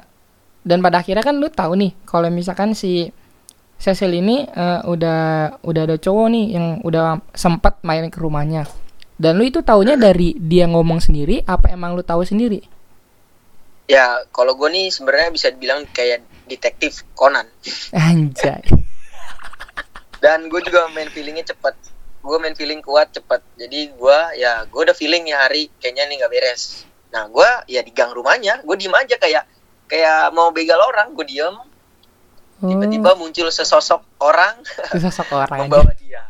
dan 0.63 0.79
pada 0.85 1.03
akhirnya 1.03 1.25
kan 1.25 1.41
lu 1.41 1.51
tahu 1.51 1.75
nih 1.75 1.93
kalau 2.07 2.31
misalkan 2.31 2.79
si 2.79 3.11
Cecil 3.79 4.11
ini 4.11 4.43
eh, 4.43 4.81
udah 4.83 5.21
udah 5.63 5.83
ada 5.87 5.97
cowok 5.97 6.27
nih 6.35 6.47
yang 6.59 6.67
udah 6.83 7.23
sempat 7.31 7.79
main 7.87 8.11
ke 8.11 8.19
rumahnya. 8.19 8.67
Dan 9.19 9.39
lu 9.39 9.47
itu 9.47 9.63
taunya 9.67 9.99
dari 9.99 10.35
dia 10.39 10.71
ngomong 10.71 11.03
sendiri 11.03 11.43
apa 11.47 11.75
emang 11.75 11.99
lu 11.99 12.03
tahu 12.07 12.23
sendiri? 12.23 12.63
Ya 13.91 14.23
kalau 14.31 14.55
gue 14.55 14.69
nih 14.71 14.95
sebenarnya 14.95 15.31
bisa 15.35 15.49
dibilang 15.51 15.87
kayak 15.91 16.23
detektif 16.47 17.03
Conan. 17.19 17.47
Anjay. 17.95 18.63
Dan 20.19 20.51
gue 20.51 20.61
juga 20.63 20.87
main 20.95 21.11
feelingnya 21.11 21.51
cepet. 21.55 21.75
Gue 22.23 22.37
main 22.39 22.55
feeling 22.55 22.83
kuat 22.83 23.15
cepet. 23.15 23.43
Jadi 23.59 23.95
gue 23.95 24.19
ya 24.39 24.67
gue 24.67 24.81
udah 24.87 24.95
feeling 24.95 25.31
ya 25.31 25.47
hari 25.47 25.71
kayaknya 25.79 26.05
nih 26.11 26.15
nggak 26.23 26.33
beres. 26.35 26.87
Nah 27.15 27.27
gue 27.27 27.49
ya 27.71 27.83
di 27.83 27.91
gang 27.95 28.11
rumahnya 28.15 28.63
gue 28.63 28.77
diem 28.79 28.95
aja 28.95 29.19
kayak 29.19 29.47
kayak 29.89 30.31
mau 30.31 30.51
begal 30.51 30.79
orang 30.79 31.15
gue 31.15 31.27
diem 31.27 31.57
tiba-tiba 32.61 33.11
muncul 33.15 33.47
sesosok 33.49 34.03
orang 34.19 34.59
Oh, 34.91 34.95
itu 34.95 35.05
sosok 35.05 35.29
orang 35.37 35.59
aja. 35.59 35.63
membawa 35.65 35.93
dia 35.95 36.23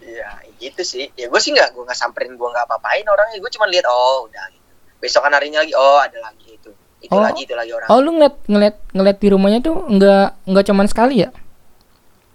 iya 0.00 0.30
gitu 0.56 0.82
sih 0.82 1.08
ya 1.12 1.26
gue 1.26 1.40
sih 1.40 1.50
nggak 1.50 1.72
gue 1.72 1.82
nggak 1.82 1.94
samperin 1.94 2.32
gue 2.32 2.48
nggak 2.48 2.64
apa-apain 2.64 3.04
orangnya 3.04 3.36
gue 3.36 3.50
cuma 3.50 3.66
lihat 3.66 3.84
oh 3.84 4.24
udah 4.24 4.44
gitu 4.48 4.70
besokan 4.96 5.32
harinya 5.32 5.60
lagi 5.60 5.72
oh 5.72 5.98
ada 5.98 6.18
lagi 6.18 6.48
itu 6.52 6.70
itu 6.98 7.08
Oh. 7.08 7.20
lagi 7.20 7.44
itu 7.44 7.52
lagi 7.52 7.70
orang 7.70 7.86
Oh, 7.86 8.00
lu 8.00 8.12
ngeliat 8.12 8.36
ngeliat 8.46 8.76
ngeliat 8.90 9.18
di 9.18 9.28
rumahnya 9.28 9.60
tuh 9.60 9.84
nggak 9.86 10.28
nggak 10.44 10.64
cuman 10.66 10.86
sekali 10.86 11.22
ya? 11.22 11.30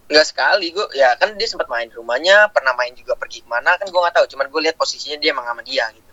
nggak 0.07 0.27
sekali 0.27 0.69
gue 0.69 0.85
ya 0.91 1.15
kan 1.15 1.33
dia 1.33 1.47
sempat 1.47 1.65
main 1.65 1.87
di 1.87 1.95
rumahnya 1.95 2.51
pernah 2.51 2.75
main 2.75 2.91
juga 2.91 3.15
pergi 3.15 3.41
ke 3.41 3.47
mana 3.47 3.73
kan 3.75 3.85
gue 3.85 3.95
nggak 3.95 4.11
tahu 4.13 4.25
cuman 4.27 4.45
gue 4.45 4.61
lihat 4.61 4.75
posisinya 4.75 5.15
dia 5.15 5.31
emang 5.31 5.45
sama 5.45 5.61
dia 5.61 5.87
gitu 5.89 6.11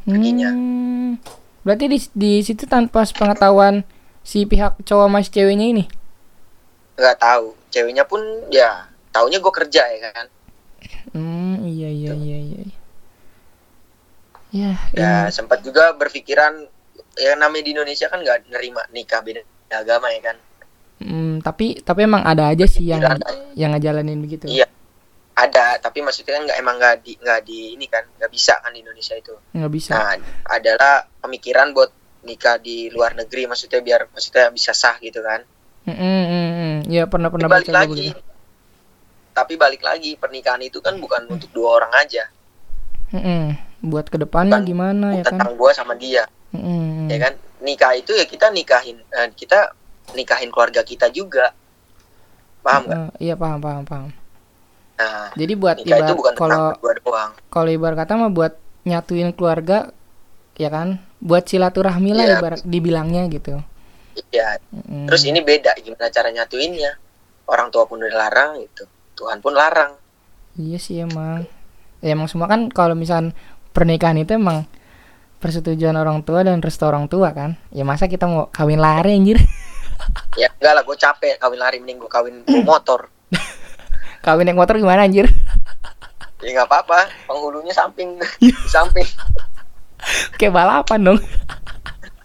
Perginya. 0.00 0.48
Hmm, 0.48 1.20
berarti 1.60 1.84
di 1.86 1.98
di 2.16 2.32
situ 2.40 2.64
tanpa 2.64 3.04
pengetahuan 3.04 3.84
si 4.22 4.42
pihak 4.42 4.80
cowok 4.80 5.04
sama 5.04 5.18
si 5.20 5.28
ceweknya 5.28 5.66
ini. 5.68 5.84
Nggak 6.98 7.16
tahu 7.16 7.54
ceweknya 7.68 8.02
pun 8.02 8.20
ya 8.48 8.84
taunya 9.08 9.38
gue 9.38 9.54
kerja 9.54 9.82
ya 9.88 10.10
kan 10.12 10.26
Hmm, 11.08 11.64
iya 11.64 11.88
iya 11.88 12.12
iya 12.12 12.38
iya. 12.38 12.62
Ya, 14.50 14.70
ya 14.92 15.10
ini- 15.24 15.32
sempat 15.32 15.60
juga 15.60 15.92
berpikiran 15.92 16.64
ya 17.14 17.34
namanya 17.34 17.62
di 17.62 17.72
Indonesia 17.72 18.06
kan 18.06 18.18
nggak 18.18 18.48
nerima 18.48 18.80
nikah 18.88 19.20
beda 19.20 19.42
agama 19.70 20.08
ya 20.08 20.20
kan 20.22 20.36
hmm, 21.00 21.40
tapi 21.40 21.78
tapi 21.78 22.00
emang 22.02 22.22
ada 22.22 22.48
aja 22.48 22.64
sih 22.64 22.84
yang 22.84 23.00
Ada. 23.00 23.24
yang 23.54 23.72
ngejalanin 23.72 24.18
begitu. 24.18 24.46
Iya. 24.46 24.68
ada 25.34 25.78
tapi 25.78 26.02
maksudnya 26.02 26.34
kan 26.34 26.44
nggak 26.44 26.58
emang 26.58 26.76
nggak 26.76 26.96
di 26.98 27.12
nggak 27.16 27.40
di 27.42 27.58
ini 27.72 27.86
kan 27.86 28.02
nggak 28.10 28.26
bisa 28.28 28.58
kan 28.58 28.70
di 28.70 28.80
Indonesia 28.80 29.14
itu 29.14 29.34
Nggak 29.52 29.70
bisa. 29.70 29.90
nah 29.94 30.14
adalah 30.48 30.94
pemikiran 31.16 31.70
buat 31.70 31.90
nikah 32.20 32.58
di 32.58 32.90
luar 32.90 33.14
negeri 33.14 33.46
maksudnya 33.46 33.78
biar 33.78 34.10
maksudnya 34.10 34.50
bisa 34.50 34.70
sah 34.72 34.98
gitu 34.98 35.22
kan 35.22 35.46
Hmm, 35.88 35.96
hmm, 35.96 36.24
hmm, 36.26 36.50
hmm. 36.52 36.74
Ya 36.86 37.02
pernah 37.04 37.28
pernah 37.28 37.48
balik 37.48 37.66
baca 37.66 37.80
lagi 37.80 38.12
begitu. 38.12 38.20
tapi 39.30 39.54
balik 39.54 39.80
lagi 39.80 40.12
pernikahan 40.14 40.60
itu 40.60 40.78
kan 40.78 40.94
bukan 40.94 41.24
untuk 41.26 41.48
dua 41.50 41.78
orang 41.78 41.92
aja 41.96 42.28
Hmm, 43.08 43.22
hmm. 43.22 43.44
Buat 43.80 44.06
ke 44.06 44.18
depannya 44.18 44.58
Bukan- 44.58 44.68
gimana 44.68 45.06
ya 45.14 45.22
kan? 45.22 45.32
tentang 45.32 45.54
gua 45.54 45.72
sama 45.72 45.94
dia 45.94 46.28
Hmm, 46.50 46.60
hmm. 46.60 47.08
ya 47.08 47.16
kan 47.18 47.32
nikah 47.58 47.92
itu 47.94 48.12
ya 48.12 48.24
kita 48.24 48.48
nikahin 48.50 49.00
eh, 49.00 49.28
kita 49.30 49.72
nikahin 50.10 50.48
keluarga 50.48 50.80
kita 50.82 51.08
juga 51.08 51.52
paham 52.60 52.82
nggak 52.84 52.98
Eh, 52.98 53.10
iya 53.22 53.34
paham 53.34 53.58
paham 53.58 53.82
paham. 53.82 54.08
nah 54.94 55.30
Jadi 55.32 55.52
buat 55.54 55.76
nikah 55.78 55.88
itu 55.94 56.04
ibarat 56.04 56.16
bukan 56.16 56.34
kalau 56.34 56.48
tentang 56.68 56.80
gua 56.80 56.92
doang 56.98 57.30
kalau 57.48 57.70
ibarat 57.70 57.96
kata 57.98 58.12
mah 58.14 58.30
buat 58.30 58.52
nyatuin 58.82 59.30
keluarga 59.30 59.78
ya 60.54 60.68
kan 60.68 60.88
buat 61.18 61.44
silaturahmi 61.44 62.10
lah 62.10 62.24
Iya. 62.26 62.36
ibarat 62.36 62.60
dibilangnya 62.62 63.24
gitu 63.28 63.62
ya 64.28 64.58
Mm-mm. 64.70 65.06
terus 65.06 65.22
ini 65.24 65.40
beda 65.40 65.72
gimana 65.78 66.08
cara 66.08 66.28
nyatuinnya 66.28 66.96
orang 67.46 67.68
tua 67.68 67.84
pun 67.84 67.98
udah 67.98 68.12
larang 68.12 68.60
gitu 68.60 68.84
Tuhan 69.14 69.40
pun 69.40 69.52
larang 69.52 69.96
Iya 70.58 70.78
sih 70.82 70.98
emang. 70.98 71.46
Ya 72.02 72.18
emang 72.18 72.26
semua 72.26 72.50
kan 72.50 72.66
kalau 72.66 72.98
misal 72.98 73.30
pernikahan 73.70 74.18
itu 74.18 74.34
emang 74.34 74.66
persetujuan 75.38 75.94
orang 75.94 76.26
tua 76.26 76.42
dan 76.42 76.58
restu 76.58 76.82
orang 76.82 77.06
tua 77.06 77.30
kan. 77.30 77.54
Ya 77.70 77.86
masa 77.86 78.10
kita 78.10 78.26
mau 78.26 78.50
kawin 78.50 78.82
lari 78.82 79.14
anjir. 79.14 79.38
ya 80.34 80.50
enggak 80.58 80.72
lah 80.74 80.82
gue 80.82 80.96
capek 80.98 81.38
kawin 81.38 81.58
lari 81.58 81.78
mending 81.78 81.98
gue 81.98 82.10
kawin 82.10 82.42
motor 82.62 83.06
kawin 84.26 84.46
naik 84.46 84.58
motor 84.58 84.78
gimana 84.78 85.06
anjir? 85.06 85.30
ya 86.38 86.50
nggak 86.54 86.66
apa-apa 86.66 87.06
penghulunya 87.26 87.70
samping 87.70 88.18
samping 88.66 89.06
Kayak 90.38 90.54
balapan 90.54 91.00
dong. 91.02 91.18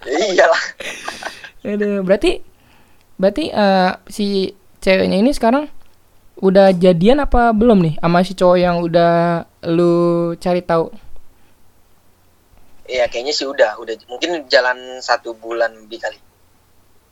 ya, 0.05 0.17
iyalah 0.33 0.61
Aduh, 1.63 2.03
berarti 2.03 2.43
berarti 3.15 3.43
eh, 3.49 3.91
si 4.11 4.51
ceweknya 4.83 5.17
ini 5.19 5.31
sekarang 5.31 5.71
udah 6.43 6.75
jadian 6.75 7.23
apa 7.23 7.55
belum 7.55 7.79
nih 7.79 7.95
sama 8.01 8.19
si 8.25 8.33
cowok 8.35 8.57
yang 8.59 8.75
udah 8.83 9.43
lu 9.71 9.93
cari 10.43 10.59
tahu? 10.59 10.91
Iya 12.83 13.07
kayaknya 13.07 13.31
sih 13.31 13.47
udah 13.47 13.79
udah 13.79 13.95
mungkin 14.11 14.43
jalan 14.51 14.99
satu 14.99 15.31
bulan 15.39 15.71
lebih 15.87 16.03
kali 16.03 16.19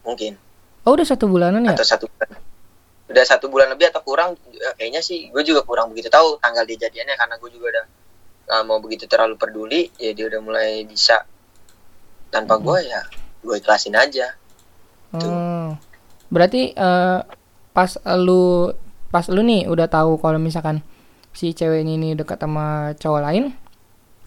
mungkin 0.04 0.36
Oh, 0.84 0.98
udah 0.98 1.06
satu 1.06 1.30
bulanan 1.30 1.64
ya? 1.64 1.78
atau 1.78 1.86
satu 1.86 2.06
bulan 2.12 2.30
udah 3.08 3.24
satu 3.24 3.46
bulan 3.48 3.68
lebih 3.72 3.88
atau 3.88 4.02
kurang 4.04 4.36
ya, 4.52 4.72
kayaknya 4.76 5.00
sih 5.00 5.30
gue 5.32 5.44
juga 5.46 5.64
kurang 5.64 5.92
begitu 5.92 6.12
tahu 6.12 6.36
tanggal 6.42 6.68
dia 6.68 6.76
jadiannya 6.76 7.16
karena 7.16 7.36
gue 7.40 7.50
juga 7.52 7.66
udah 7.72 7.86
nggak 8.50 8.62
mau 8.68 8.80
begitu 8.84 9.08
terlalu 9.08 9.36
peduli 9.40 9.88
ya 9.96 10.12
dia 10.12 10.26
udah 10.28 10.42
mulai 10.44 10.84
bisa 10.84 11.24
tanpa 12.28 12.60
Hmm. 12.60 12.68
gue 12.68 12.80
ya 12.84 13.02
gue 13.40 13.56
ikhlasin 13.56 13.96
aja 13.96 14.28
Oh. 15.12 15.76
Berarti 16.32 16.72
eh, 16.72 17.20
pas 17.72 17.92
lu 18.20 18.72
pas 19.12 19.28
lu 19.28 19.44
nih 19.44 19.68
udah 19.68 19.88
tahu 19.92 20.16
kalau 20.20 20.40
misalkan 20.40 20.80
si 21.36 21.52
cewek 21.52 21.84
ini 21.84 21.96
nih 22.00 22.12
dekat 22.24 22.40
sama 22.40 22.96
cowok 22.96 23.22
lain, 23.24 23.52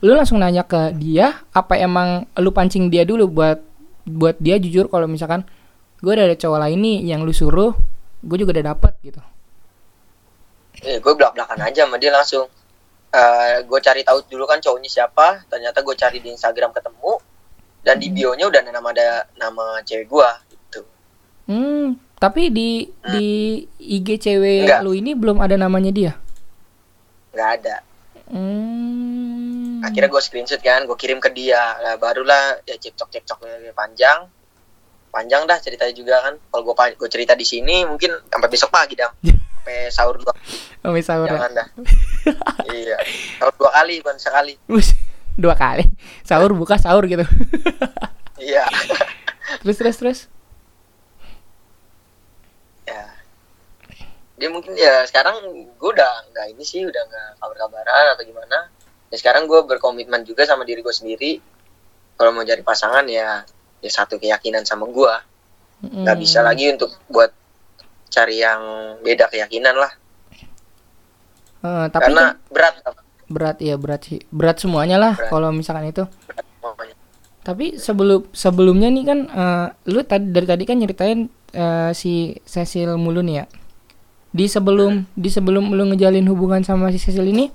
lu 0.05 0.13
langsung 0.13 0.41
nanya 0.41 0.65
ke 0.65 0.93
dia 0.97 1.45
apa 1.53 1.77
emang 1.81 2.29
lu 2.41 2.53
pancing 2.53 2.93
dia 2.93 3.05
dulu 3.09 3.29
buat 3.29 3.59
buat 4.05 4.37
dia 4.41 4.61
jujur 4.61 4.93
kalau 4.93 5.09
misalkan 5.09 5.49
gue 6.05 6.13
udah 6.13 6.29
ada 6.29 6.37
cowok 6.37 6.61
lain 6.69 6.79
nih 6.85 6.99
yang 7.17 7.25
lu 7.25 7.33
suruh, 7.33 7.73
gue 8.21 8.37
juga 8.37 8.61
udah 8.61 8.77
dapet 8.77 8.93
gitu. 9.01 9.21
ya 10.85 11.01
gue 11.01 11.13
belak 11.17 11.33
belakan 11.33 11.65
aja 11.65 11.87
sama 11.89 11.97
dia 11.97 12.13
langsung 12.13 12.45
gue 13.65 13.81
cari 13.81 14.03
tahu 14.03 14.27
dulu 14.27 14.45
kan 14.45 14.59
cowoknya 14.59 14.91
siapa 14.91 15.47
ternyata 15.49 15.81
gue 15.81 15.95
cari 15.97 16.19
di 16.19 16.35
Instagram 16.35 16.75
ketemu 16.75 17.15
dan 17.87 17.97
di 18.01 18.11
Hmm. 18.11 18.17
bionya 18.17 18.45
udah 18.51 18.61
ada 18.61 18.73
nama 18.75 18.89
ada 18.91 19.09
nama 19.39 19.65
cewek 19.87 20.11
gue 20.11 20.29
gitu 20.29 20.44
Hmm, 21.45 21.87
tapi 22.17 22.49
di 22.49 22.89
di 23.07 23.27
IG 23.79 24.17
cewek 24.19 24.65
Enggak. 24.65 24.81
lu 24.81 24.93
ini 24.93 25.13
belum 25.13 25.39
ada 25.39 25.55
namanya 25.55 25.91
dia. 25.91 26.13
nggak 27.31 27.51
ada 27.59 27.77
Hmm. 28.25 29.85
akhirnya 29.85 30.09
gue 30.09 30.19
screenshot 30.19 30.57
kan 30.59 30.83
gue 30.83 30.97
kirim 30.97 31.19
ke 31.19 31.29
dia 31.29 31.61
nah, 31.77 31.95
barulah 31.95 32.57
ya 32.65 32.73
cekcok 32.75 33.11
cekcok 33.11 33.39
panjang 33.71 34.25
panjang 35.11 35.45
dah 35.45 35.61
ceritanya 35.61 35.93
juga 35.93 36.17
kan 36.21 36.35
kalau 36.49 36.63
gue 36.65 36.75
gue 36.97 37.09
cerita 37.09 37.33
di 37.33 37.45
sini 37.45 37.85
mungkin 37.85 38.09
sampai 38.25 38.49
besok 38.49 38.73
pagi 38.73 38.97
dah 38.97 39.13
sampai 39.61 39.77
sahur 39.89 40.17
dua 40.17 40.33
Oh, 40.83 40.97
sahur 40.99 41.27
ya. 41.27 41.37
jangan 41.37 41.53
dah 41.55 41.67
iya 42.71 42.97
sahur 43.37 43.55
dua 43.55 43.71
kali 43.75 43.95
bukan 44.01 44.17
sekali 44.17 44.55
dua 45.35 45.55
kali. 45.55 45.85
Sahur 46.23 46.55
buka 46.55 46.79
sahur 46.79 47.05
gitu. 47.05 47.27
iya 48.41 48.65
terus 49.61 49.77
terus 49.77 49.97
terus. 49.99 50.19
ya 52.85 53.05
dia 54.35 54.49
mungkin 54.51 54.75
ya 54.75 55.07
sekarang 55.07 55.41
gue 55.71 55.91
udah 55.91 56.27
nggak 56.29 56.47
ini 56.51 56.63
sih 56.63 56.83
udah 56.83 57.03
nggak 57.05 57.29
kabar-kabaran 57.39 58.07
atau 58.13 58.25
gimana 58.25 58.59
ya 59.09 59.17
sekarang 59.17 59.47
gue 59.47 59.61
berkomitmen 59.63 60.27
juga 60.27 60.43
sama 60.43 60.63
diri 60.63 60.83
gue 60.83 60.91
sendiri 60.91 61.39
kalau 62.15 62.31
mau 62.31 62.43
cari 62.43 62.61
pasangan 62.61 63.07
ya 63.07 63.47
ya 63.79 63.91
satu 63.91 64.19
keyakinan 64.19 64.67
sama 64.67 64.87
gue 64.87 65.15
nggak 65.85 66.19
bisa 66.19 66.41
Hmm. 66.41 66.49
lagi 66.49 66.73
untuk 66.73 66.91
buat 67.07 67.31
cari 68.09 68.41
yang 68.41 68.61
beda 69.01 69.29
keyakinan 69.29 69.77
lah 69.77 69.93
Eh, 71.65 71.87
tapi 71.89 72.13
karena 72.13 72.37
kan 72.37 72.53
berat 72.53 72.75
berat 73.25 73.57
ya 73.57 73.81
berat 73.81 74.05
sih. 74.05 74.21
Berat 74.29 74.61
semuanya 74.61 75.01
lah 75.01 75.17
Berat. 75.17 75.33
kalau 75.33 75.49
misalkan 75.49 75.89
itu. 75.89 76.05
pokoknya. 76.61 76.93
Tapi 77.41 77.81
sebelum 77.81 78.29
sebelumnya 78.33 78.93
nih 78.93 79.05
kan 79.05 79.19
eh, 79.25 79.67
lu 79.89 80.05
tadi 80.05 80.29
dari 80.29 80.45
tadi 80.45 80.65
kan 80.65 80.77
nyeritain 80.77 81.25
eh, 81.57 81.91
si 81.97 82.37
Cecil 82.45 83.01
mulu 83.01 83.25
nih 83.25 83.37
ya. 83.41 83.45
Di 84.35 84.51
sebelum 84.51 85.07
di 85.15 85.31
sebelum 85.31 85.71
lu 85.71 85.95
ngejalin 85.95 86.27
hubungan 86.27 86.67
sama 86.67 86.91
si 86.91 86.99
Cecil 86.99 87.31
ini 87.31 87.55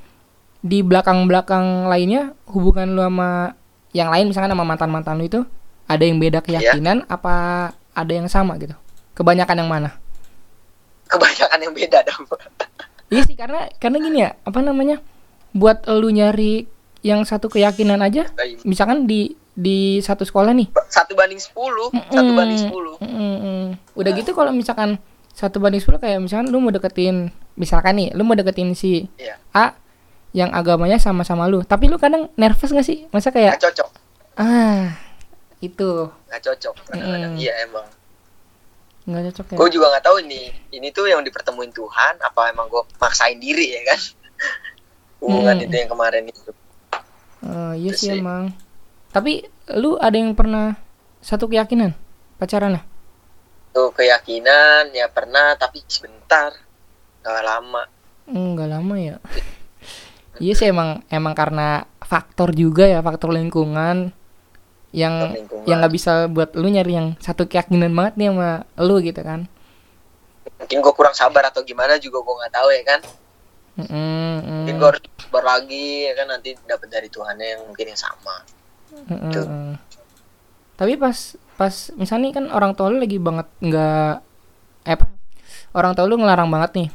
di 0.64 0.80
belakang-belakang 0.80 1.92
lainnya 1.92 2.32
hubungan 2.48 2.96
lu 2.96 3.04
sama 3.04 3.52
yang 3.92 4.08
lain 4.08 4.32
misalkan 4.32 4.52
sama 4.56 4.64
mantan-mantan 4.64 5.20
lu 5.20 5.28
itu 5.28 5.42
ada 5.92 6.04
yang 6.08 6.16
beda 6.24 6.40
keyakinan 6.40 7.04
apa 7.12 7.36
ada 7.92 8.12
yang 8.16 8.32
sama 8.32 8.56
gitu? 8.56 8.80
Kebanyakan 9.12 9.60
yang 9.60 9.72
mana? 9.72 10.00
kebanyakan 11.10 11.60
yang 11.60 11.74
beda 11.74 12.00
dong 12.06 12.24
Iya 13.10 13.26
sih 13.26 13.34
karena 13.34 13.66
karena 13.82 13.98
gini 13.98 14.22
ya 14.22 14.38
apa 14.46 14.62
namanya 14.62 15.02
buat 15.50 15.90
lu 15.90 16.14
nyari 16.14 16.70
yang 17.02 17.26
satu 17.26 17.50
keyakinan 17.50 18.06
aja 18.06 18.30
misalkan 18.62 19.10
di 19.10 19.34
di 19.58 19.98
satu 19.98 20.22
sekolah 20.22 20.54
nih 20.54 20.70
satu 20.94 21.18
banding 21.18 21.42
sepuluh 21.42 21.90
satu 22.14 22.32
banding 22.38 22.62
sepuluh 22.62 23.02
Mm-mm. 23.02 23.74
udah 23.98 24.12
gitu 24.14 24.38
kalau 24.38 24.54
misalkan 24.54 25.02
satu 25.40 25.56
banding 25.58 25.80
sepuluh 25.80 25.98
kayak 25.98 26.20
misalkan 26.20 26.52
lu 26.52 26.60
mau 26.60 26.68
deketin 26.68 27.32
misalkan 27.56 27.96
nih 27.96 28.12
lu 28.12 28.28
mau 28.28 28.36
deketin 28.36 28.76
si 28.76 29.08
Iya. 29.16 29.40
A 29.50 29.72
yang 30.32 30.52
agamanya 30.52 31.00
sama-sama 31.00 31.48
lu 31.48 31.64
tapi 31.64 31.88
lu 31.88 31.96
kadang 31.96 32.28
nervous 32.36 32.70
gak 32.70 32.84
sih? 32.84 33.08
Masa 33.10 33.32
kayak 33.32 33.56
nggak 33.56 33.64
cocok. 33.66 33.90
Ah 34.36 35.00
itu. 35.60 36.12
Nggak 36.28 36.42
cocok. 36.44 36.76
Kadang-kadang 36.86 37.34
Mm. 37.34 37.40
iya 37.40 37.54
emang. 37.64 37.88
Nggak 39.06 39.24
cocok 39.32 39.46
ya. 39.48 39.58
Gue 39.58 39.70
juga 39.70 39.86
nggak 39.90 40.06
tahu 40.06 40.18
ini 40.22 40.42
ini 40.70 40.88
tuh 40.90 41.08
yang 41.08 41.24
dipertemuin 41.24 41.72
Tuhan 41.72 42.20
apa 42.20 42.42
emang 42.48 42.68
gue 42.68 42.84
maksain 42.98 43.40
diri 43.40 43.74
ya 43.74 43.82
kan? 43.88 44.00
Hubungan 45.20 45.56
Hmm. 45.56 45.66
itu 45.66 45.76
yang 45.78 45.90
kemarin 45.90 46.24
itu. 46.26 46.52
Eh, 47.42 47.74
iya 47.78 47.92
sih 47.92 48.12
sih. 48.12 48.20
emang. 48.20 48.52
Tapi 49.10 49.48
lu 49.74 49.96
ada 49.96 50.14
yang 50.14 50.32
pernah 50.32 50.76
satu 51.20 51.48
keyakinan? 51.48 51.96
Pacaran 52.36 52.76
ya 52.76 52.82
tuh 53.80 53.96
keyakinan 53.96 54.92
ya 54.92 55.08
pernah 55.08 55.56
tapi 55.56 55.80
sebentar 55.88 56.52
nggak 57.24 57.46
lama 57.48 57.84
Enggak 58.30 58.70
lama 58.70 58.96
ya. 59.00 59.18
Iya 60.40 60.56
sih 60.56 60.72
emang 60.72 61.04
emang 61.12 61.36
karena 61.36 61.84
faktor 62.00 62.56
juga 62.56 62.88
ya 62.88 63.04
faktor 63.04 63.36
lingkungan 63.36 64.16
yang 64.96 65.36
lingkungan. 65.36 65.68
yang 65.68 65.84
nggak 65.84 65.92
bisa 65.92 66.32
buat 66.32 66.56
lu 66.56 66.72
nyari 66.72 66.96
yang 66.96 67.08
satu 67.20 67.44
keyakinan 67.44 67.92
banget 67.92 68.16
nih 68.16 68.28
sama 68.32 68.52
lu 68.80 69.04
gitu 69.04 69.20
kan. 69.20 69.52
mungkin 70.56 70.80
gue 70.80 70.94
kurang 70.96 71.12
sabar 71.12 71.52
atau 71.52 71.60
gimana 71.68 72.00
juga 72.00 72.24
gue 72.24 72.36
nggak 72.40 72.54
tahu 72.56 72.70
ya 72.72 72.84
kan 72.88 73.00
mungkin 73.84 74.76
mm, 74.76 74.80
gue 74.80 74.88
harus 74.88 75.02
sabar 75.20 75.44
lagi 75.44 76.08
ya 76.08 76.14
kan 76.16 76.28
nanti 76.32 76.50
dapat 76.64 76.88
dari 76.88 77.10
Tuhan 77.12 77.36
yang 77.36 77.60
mungkin 77.68 77.86
yang 77.92 78.00
sama 78.00 78.36
tuh. 79.12 79.44
mm. 79.44 79.72
Tapi 80.80 80.96
pas 80.96 81.36
pas 81.60 81.92
misalnya 82.00 82.32
nih 82.32 82.34
kan 82.40 82.46
orang 82.56 82.72
tua 82.72 82.88
lu 82.88 83.04
lagi 83.04 83.20
banget 83.20 83.44
nggak 83.60 84.14
eh 84.88 84.96
apa 84.96 85.12
orang 85.76 85.92
tua 85.92 86.08
lu 86.08 86.16
ngelarang 86.16 86.48
banget 86.48 86.72
nih. 86.80 86.90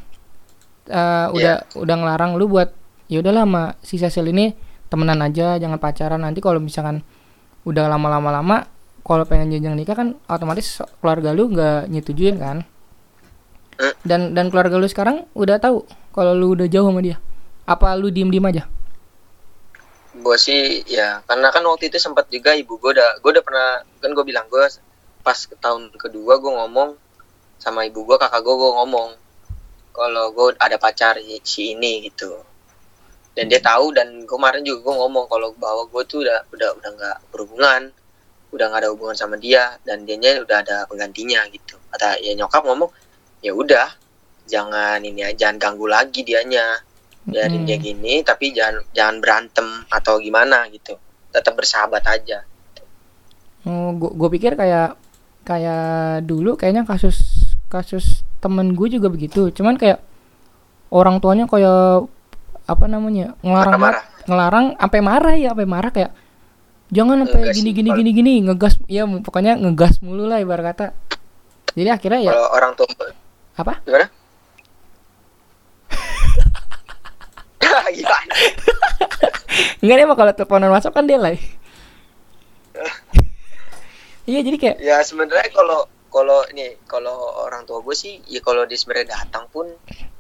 Eh, 0.88 1.27
udah 1.37 1.57
udah 1.77 1.94
ngelarang 2.00 2.40
lu 2.40 2.48
buat 2.48 2.72
ya 3.12 3.20
udahlah 3.20 3.44
sama 3.44 3.62
si 3.85 4.00
Cecil 4.00 4.33
ini 4.33 4.57
temenan 4.88 5.20
aja 5.20 5.61
jangan 5.61 5.77
pacaran. 5.77 6.24
Nanti 6.24 6.40
kalau 6.40 6.64
misalkan 6.64 7.05
udah 7.68 7.92
lama-lama 7.92 8.33
lama 8.33 8.57
kalau 9.05 9.29
pengen 9.29 9.53
jenjang 9.53 9.77
nikah 9.77 9.92
kan 9.92 10.16
otomatis 10.33 10.81
keluarga 11.05 11.37
lu 11.37 11.53
nggak 11.53 11.92
nyetujuin 11.92 12.40
kan. 12.40 12.64
Eh. 13.74 13.90
dan 14.07 14.33
dan 14.33 14.48
keluarga 14.48 14.79
lu 14.81 14.87
sekarang 14.87 15.27
udah 15.35 15.59
tahu 15.59 15.83
kalau 16.14 16.33
lu 16.33 16.57
udah 16.57 16.64
jauh 16.72 16.88
sama 16.88 17.05
dia. 17.05 17.20
Apa 17.68 17.92
lu 18.00 18.09
diem 18.09 18.33
diem 18.33 18.48
aja 18.48 18.64
gue 20.14 20.37
sih 20.38 20.87
ya 20.87 21.27
karena 21.27 21.50
kan 21.50 21.66
waktu 21.66 21.90
itu 21.90 21.98
sempat 21.98 22.31
juga 22.31 22.55
ibu 22.55 22.79
gue 22.79 22.94
udah 22.94 23.18
gue 23.18 23.31
udah 23.35 23.44
pernah 23.44 23.83
kan 23.98 24.11
gue 24.14 24.24
bilang 24.24 24.46
gue 24.46 24.62
pas 25.27 25.38
ke 25.38 25.57
tahun 25.59 25.90
kedua 25.98 26.38
gue 26.38 26.53
ngomong 26.55 26.94
sama 27.59 27.83
ibu 27.88 28.05
gue 28.07 28.16
kakak 28.20 28.44
gue 28.44 28.55
gue 28.55 28.72
ngomong 28.77 29.11
kalau 29.94 30.35
gue 30.35 30.59
ada 30.59 30.74
pacar 30.77 31.22
si 31.46 31.70
ini 31.79 32.03
gitu. 32.11 32.35
Dan 33.35 33.46
dia 33.50 33.62
tahu 33.62 33.94
dan 33.94 34.27
kemarin 34.27 34.66
juga 34.66 34.90
gue 34.90 34.94
ngomong 34.98 35.31
kalau 35.31 35.55
bahwa 35.55 35.87
gue 35.87 36.03
tuh 36.07 36.27
udah 36.27 36.38
udah 36.50 36.70
udah 36.83 36.90
nggak 36.98 37.16
berhubungan 37.31 37.94
udah 38.55 38.64
nggak 38.70 38.87
ada 38.87 38.90
hubungan 38.94 39.18
sama 39.18 39.35
dia 39.35 39.74
dan 39.83 40.07
dianya 40.07 40.38
udah 40.42 40.62
ada 40.62 40.77
penggantinya 40.87 41.46
gitu. 41.50 41.79
Kata 41.90 42.18
ya 42.22 42.35
nyokap 42.35 42.62
ngomong 42.66 42.90
ya 43.42 43.55
udah 43.55 43.90
jangan 44.46 45.03
ini 45.03 45.24
ya 45.24 45.31
jangan 45.35 45.57
ganggu 45.59 45.87
lagi 45.90 46.22
dianya 46.22 46.79
biarin 47.24 47.62
Mm. 47.62 47.66
dia 47.66 47.78
gini 47.78 48.14
tapi 48.20 48.52
jangan 48.52 48.84
jangan 48.92 49.16
berantem 49.18 49.66
atau 49.88 50.16
gimana 50.16 50.68
gitu 50.68 50.96
tetap 51.30 51.54
bersahabat 51.54 52.04
aja 52.04 52.44
Oh, 53.64 53.96
gue 53.96 54.28
pikir 54.30 54.60
kayak 54.60 55.00
kayak 55.40 56.20
dulu 56.22 56.52
kayaknya 56.52 56.84
kasus 56.84 57.16
kasus 57.66 58.20
temen 58.37 58.76
gue 58.76 58.92
juga 58.92 59.08
begitu. 59.08 59.48
Cuman 59.48 59.80
kayak 59.80 60.04
orang 60.92 61.16
tuanya 61.16 61.48
kayak 61.48 62.04
apa 62.64 62.84
namanya 62.84 63.32
ngelarang 63.40 63.80
Marah-marah. 63.80 64.04
banget, 64.04 64.28
ngelarang 64.28 64.66
sampai 64.76 65.00
marah 65.00 65.34
ya 65.34 65.48
sampai 65.56 65.64
marah 65.64 65.92
kayak 65.92 66.12
jangan 66.92 67.24
sampai 67.24 67.40
gini 67.52 67.70
gini 67.72 67.90
gini 67.92 68.10
gini 68.12 68.32
ngegas 68.44 68.76
ya 68.84 69.08
pokoknya 69.08 69.56
ngegas 69.56 70.00
mulu 70.00 70.28
lah 70.28 70.44
ibarat 70.44 70.76
kata 70.76 70.87
jadi 71.72 71.96
akhirnya 71.96 72.20
ya 72.20 72.32
Kalau 72.32 72.48
orang 72.52 72.72
tua 72.72 72.88
apa 73.56 73.74
gimana? 73.80 74.06
Gimana? 77.92 78.35
enggak 79.83 79.97
deh 79.99 80.07
kalau 80.07 80.33
teleponan 80.33 80.70
masuk 80.73 80.92
kan 80.92 81.05
dia 81.05 81.18
lah 81.18 81.33
iya 84.31 84.40
jadi 84.40 84.57
kayak 84.57 84.77
Ya 84.81 84.97
sebenarnya 85.05 85.51
kalau 85.53 85.85
kalau 86.09 86.47
ini 86.55 86.79
kalau 86.87 87.14
orang 87.42 87.66
tua 87.66 87.83
gue 87.83 87.92
sih 87.92 88.23
ya 88.31 88.38
kalau 88.38 88.62
dia 88.64 88.79
sebenarnya 88.79 89.18
datang 89.18 89.51
pun 89.51 89.66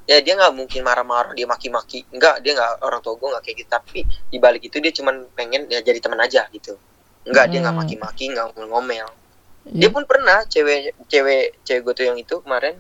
ya 0.04 0.18
dia 0.20 0.34
nggak 0.36 0.52
mungkin 0.52 0.82
marah-marah 0.84 1.32
dia 1.32 1.46
maki-maki. 1.46 2.04
Enggak 2.12 2.42
dia 2.44 2.52
nggak 2.52 2.82
orang 2.82 3.00
tua 3.00 3.14
gue 3.16 3.28
nggak 3.30 3.42
kayak 3.46 3.56
gitu. 3.62 3.70
Tapi 3.70 3.98
di 4.04 4.38
balik 4.42 4.62
itu 4.66 4.76
dia 4.82 4.92
cuman 4.92 5.24
pengen 5.38 5.70
ya 5.70 5.80
jadi 5.80 5.98
teman 6.02 6.18
aja 6.20 6.44
gitu. 6.50 6.74
Enggak 7.24 7.48
dia 7.54 7.58
nggak 7.64 7.74
Hmm. 7.74 7.82
maki-maki 7.86 8.24
nggak 8.34 8.46
ngomel 8.58 9.00
ya, 9.00 9.06
dia 9.64 9.88
pun 9.88 10.04
pernah 10.04 10.44
cewek 10.44 10.92
cewek 11.08 11.56
cewek 11.64 11.80
gue 11.86 11.94
tuh 11.96 12.04
yang 12.10 12.18
itu 12.20 12.36
kemarin 12.44 12.76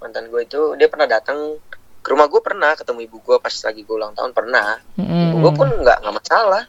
mantan 0.00 0.32
gue 0.32 0.40
itu 0.42 0.60
dia 0.80 0.88
pernah 0.88 1.04
datang 1.06 1.60
ke 2.02 2.08
rumah 2.10 2.26
gue 2.26 2.42
pernah 2.42 2.74
ketemu 2.74 3.06
ibu 3.06 3.22
gue 3.22 3.36
pas 3.38 3.54
lagi 3.54 3.80
gue 3.86 3.94
ulang 3.94 4.12
tahun 4.18 4.34
pernah. 4.34 4.82
Mm, 4.98 5.30
ibu 5.30 5.36
gue 5.38 5.52
pun 5.54 5.68
nggak 5.70 5.98
nggak 6.02 6.14
masalah. 6.18 6.66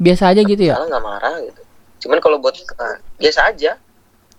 Biasa 0.00 0.32
aja 0.32 0.40
gitu 0.40 0.62
ya? 0.64 0.80
Nggak 0.80 1.04
marah 1.04 1.36
gitu. 1.44 1.62
Cuman 2.08 2.18
kalau 2.24 2.40
buat 2.40 2.56
nah, 2.80 2.96
biasa 3.20 3.52
aja. 3.52 3.76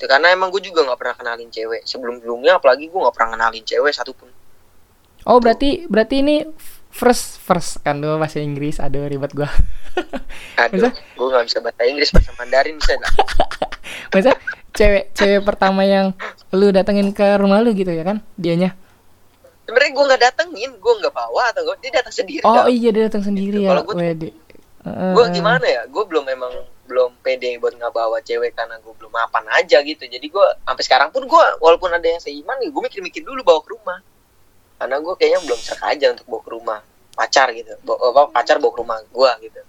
Ya, 0.01 0.05
karena 0.09 0.33
emang 0.33 0.49
gue 0.49 0.65
juga 0.65 0.81
nggak 0.81 0.97
pernah 0.97 1.13
kenalin 1.13 1.53
cewek. 1.53 1.85
Sebelum 1.85 2.17
sebelumnya 2.17 2.57
apalagi 2.57 2.89
gue 2.89 2.99
nggak 2.99 3.13
pernah 3.13 3.37
kenalin 3.37 3.61
cewek 3.61 3.93
satupun. 3.93 4.33
Oh 5.29 5.37
berarti 5.37 5.85
berarti 5.85 6.25
ini 6.25 6.49
first 6.89 7.37
first 7.37 7.85
kan? 7.85 8.01
Dulu 8.01 8.17
bahasa 8.17 8.41
Inggris. 8.41 8.81
Aduh 8.81 9.05
ribet 9.05 9.37
gua. 9.37 9.53
Aduh 10.65 10.89
Masa? 10.89 10.97
gue 10.97 11.27
nggak 11.29 11.45
bisa 11.45 11.57
bahasa 11.61 11.81
Inggris 11.85 12.09
bahasa 12.09 12.31
Mandarin 12.41 12.75
bisa 12.81 12.97
nggak? 12.97 13.13
Masa 14.17 14.31
cewek 14.73 15.13
cewek 15.13 15.45
pertama 15.45 15.85
yang 15.85 16.17
lu 16.49 16.73
datengin 16.73 17.13
ke 17.13 17.37
rumah 17.37 17.61
lu 17.61 17.77
gitu 17.77 17.93
ya 17.93 18.01
kan? 18.01 18.25
Dianya 18.33 18.73
sebenarnya 19.71 19.91
gue 19.93 20.05
nggak 20.05 20.21
datengin 20.21 20.71
gue 20.75 20.93
nggak 20.99 21.15
bawa 21.15 21.43
atau 21.47 21.63
gue 21.63 21.75
dia 21.79 21.91
datang 21.95 22.11
sendiri 22.11 22.43
oh 22.43 22.51
dah. 22.53 22.67
iya 22.67 22.89
dia 22.91 23.03
datang 23.07 23.23
sendiri 23.23 23.57
ya 23.57 23.71
Kalau 23.71 23.83
gua- 23.85 23.95
Wede. 23.97 24.29
Heeh. 24.81 25.13
gue 25.13 25.25
gimana 25.31 25.63
ya 25.63 25.81
gue 25.85 26.03
belum 26.03 26.25
memang 26.25 26.51
belum 26.83 27.15
pede 27.21 27.55
buat 27.55 27.71
nggak 27.71 27.87
bawa 27.89 28.19
cewek 28.19 28.51
karena 28.51 28.75
gue 28.77 28.91
belum 28.91 29.07
mapan 29.09 29.47
aja 29.53 29.79
gitu 29.79 30.03
jadi 30.03 30.21
gue 30.21 30.47
sampai 30.59 30.83
sekarang 30.83 31.09
pun 31.09 31.23
gue 31.23 31.43
walaupun 31.57 31.87
ada 31.87 32.03
yang 32.03 32.17
seiman 32.17 32.59
gue 32.59 32.81
mikir-mikir 32.81 33.21
dulu 33.21 33.39
bawa 33.41 33.61
ke 33.61 33.71
rumah 33.71 34.03
karena 34.75 34.97
gue 34.97 35.13
kayaknya 35.15 35.39
belum 35.41 35.55
serak 35.57 35.85
aja 35.87 36.11
untuk 36.11 36.25
bawa 36.27 36.41
ke 36.41 36.51
rumah 36.51 36.79
pacar 37.13 37.47
gitu 37.53 37.71
bawa, 37.81 38.27
pacar 38.27 38.57
bawa 38.57 38.71
ke 38.71 38.79
rumah 38.79 38.97
gue 38.99 39.31
gitu 39.41 39.61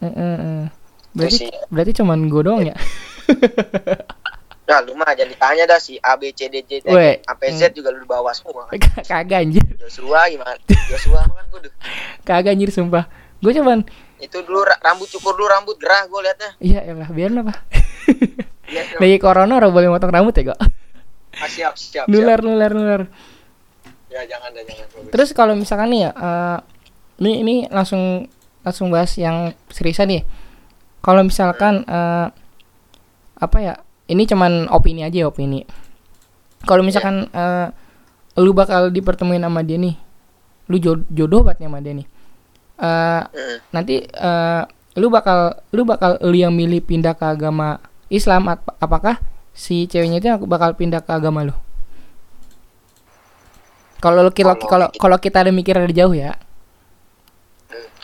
Heeh, 0.00 0.14
heeh. 0.38 0.64
berarti 1.12 1.36
sih. 1.36 1.50
berarti 1.68 1.92
cuman 1.94 2.18
gue 2.24 2.42
doang 2.42 2.62
ya 2.62 2.76
nah 4.64 4.80
lu 4.80 4.96
mah 4.96 5.12
jangan 5.12 5.28
ditanya 5.36 5.64
dah 5.68 5.76
si 5.76 6.00
A 6.00 6.16
B 6.16 6.32
C 6.32 6.48
D 6.48 6.64
J 6.64 6.80
Weh. 6.88 7.20
sampai 7.20 7.52
Z 7.52 7.76
juga 7.76 7.92
lu 7.92 8.08
bawa 8.08 8.32
semua. 8.32 8.64
Kan 8.72 9.04
kagak 9.12 9.44
anjir. 9.44 9.64
Joshua 9.76 10.24
gimana? 10.32 10.56
Joshua 10.88 11.20
kan? 11.20 11.44
Gue 11.52 11.60
kagak 12.24 12.56
anjir 12.56 12.72
sumpah. 12.72 13.04
Gue 13.44 13.52
cuman 13.52 13.84
itu 14.24 14.40
dulu 14.40 14.64
ra- 14.64 14.80
rambut 14.80 15.04
cukur 15.12 15.36
dulu 15.36 15.52
rambut 15.52 15.76
gerah 15.76 16.08
gue 16.08 16.20
liatnya. 16.24 16.50
Iya 16.64 16.80
elah 16.80 17.08
biar 17.12 17.28
apa 17.36 17.54
lagi 18.74 19.16
corona 19.20 19.60
orang 19.60 19.72
boleh 19.72 19.88
motong 19.92 20.12
rambut 20.12 20.32
ya 20.32 20.56
kok? 20.56 20.60
Ah, 21.34 21.48
siap 21.50 21.74
siap 21.76 22.08
nular 22.08 22.40
siap. 22.40 22.46
nular 22.48 22.72
nular. 22.72 23.02
Ya 24.08 24.22
jangan 24.24 24.48
dah 24.54 24.62
jangan. 24.64 24.86
Terus 25.10 25.28
kalau 25.36 25.52
misalkan 25.58 25.90
nih 25.92 26.08
ya, 26.08 26.10
eh, 26.14 26.58
ini 27.20 27.32
ini 27.44 27.54
langsung 27.68 28.30
langsung 28.64 28.88
bahas 28.88 29.12
yang 29.20 29.52
seriusan 29.68 30.08
nih. 30.08 30.22
Kalau 31.04 31.20
misalkan 31.20 31.84
eh, 31.84 32.26
apa 33.36 33.58
ya? 33.60 33.74
Ini 34.04 34.22
cuman 34.28 34.68
opini 34.68 35.00
aja 35.00 35.24
ya 35.24 35.26
opini. 35.26 35.64
Kalau 36.64 36.84
misalkan 36.84 37.28
eh, 37.28 37.68
lu 38.36 38.52
bakal 38.52 38.88
dipertemuin 38.88 39.40
sama 39.40 39.60
dia 39.60 39.76
nih, 39.76 39.96
lu 40.68 40.76
jo- 40.76 41.06
jodoh 41.08 41.44
banget 41.44 41.64
sama 41.64 41.80
dia 41.80 41.94
nih. 41.94 42.06
Eh, 42.74 43.22
Mm. 43.24 43.56
nanti 43.70 43.94
eh, 44.04 44.62
lu 44.94 45.08
bakal 45.08 45.56
lu 45.70 45.82
bakal 45.82 46.18
lu 46.20 46.36
yang 46.36 46.52
milih 46.52 46.80
pindah 46.80 47.14
ke 47.14 47.24
agama 47.24 47.80
Islam 48.08 48.46
ap- 48.48 48.76
apakah 48.78 49.18
si 49.50 49.86
ceweknya 49.86 50.18
itu 50.18 50.28
bakal 50.44 50.74
pindah 50.74 51.00
ke 51.00 51.10
agama 51.10 51.42
lu? 51.42 51.54
Kalau 53.98 54.20
lu 54.20 54.30
kalau 54.30 54.54
Kalau- 54.60 54.92
kalau 54.92 55.16
kita 55.16 55.40
ada 55.40 55.48
mikir 55.48 55.72
dari 55.74 55.96
jauh 55.96 56.12
ya. 56.12 56.36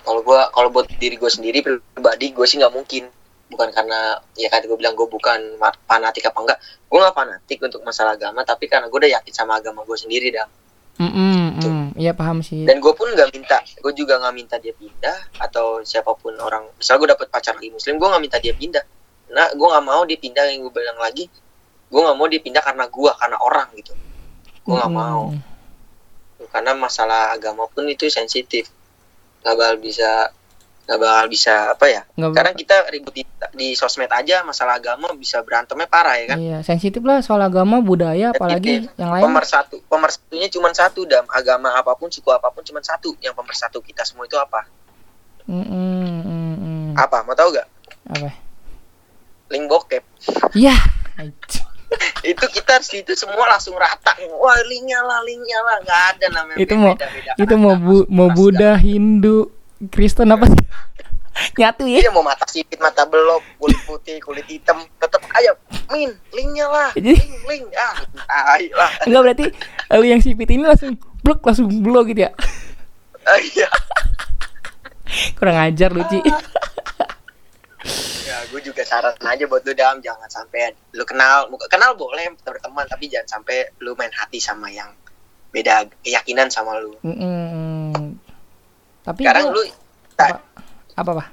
Kalau 0.00 0.24
gua 0.24 0.48
kalau 0.50 0.72
buat 0.72 0.88
diri 0.96 1.14
gue 1.14 1.28
sendiri 1.28 1.60
pribadi 1.60 2.32
gue 2.32 2.46
sih 2.48 2.56
nggak 2.56 2.72
mungkin 2.72 3.04
bukan 3.50 3.68
karena 3.68 3.98
ya 4.32 4.46
kan 4.46 4.62
gue 4.62 4.72
bilang 4.72 4.94
gue 4.94 5.04
bukan 5.04 5.58
fanatik 5.84 6.24
apa 6.24 6.38
enggak. 6.38 6.58
Gue 6.86 6.98
nggak 6.98 7.12
fanatik 7.12 7.58
untuk 7.60 7.82
masalah 7.82 8.14
agama 8.14 8.40
tapi 8.42 8.64
karena 8.64 8.86
gue 8.86 8.98
udah 8.98 9.12
yakin 9.18 9.32
sama 9.32 9.58
agama 9.58 9.82
gue 9.82 9.94
sendiri 9.96 10.30
dah 10.30 10.46
Mm, 11.00 11.08
mm, 11.08 11.46
mm. 11.56 11.86
Iya 11.96 12.12
paham 12.12 12.44
sih. 12.44 12.68
dan 12.68 12.76
gue 12.76 12.92
pun 12.92 13.08
nggak 13.08 13.32
minta 13.32 13.56
gue 13.56 13.92
juga 13.94 14.20
nggak 14.20 14.34
minta 14.36 14.56
dia 14.56 14.70
pindah 14.70 15.32
atau 15.40 15.80
siapa 15.80 16.12
pun 16.12 16.36
orang 16.36 16.68
misal 16.76 17.00
gue 17.00 17.08
dapet 17.08 17.24
pacar 17.26 17.56
lagi 17.56 17.72
muslim 17.72 17.96
gue 17.96 18.04
nggak 18.04 18.20
minta 18.20 18.36
dia 18.36 18.52
pindah. 18.52 18.84
Nah 19.30 19.48
gue 19.48 19.64
nggak 19.64 19.80
mau 19.82 20.04
dia 20.04 20.14
pindah 20.14 20.44
yang 20.46 20.60
gue 20.60 20.68
bilang 20.70 21.00
lagi 21.00 21.24
gue 21.88 22.00
nggak 22.00 22.14
mau 22.14 22.28
dia 22.28 22.38
pindah 22.38 22.60
karena 22.60 22.84
gue 22.84 23.10
karena 23.16 23.36
orang 23.38 23.68
gitu. 23.74 23.92
Gue 24.60 24.74
nggak 24.76 24.92
Mm, 24.92 24.98
mau. 25.00 25.24
Mm. 25.32 25.40
karena 26.48 26.72
masalah 26.74 27.32
agama 27.32 27.64
pun 27.66 27.88
itu 27.88 28.04
sensitif. 28.06 28.68
Nggak 29.40 29.54
bakal 29.56 29.74
bisa 29.80 30.28
nggak 30.90 30.98
bakal 30.98 31.26
bisa 31.30 31.54
apa 31.70 31.86
ya 31.86 32.02
Nggak 32.18 32.30
sekarang 32.34 32.54
kita 32.56 32.74
ribut 32.90 33.14
di, 33.14 33.22
di 33.54 33.68
sosmed 33.72 34.10
aja 34.10 34.42
masalah 34.42 34.74
agama 34.74 35.14
bisa 35.14 35.38
berantemnya 35.38 35.86
parah 35.86 36.18
ya 36.18 36.26
kan? 36.26 36.36
Iya, 36.36 36.58
sensitif 36.60 36.98
lah 37.00 37.22
soal 37.22 37.38
agama, 37.40 37.78
budaya, 37.78 38.34
apalagi 38.34 38.82
Sensitif. 38.82 38.98
yang 38.98 39.14
lain. 39.14 39.22
pemersatu 39.22 39.76
pemersatunya 39.86 40.50
cuma 40.50 40.74
satu 40.74 41.06
dam. 41.06 41.22
Agama 41.30 41.70
apa 41.72 41.94
pun 41.94 42.10
suku 42.10 42.26
apa 42.28 42.50
pun 42.50 42.66
cuma 42.66 42.82
satu. 42.82 43.14
Yang 43.16 43.38
pemersatu 43.38 43.78
kita 43.78 44.02
semua 44.02 44.26
itu 44.26 44.34
apa? 44.34 44.66
Mm, 45.46 45.62
mm, 45.62 46.18
mm, 46.26 46.54
mm. 46.58 46.88
apa? 46.98 47.22
Mau 47.22 47.34
tahu 47.34 47.54
gak 47.54 47.70
Apa? 48.10 48.30
link 49.48 49.64
bokep. 49.66 50.02
Iya. 50.52 50.74
itu 52.22 52.44
kita 52.46 52.78
di 52.78 52.86
situ 52.98 53.12
semua 53.14 53.46
langsung 53.46 53.74
rata. 53.74 54.14
Wah 54.32 54.58
linknya 54.64 55.00
lah 55.00 55.22
linknya 55.22 55.58
lah. 55.60 55.76
Nggak 55.80 56.02
ada 56.08 56.26
namanya 56.32 56.58
Itu 56.58 56.74
mau- 56.74 56.96
Itu 57.36 57.54
mau 57.56 57.74
bu, 57.74 57.96
mau 58.06 58.28
Buddha, 58.28 58.74
Hindu, 58.74 59.50
Kristen 59.88 60.28
apa 60.28 60.44
sih? 60.44 60.60
Nyatu 61.58 61.88
ya. 61.88 62.04
Iya 62.04 62.10
mau 62.12 62.20
mata 62.20 62.44
sipit, 62.44 62.76
mata 62.76 63.08
belok, 63.08 63.40
kulit 63.56 63.80
putih, 63.88 64.20
kulit 64.20 64.44
hitam, 64.44 64.76
tetap 65.00 65.24
ayo 65.40 65.56
min 65.88 66.12
linknya 66.30 66.68
lah, 66.68 66.90
Jadi- 66.98 67.16
link 67.16 67.40
link 67.48 67.64
ah, 67.72 67.94
tai 68.26 68.68
lah. 68.70 68.90
Enggak 69.08 69.22
berarti 69.24 69.44
lu 69.94 70.04
yang 70.04 70.20
sipit 70.20 70.50
ini 70.52 70.66
langsung 70.66 70.98
blok 71.24 71.40
langsung 71.40 71.70
blow 71.80 72.04
gitu 72.04 72.28
ya. 72.28 72.32
Ah, 73.24 73.38
Iya, 73.38 73.68
Kurang 75.38 75.56
ajar 75.56 75.90
lu, 75.90 76.04
Ci. 76.06 76.20
ya 78.22 78.36
gue 78.46 78.60
juga 78.60 78.84
saran 78.84 79.16
aja 79.18 79.44
buat 79.44 79.64
lu 79.64 79.72
dam, 79.72 79.98
jangan 79.98 80.28
sampai 80.28 80.70
lu 80.92 81.02
kenal, 81.02 81.48
kenal 81.66 81.96
boleh 81.96 82.30
berteman, 82.38 82.84
tapi 82.84 83.08
jangan 83.08 83.40
sampai 83.40 83.72
lu 83.80 83.96
main 83.96 84.12
hati 84.12 84.36
sama 84.36 84.68
yang 84.68 84.92
beda 85.50 85.88
keyakinan 86.00 86.46
sama 86.46 86.78
lu. 86.78 86.94
Mm, 87.02 87.16
mm. 87.16 87.79
Tapi 89.00 89.24
Sekarang 89.24 89.44
gua- 89.48 89.54
lu, 89.56 89.62
apa 90.20 90.36
apa, 90.94 91.10
apa? 91.14 91.24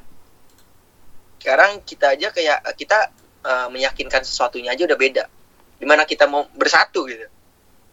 sekarang 1.38 1.80
kita 1.84 2.12
aja 2.12 2.28
kayak 2.32 2.60
kita 2.76 2.98
eh, 3.44 3.68
meyakinkan 3.72 4.24
sesuatunya 4.24 4.72
aja 4.72 4.84
udah 4.84 5.00
beda. 5.00 5.24
Di 5.78 5.86
mana 5.86 6.04
kita 6.04 6.26
mau 6.26 6.48
bersatu 6.52 7.06
gitu. 7.06 7.28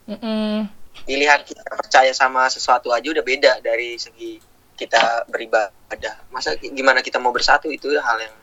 Mm, 0.05 0.19
mm. 0.19 0.59
pilihan 1.05 1.41
kita 1.43 1.63
percaya 1.67 2.13
sama 2.13 2.47
sesuatu 2.47 2.91
aja 2.91 3.09
udah 3.11 3.25
beda 3.25 3.59
dari 3.61 3.99
segi 3.99 4.39
kita 4.75 5.27
beribadah. 5.27 6.27
Masa 6.31 6.55
gimana 6.57 7.01
kita 7.01 7.19
mau 7.19 7.31
bersatu 7.31 7.67
itu 7.69 7.90
hal 7.94 8.19
yang 8.21 8.35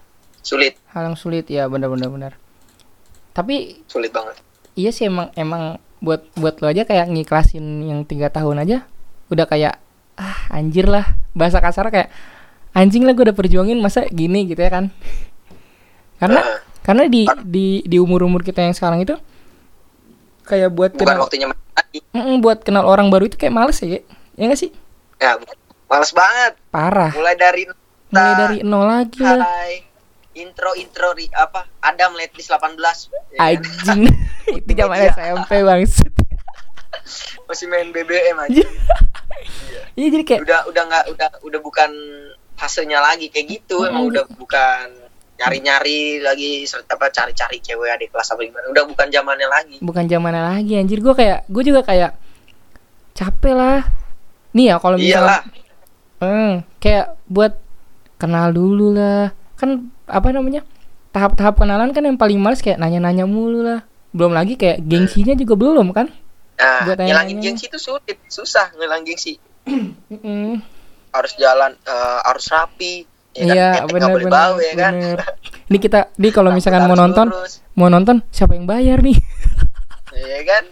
sulit, 0.42 0.74
Hal 0.90 1.12
yang 1.12 1.18
sulit 1.18 1.46
ya, 1.48 1.68
benar-benar 1.68 2.10
benar. 2.10 2.34
Tapi 3.32 3.84
sulit 3.88 4.12
banget. 4.12 4.36
iya 4.72 4.90
sih 4.90 5.06
emang 5.06 5.32
emang 5.36 5.76
buat 6.00 6.24
buat 6.34 6.64
lo 6.64 6.72
aja 6.72 6.84
kayak 6.84 7.12
ngiklasin 7.12 7.84
yang 7.84 8.08
tiga 8.08 8.32
tahun 8.32 8.64
aja 8.64 8.88
udah 9.28 9.46
kayak 9.46 9.78
ah 10.16 10.50
anjir 10.50 10.86
lah 10.86 11.06
bahasa 11.32 11.58
kasar 11.58 11.88
kayak 11.88 12.12
anjing 12.72 13.04
lah 13.04 13.12
gue 13.12 13.24
udah 13.24 13.36
perjuangin 13.36 13.78
masa 13.78 14.08
gini 14.08 14.46
gitu 14.46 14.60
ya 14.60 14.72
kan 14.72 14.86
karena 16.18 16.40
Eh, 16.40 16.58
karena 16.82 17.04
di 17.06 17.24
di 17.44 17.66
di 17.82 17.98
umur 17.98 18.24
umur 18.24 18.42
kita 18.42 18.60
yang 18.60 18.72
sekarang 18.72 19.02
itu 19.02 19.14
kayak 20.44 20.70
buat 20.70 20.92
bukan 20.92 21.06
kenal 21.08 21.22
waktunya. 21.22 21.48
Mm-mm, 22.12 22.40
buat 22.40 22.62
kenal 22.62 22.84
orang 22.84 23.08
baru 23.08 23.26
itu 23.26 23.36
kayak 23.36 23.52
males 23.52 23.78
ya 23.80 24.02
ya 24.34 24.44
nggak 24.44 24.58
sih 24.58 24.72
Ya, 25.18 25.38
males 25.86 26.10
banget. 26.12 26.58
parah 26.68 27.14
Mulai 27.14 27.36
dari 27.36 27.64
mulai 28.10 28.34
dari 28.34 28.58
nol 28.62 28.84
lagi 28.84 29.22
lah 29.22 29.38
hai, 29.40 29.86
intro 30.34 30.74
intro 30.74 31.14
ri, 31.14 31.30
apa? 31.30 31.70
Adam 31.80 32.14
Letis 32.14 32.50
18. 32.50 32.74
Ya 32.74 32.90
kan? 33.32 33.38
anjing 33.40 34.02
itu 34.58 34.72
zaman. 34.74 34.98
SMP 35.08 35.52
bangset 35.62 36.14
Masih 37.44 37.66
main 37.66 37.90
BBM 37.90 38.38
aja. 38.40 38.64
iya 39.94 40.08
jadi 40.08 40.24
kayak 40.24 40.42
udah 40.42 40.60
udah 40.68 40.84
nggak 40.84 41.06
udah 41.10 41.30
udah 41.42 41.60
bukan 41.60 41.92
fasenya 42.54 43.00
lagi 43.00 43.28
kayak 43.28 43.48
gitu 43.52 43.82
Mm, 43.82 43.88
emang 43.88 44.04
gitu. 44.04 44.12
udah 44.14 44.24
bukan 44.36 44.86
nyari-nyari 45.36 46.00
lagi 46.20 46.50
apa 46.86 47.10
cari-cari 47.10 47.58
cewek 47.60 47.90
adik 47.90 48.10
kelas 48.10 48.30
apa 48.30 48.42
gimana 48.42 48.70
udah 48.70 48.86
bukan 48.86 49.08
zamannya 49.10 49.48
lagi 49.48 49.78
bukan 49.80 50.06
zamannya 50.06 50.44
lagi 50.48 50.74
anjir 50.76 51.02
gue 51.02 51.12
kayak 51.12 51.44
gue 51.46 51.64
juga 51.66 51.82
kayak 51.82 52.14
capek 53.12 53.52
lah 53.52 53.82
nih 54.52 54.66
ya 54.68 54.76
kalau 54.78 54.98
misalnya 54.98 55.42
Hmm, 56.22 56.62
kayak 56.78 57.18
buat 57.26 57.58
kenal 58.16 58.54
dulu 58.54 58.94
lah. 58.94 59.34
Kan 59.58 59.90
apa 60.06 60.30
namanya? 60.30 60.62
Tahap-tahap 61.10 61.58
kenalan 61.58 61.90
kan 61.90 62.06
yang 62.06 62.14
paling 62.14 62.38
males 62.38 62.62
kayak 62.62 62.78
nanya-nanya 62.78 63.26
mulu 63.26 63.66
lah. 63.66 63.82
Belum 64.14 64.30
lagi 64.30 64.54
kayak 64.54 64.86
gengsinya 64.86 65.34
juga 65.34 65.58
belum 65.58 65.90
kan? 65.90 66.14
Nah 66.62 66.86
buat 66.86 66.98
ngilangin 67.02 67.38
gengsi 67.42 67.66
itu 67.66 67.82
sulit 67.82 68.18
susah 68.30 68.70
ngilangin 68.78 69.06
gengsi 69.10 69.42
harus 71.12 71.34
jalan 71.36 71.74
eh, 71.76 72.20
harus 72.24 72.46
rapi 72.48 72.94
ya 73.32 73.44
kan? 73.44 73.56
Iya, 73.56 73.68
nggak 73.72 73.88
benar 73.90 74.10
benar. 74.12 74.32
bau 74.32 74.56
ya 74.60 74.74
kan. 74.76 74.94
Ini 75.72 75.78
kita, 75.80 76.00
ini 76.20 76.30
kalau 76.36 76.52
misalkan 76.52 76.84
mau 76.84 77.00
nonton, 77.00 77.32
lurus, 77.32 77.64
mau 77.80 77.88
nonton 77.88 78.20
siapa 78.28 78.60
yang 78.60 78.68
bayar 78.68 79.00
nih? 79.00 79.16
ya 80.12 80.42
kan 80.44 80.64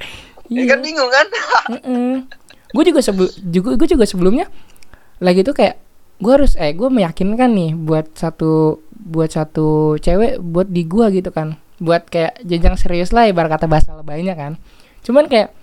ya 0.52 0.66
Iya. 0.66 0.76
kan 0.76 0.80
bingung 0.82 1.10
kan 1.14 1.28
Gue 2.76 2.84
juga 2.86 3.02
sebelum 3.02 3.32
juga 3.50 3.70
gue 3.80 3.88
juga 3.90 4.06
sebelumnya 4.06 4.46
lagi 5.18 5.42
tuh 5.42 5.56
kayak 5.58 5.78
gue 6.20 6.32
harus 6.36 6.54
eh 6.60 6.76
gue 6.76 6.90
meyakinkan 6.92 7.50
nih 7.50 7.72
buat 7.74 8.14
satu 8.14 8.78
buat 8.92 9.32
satu 9.32 9.98
cewek 9.98 10.38
buat 10.44 10.68
di 10.68 10.84
gua 10.84 11.08
gitu 11.10 11.32
kan 11.32 11.56
buat 11.80 12.06
kayak 12.12 12.44
jenjang 12.44 12.76
serius 12.76 13.16
lah 13.16 13.26
ibarat 13.26 13.56
kata 13.56 13.66
bahasa 13.72 13.96
lebaynya 13.96 14.36
kan 14.36 14.60
cuman 15.02 15.32
kayak 15.32 15.56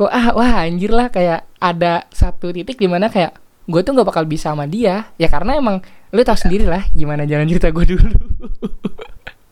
Kok 0.00 0.10
ah 0.10 0.26
wah 0.32 0.64
anjir 0.64 0.90
lah 0.90 1.12
kayak 1.12 1.44
ada 1.60 2.08
satu 2.08 2.52
titik 2.56 2.80
di 2.80 2.88
mana 2.88 3.12
kayak 3.12 3.36
gue 3.68 3.80
tuh 3.84 3.92
nggak 3.92 4.08
bakal 4.08 4.24
bisa 4.24 4.52
sama 4.52 4.64
dia. 4.64 5.12
Ya 5.20 5.28
karena 5.28 5.60
emang 5.60 5.84
lu 6.10 6.20
tahu 6.24 6.38
sendiri 6.40 6.66
lah 6.66 6.88
gimana 6.96 7.28
jalan 7.28 7.46
cerita 7.46 7.68
gue 7.68 7.84
dulu. 7.84 8.08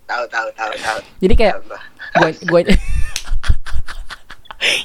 Tahu 0.09 0.25
tahu 0.33 0.49
tahu 0.57 0.73
tahu. 0.81 0.99
Jadi 1.21 1.35
kayak 1.37 1.55
gue 2.17 2.31
gue 2.49 2.61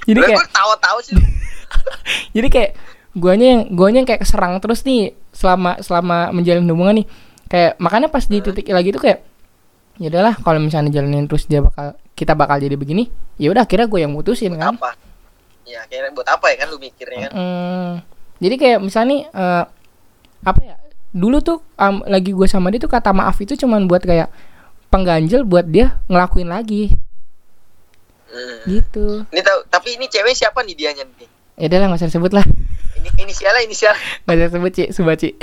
jadi 0.08 0.20
kayak 0.22 0.52
tahu-tahu 0.54 0.98
sih. 1.02 1.18
Jadi 2.36 2.48
kayak 2.50 2.72
guanya 3.14 3.48
yang 3.58 3.62
guanya 3.74 3.98
yang 4.04 4.10
kayak 4.10 4.26
serang 4.26 4.58
terus 4.62 4.86
nih 4.86 5.14
selama 5.34 5.82
selama 5.82 6.30
menjalin 6.30 6.66
hubungan 6.70 7.02
nih. 7.02 7.08
Kayak 7.50 7.72
makanya 7.78 8.08
pas 8.10 8.26
di 8.26 8.42
titik 8.42 8.70
lagi 8.70 8.94
tuh 8.94 9.02
kayak 9.02 9.26
ya 10.02 10.08
udahlah 10.10 10.34
kalau 10.42 10.58
misalnya 10.58 10.90
jalanin 10.90 11.30
terus 11.30 11.46
dia 11.46 11.62
bakal 11.62 11.94
kita 12.18 12.34
bakal 12.34 12.58
jadi 12.58 12.78
begini 12.78 13.10
ya 13.38 13.54
udah 13.54 13.66
akhirnya 13.66 13.90
gue 13.90 14.00
yang 14.02 14.14
mutusin 14.14 14.54
kan. 14.58 14.78
apa? 14.78 14.98
Ya 15.64 15.82
kira 15.90 16.12
buat 16.12 16.28
apa 16.28 16.54
ya 16.54 16.66
kan 16.66 16.68
lu 16.70 16.78
mikirnya 16.82 17.30
kan? 17.30 17.32
Hmm, 17.34 17.92
jadi 18.42 18.56
kayak 18.58 18.80
misalnya 18.82 19.10
nih 19.10 19.22
eh, 19.32 19.64
apa 20.44 20.60
ya 20.62 20.76
dulu 21.14 21.38
tuh 21.40 21.58
am, 21.78 22.02
lagi 22.10 22.34
gue 22.34 22.48
sama 22.50 22.74
dia 22.74 22.82
tuh 22.82 22.90
kata 22.90 23.14
maaf 23.14 23.38
itu 23.38 23.54
cuman 23.54 23.86
buat 23.86 24.02
kayak 24.02 24.34
pengganjel 24.90 25.46
buat 25.46 25.66
dia 25.66 26.02
ngelakuin 26.10 26.50
lagi. 26.50 26.94
Hmm. 28.34 28.66
gitu. 28.66 29.30
Ini 29.30 29.46
tahu 29.46 29.60
tapi 29.70 29.94
ini 29.94 30.10
cewek 30.10 30.34
siapa 30.34 30.66
nih 30.66 30.74
dianya 30.74 31.06
nih? 31.06 31.30
Ya 31.54 31.70
udah 31.70 31.78
lah 31.78 31.86
nggak 31.94 32.02
usah 32.02 32.10
disebut 32.10 32.34
lah. 32.34 32.46
Ini 32.98 33.10
inisialnya 33.22 33.62
inisial 33.62 33.94
nggak 34.26 34.36
usah 34.42 34.48
disebut 34.50 34.72
cik 34.74 34.90
subat 34.90 35.22
cik 35.22 35.38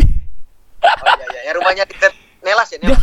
oh 0.81 0.89
iya 0.91 1.27
iya. 1.29 1.41
Yang 1.51 1.55
rumahnya 1.61 1.85
deket. 1.87 2.13
Nelas 2.41 2.69
ya 2.73 2.79
Nelas 2.81 3.03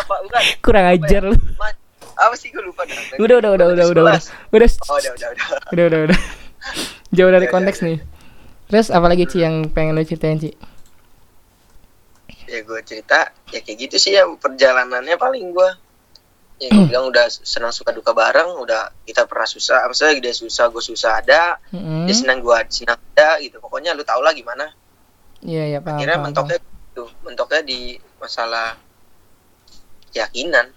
apa 0.00 0.14
bukan? 0.24 0.42
Kurang 0.64 0.86
ajar 0.88 1.22
lu. 1.28 1.36
Ma- 1.56 1.78
apa 2.20 2.34
sih? 2.36 2.48
Gue 2.52 2.60
lupa 2.60 2.84
dah. 2.84 2.96
udah 3.16 3.36
udah 3.40 3.50
udah 3.56 3.66
udah 3.72 3.86
udah 3.88 4.02
udah. 4.08 4.18
Udah 4.52 4.68
oh 4.88 4.96
udah 4.96 5.12
udah 5.16 5.28
udah. 5.32 5.46
udah 5.72 5.84
udah 5.88 6.00
udah. 6.08 6.18
Jauh 7.16 7.30
dari 7.32 7.46
Ya, 7.46 7.50
ya, 7.50 7.54
konteks 7.54 7.78
nih. 7.82 7.98
Terus 8.70 8.88
apalagi 8.94 9.26
Ci 9.26 9.42
yang 9.42 9.66
pengen 9.72 9.98
lu 9.98 10.04
ceritain 10.06 10.38
Ci? 10.38 10.54
Ya 12.46 12.60
gue 12.62 12.80
cerita 12.82 13.30
ya 13.50 13.62
kayak 13.62 13.78
gitu 13.78 13.96
sih 13.98 14.14
ya 14.14 14.26
perjalanannya 14.26 15.14
paling 15.14 15.54
gue 15.54 15.70
ya 16.60 16.68
gue 16.70 16.86
bilang 16.90 17.10
udah 17.10 17.26
senang 17.30 17.70
suka 17.70 17.90
duka 17.90 18.10
bareng 18.10 18.58
udah 18.58 18.90
kita 19.06 19.26
pernah 19.26 19.46
susah 19.46 19.86
maksudnya 19.86 20.18
dia 20.18 20.34
susah 20.34 20.66
gue 20.70 20.82
susah 20.82 21.22
ada 21.22 21.58
Mm-mm. 21.70 22.06
dia 22.10 22.14
senang 22.14 22.42
gue 22.42 22.56
senang 22.70 22.98
ada 23.14 23.38
gitu. 23.42 23.58
Pokoknya 23.58 23.94
lu 23.94 24.02
tau 24.06 24.22
lah 24.22 24.34
gimana. 24.34 24.70
Iya 25.40 25.72
iya 25.72 25.78
paham 25.80 25.98
akhirnya 25.98 26.18
paham, 26.20 26.26
mentoknya 26.30 26.58
gitu 26.60 27.04
mentoknya 27.24 27.60
di 27.64 27.78
masalah 28.20 28.76
keyakinan. 30.10 30.74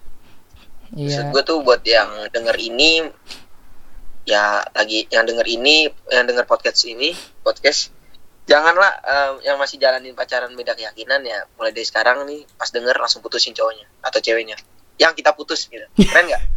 Paham. 0.93 1.09
maksud 1.09 1.25
gue 1.33 1.41
tuh 1.41 1.57
buat 1.65 1.81
yang 1.81 2.29
denger 2.29 2.53
ini 2.61 3.09
ya 4.29 4.61
lagi 4.77 5.09
yang 5.09 5.25
denger 5.25 5.43
ini 5.49 5.89
yang 6.13 6.29
denger 6.29 6.45
podcast 6.45 6.85
ini 6.85 7.11
podcast 7.41 7.89
janganlah 8.45 8.91
eh, 9.01 9.31
yang 9.49 9.57
masih 9.57 9.81
jalanin 9.81 10.13
pacaran 10.13 10.53
beda 10.53 10.77
keyakinan 10.77 11.25
ya. 11.25 11.49
Mulai 11.57 11.71
dari 11.73 11.87
sekarang 11.87 12.27
nih 12.29 12.45
pas 12.55 12.69
denger 12.69 12.95
langsung 12.99 13.25
putusin 13.25 13.57
cowoknya 13.57 13.89
atau 14.05 14.19
ceweknya. 14.21 14.59
Yang 15.01 15.23
kita 15.23 15.33
putus 15.33 15.65
gitu. 15.65 15.85
Keren 15.97 16.29
nggak? 16.29 16.43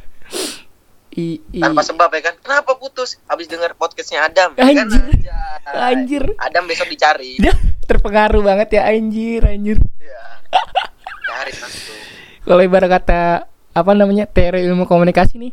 I, 1.16 1.40
i, 1.48 1.64
tanpa 1.64 1.80
sebab 1.80 2.12
ya 2.12 2.28
kan? 2.28 2.36
Kenapa 2.44 2.76
putus? 2.76 3.16
Habis 3.24 3.48
denger 3.48 3.72
podcastnya 3.72 4.28
Adam 4.28 4.52
ya 4.52 4.68
kan? 4.68 4.84
Anjir. 4.84 5.04
Anjir. 5.64 6.24
Adam 6.36 6.68
besok 6.68 6.92
dicari. 6.92 7.40
Terpengaruh 7.88 8.44
banget 8.44 8.76
ya 8.76 8.84
anjir 8.84 9.40
anjir. 9.48 9.80
Ya. 9.96 10.24
cari 11.24 11.52
langsung 11.56 12.25
kalau 12.46 12.62
ibarat 12.62 12.88
kata 12.88 13.20
apa 13.76 13.92
namanya 13.92 14.24
teori 14.24 14.64
ilmu 14.64 14.86
komunikasi 14.86 15.36
nih 15.36 15.52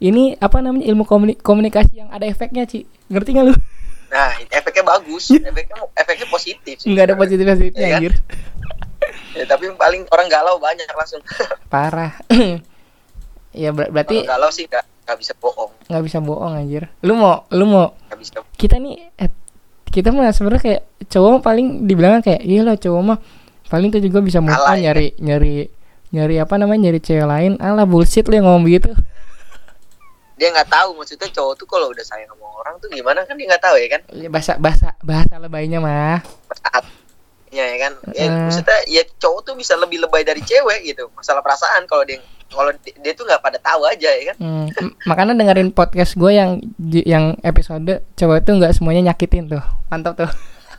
ini 0.00 0.34
apa 0.34 0.58
namanya 0.58 0.88
ilmu 0.88 1.04
komuni- 1.04 1.36
komunikasi 1.36 2.00
yang 2.00 2.08
ada 2.08 2.24
efeknya 2.24 2.64
Ci? 2.64 2.88
Ngerti 3.06 3.36
nggak 3.36 3.46
lu? 3.46 3.54
Nah 4.08 4.32
efeknya 4.48 4.82
bagus. 4.82 5.28
Efeknya 5.28 5.76
efeknya 5.92 6.26
positif 6.26 6.74
sih. 6.80 6.88
Nggak 6.88 7.04
ada 7.04 7.14
positif 7.14 7.44
positifnya 7.44 7.76
Iya 7.78 7.88
kan? 7.88 8.00
anjir. 8.00 8.14
Ya, 9.30 9.46
tapi 9.46 9.70
paling 9.72 10.04
orang 10.10 10.28
galau 10.28 10.58
banyak 10.58 10.84
langsung. 10.90 11.22
Parah. 11.72 12.16
Ya 13.50 13.74
ber- 13.74 13.90
berarti 13.90 14.22
Kalau 14.22 14.30
galau 14.38 14.50
sih 14.50 14.66
nggak 14.66 14.84
nggak 15.06 15.18
bisa 15.18 15.32
bohong. 15.38 15.70
Nggak 15.86 16.02
bisa 16.06 16.18
bohong 16.22 16.52
anjir. 16.54 16.86
Lu 17.02 17.14
mau 17.14 17.46
lu 17.50 17.66
mau 17.66 17.94
bisa 18.14 18.42
kita 18.54 18.78
nih 18.78 19.10
eh, 19.16 19.30
kita 19.90 20.14
mah 20.14 20.30
sebenarnya 20.30 20.62
kayak 20.62 20.82
cowok 21.08 21.42
paling 21.42 21.82
dibilang 21.82 22.22
kayak 22.22 22.42
iya 22.42 22.62
lah 22.62 22.78
cowok 22.78 23.02
mah 23.02 23.18
paling 23.66 23.90
tuh 23.90 23.98
juga 23.98 24.22
bisa 24.22 24.38
move 24.38 24.54
Alay, 24.54 24.86
nyari 24.86 25.06
nyari 25.18 25.54
nyari 26.10 26.36
apa 26.36 26.54
namanya? 26.54 26.90
Nyari 26.90 27.00
cewek 27.00 27.26
lain? 27.26 27.52
Alah 27.58 27.86
bullshit 27.86 28.26
lu 28.26 28.34
yang 28.34 28.46
ngomong 28.46 28.66
begitu. 28.66 28.90
Dia 30.34 30.48
nggak 30.50 30.72
tahu 30.72 30.96
maksudnya 30.96 31.28
cowok 31.28 31.54
tuh 31.54 31.68
kalau 31.68 31.92
udah 31.92 32.00
sayang 32.00 32.32
sama 32.32 32.46
orang 32.56 32.74
tuh 32.80 32.88
gimana? 32.88 33.22
Kan 33.28 33.36
dia 33.36 33.46
nggak 33.46 33.60
tahu 33.60 33.76
ya 33.76 33.88
kan? 33.92 34.00
Ya, 34.10 34.28
bahasa 34.28 34.52
bahasa 34.56 34.88
bahasa 35.00 35.36
lebaynya 35.36 35.78
mah. 35.78 36.24
Saatnya 36.50 37.64
ya 37.66 37.76
kan? 37.76 37.92
Ya, 38.10 38.24
Eh. 38.24 38.30
maksudnya 38.48 38.78
ya 38.88 39.02
cowok 39.20 39.40
tuh 39.44 39.54
bisa 39.54 39.76
lebih 39.76 40.00
lebay 40.00 40.24
dari 40.24 40.40
cewek 40.40 40.80
gitu. 40.86 41.12
Masalah 41.12 41.44
perasaan 41.44 41.84
kalau 41.84 42.08
dia 42.08 42.18
kalau 42.50 42.72
dia, 42.82 42.96
dia 42.98 43.12
tuh 43.14 43.28
nggak 43.28 43.38
pada 43.38 43.58
tahu 43.60 43.84
aja 43.86 44.10
ya 44.10 44.32
kan? 44.32 44.36
Hmm, 44.40 44.66
makanya 45.06 45.38
dengerin 45.38 45.70
podcast 45.70 46.16
gue 46.16 46.32
yang 46.32 46.58
yang 47.04 47.38
episode 47.40 48.02
cowok 48.16 48.42
itu 48.42 48.50
nggak 48.56 48.72
semuanya 48.74 49.12
nyakitin 49.12 49.46
tuh. 49.46 49.62
Mantap 49.86 50.18
tuh 50.18 50.30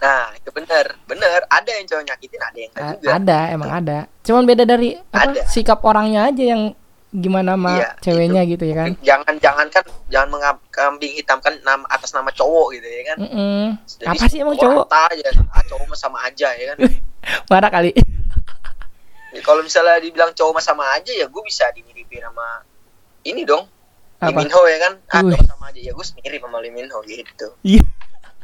nah 0.02 0.34
itu 0.34 0.50
bener. 0.50 0.98
Bener 1.06 1.40
ada 1.46 1.70
yang 1.70 1.86
cowok 1.86 2.04
nyakitin 2.04 2.42
ada 2.42 2.58
yang 2.58 2.72
nggak 2.74 2.84
A- 2.84 2.96
juga. 2.98 3.12
ada 3.16 3.40
emang 3.54 3.72
ada. 3.72 3.98
Cuman 4.26 4.44
beda 4.44 4.64
dari 4.66 4.98
apa 4.98 5.30
Ada. 5.30 5.42
sikap 5.46 5.86
orangnya 5.86 6.26
aja 6.26 6.44
yang 6.44 6.74
gimana 7.12 7.60
sama 7.60 7.76
Iya, 7.76 7.90
ceweknya 8.00 8.42
gitu 8.48 8.64
ya 8.64 8.76
kan? 8.82 8.90
Jangan 9.04 9.36
jangan 9.38 9.68
kan 9.68 9.84
jangan 10.08 10.30
mengambing 10.32 11.12
hitamkan 11.14 11.60
nama 11.62 11.84
atas 11.86 12.16
nama 12.16 12.32
cowok 12.32 12.68
gitu 12.74 12.88
ya 12.88 13.02
kan? 13.14 13.18
Mm-mm. 13.20 13.62
Jadi 13.84 14.08
apa 14.10 14.24
sih 14.26 14.40
emang 14.40 14.56
cowok? 14.56 14.86
aja 14.88 15.28
ah, 15.52 15.64
cowok 15.68 15.92
sama 15.94 16.24
aja 16.24 16.50
ya 16.56 16.66
kan? 16.72 16.78
Marah 17.52 17.68
kali. 17.68 17.92
Ya, 19.32 19.40
kalau 19.44 19.60
misalnya 19.62 20.00
dibilang 20.00 20.32
cowok 20.32 20.60
sama 20.60 20.88
aja 20.92 21.12
ya 21.12 21.28
gue 21.28 21.44
bisa 21.44 21.68
dimiripin 21.72 22.20
sama 22.20 22.64
ini 23.22 23.46
dong 23.46 23.64
Apa? 24.18 24.32
Min 24.38 24.50
Ho 24.50 24.64
ya 24.66 24.80
kan? 24.80 24.94
Ah 25.12 25.22
cowok 25.22 25.46
sama 25.46 25.64
aja 25.68 25.80
ya 25.80 25.92
gue 25.92 26.06
mirip 26.18 26.42
sama 26.42 26.58
Lee 26.64 26.72
Min 26.72 26.88
Ho 26.90 27.00
gitu. 27.04 27.48
Iya. 27.62 27.84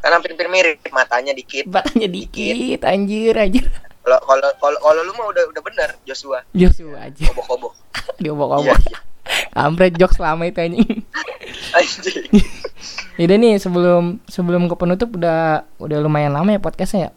Kan 0.01 0.13
hampir-hampir 0.13 0.47
mirip 0.47 0.77
matanya 0.93 1.33
dikit. 1.33 1.65
Batanya 1.67 2.07
dikit 2.07 2.85
anjir 2.85 3.33
anjir. 3.33 3.65
Kalau 4.07 4.19
kalau 4.23 4.49
kalau 4.61 4.79
kalau 4.79 5.01
lu 5.03 5.11
mah 5.19 5.27
udah 5.35 5.43
udah 5.51 5.61
bener 5.65 5.89
Joshua. 6.07 6.39
Joshua 6.55 7.11
aja 7.11 7.27
obok-obok. 7.35 7.73
Iya 8.21 8.31
obok-obok. 8.31 8.77
Iya. 8.79 8.99
kampret 9.51 9.99
jokes 9.99 10.15
selama 10.15 10.47
itu 10.47 10.63
anjing. 10.63 11.03
Anjing. 11.75 12.31
Yaudah 13.19 13.37
nih 13.41 13.53
sebelum 13.59 14.23
sebelum 14.29 14.71
ke 14.71 14.75
penutup 14.79 15.11
udah 15.17 15.67
udah 15.81 15.97
lumayan 15.99 16.31
lama 16.31 16.47
ya 16.55 16.61
podcastnya 16.61 17.09
ya. 17.09 17.11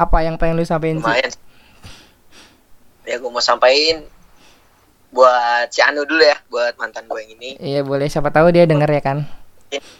Apa 0.00 0.24
yang 0.24 0.40
pengen 0.40 0.56
lu 0.56 0.64
sampaikan 0.64 1.02
sih? 1.02 1.04
lumayan. 1.04 1.30
Ya 3.04 3.16
gue 3.20 3.28
mau 3.28 3.44
sampaikan 3.44 4.06
buat 5.10 5.66
si 5.74 5.82
Anu 5.82 6.06
dulu 6.06 6.22
ya 6.22 6.38
buat 6.48 6.78
mantan 6.78 7.04
gue 7.10 7.20
yang 7.20 7.32
ini. 7.36 7.50
Iya 7.60 7.84
boleh. 7.84 8.06
Siapa 8.08 8.30
tahu 8.32 8.54
dia 8.54 8.64
denger 8.64 8.88
ya 8.88 9.02
kan. 9.02 9.18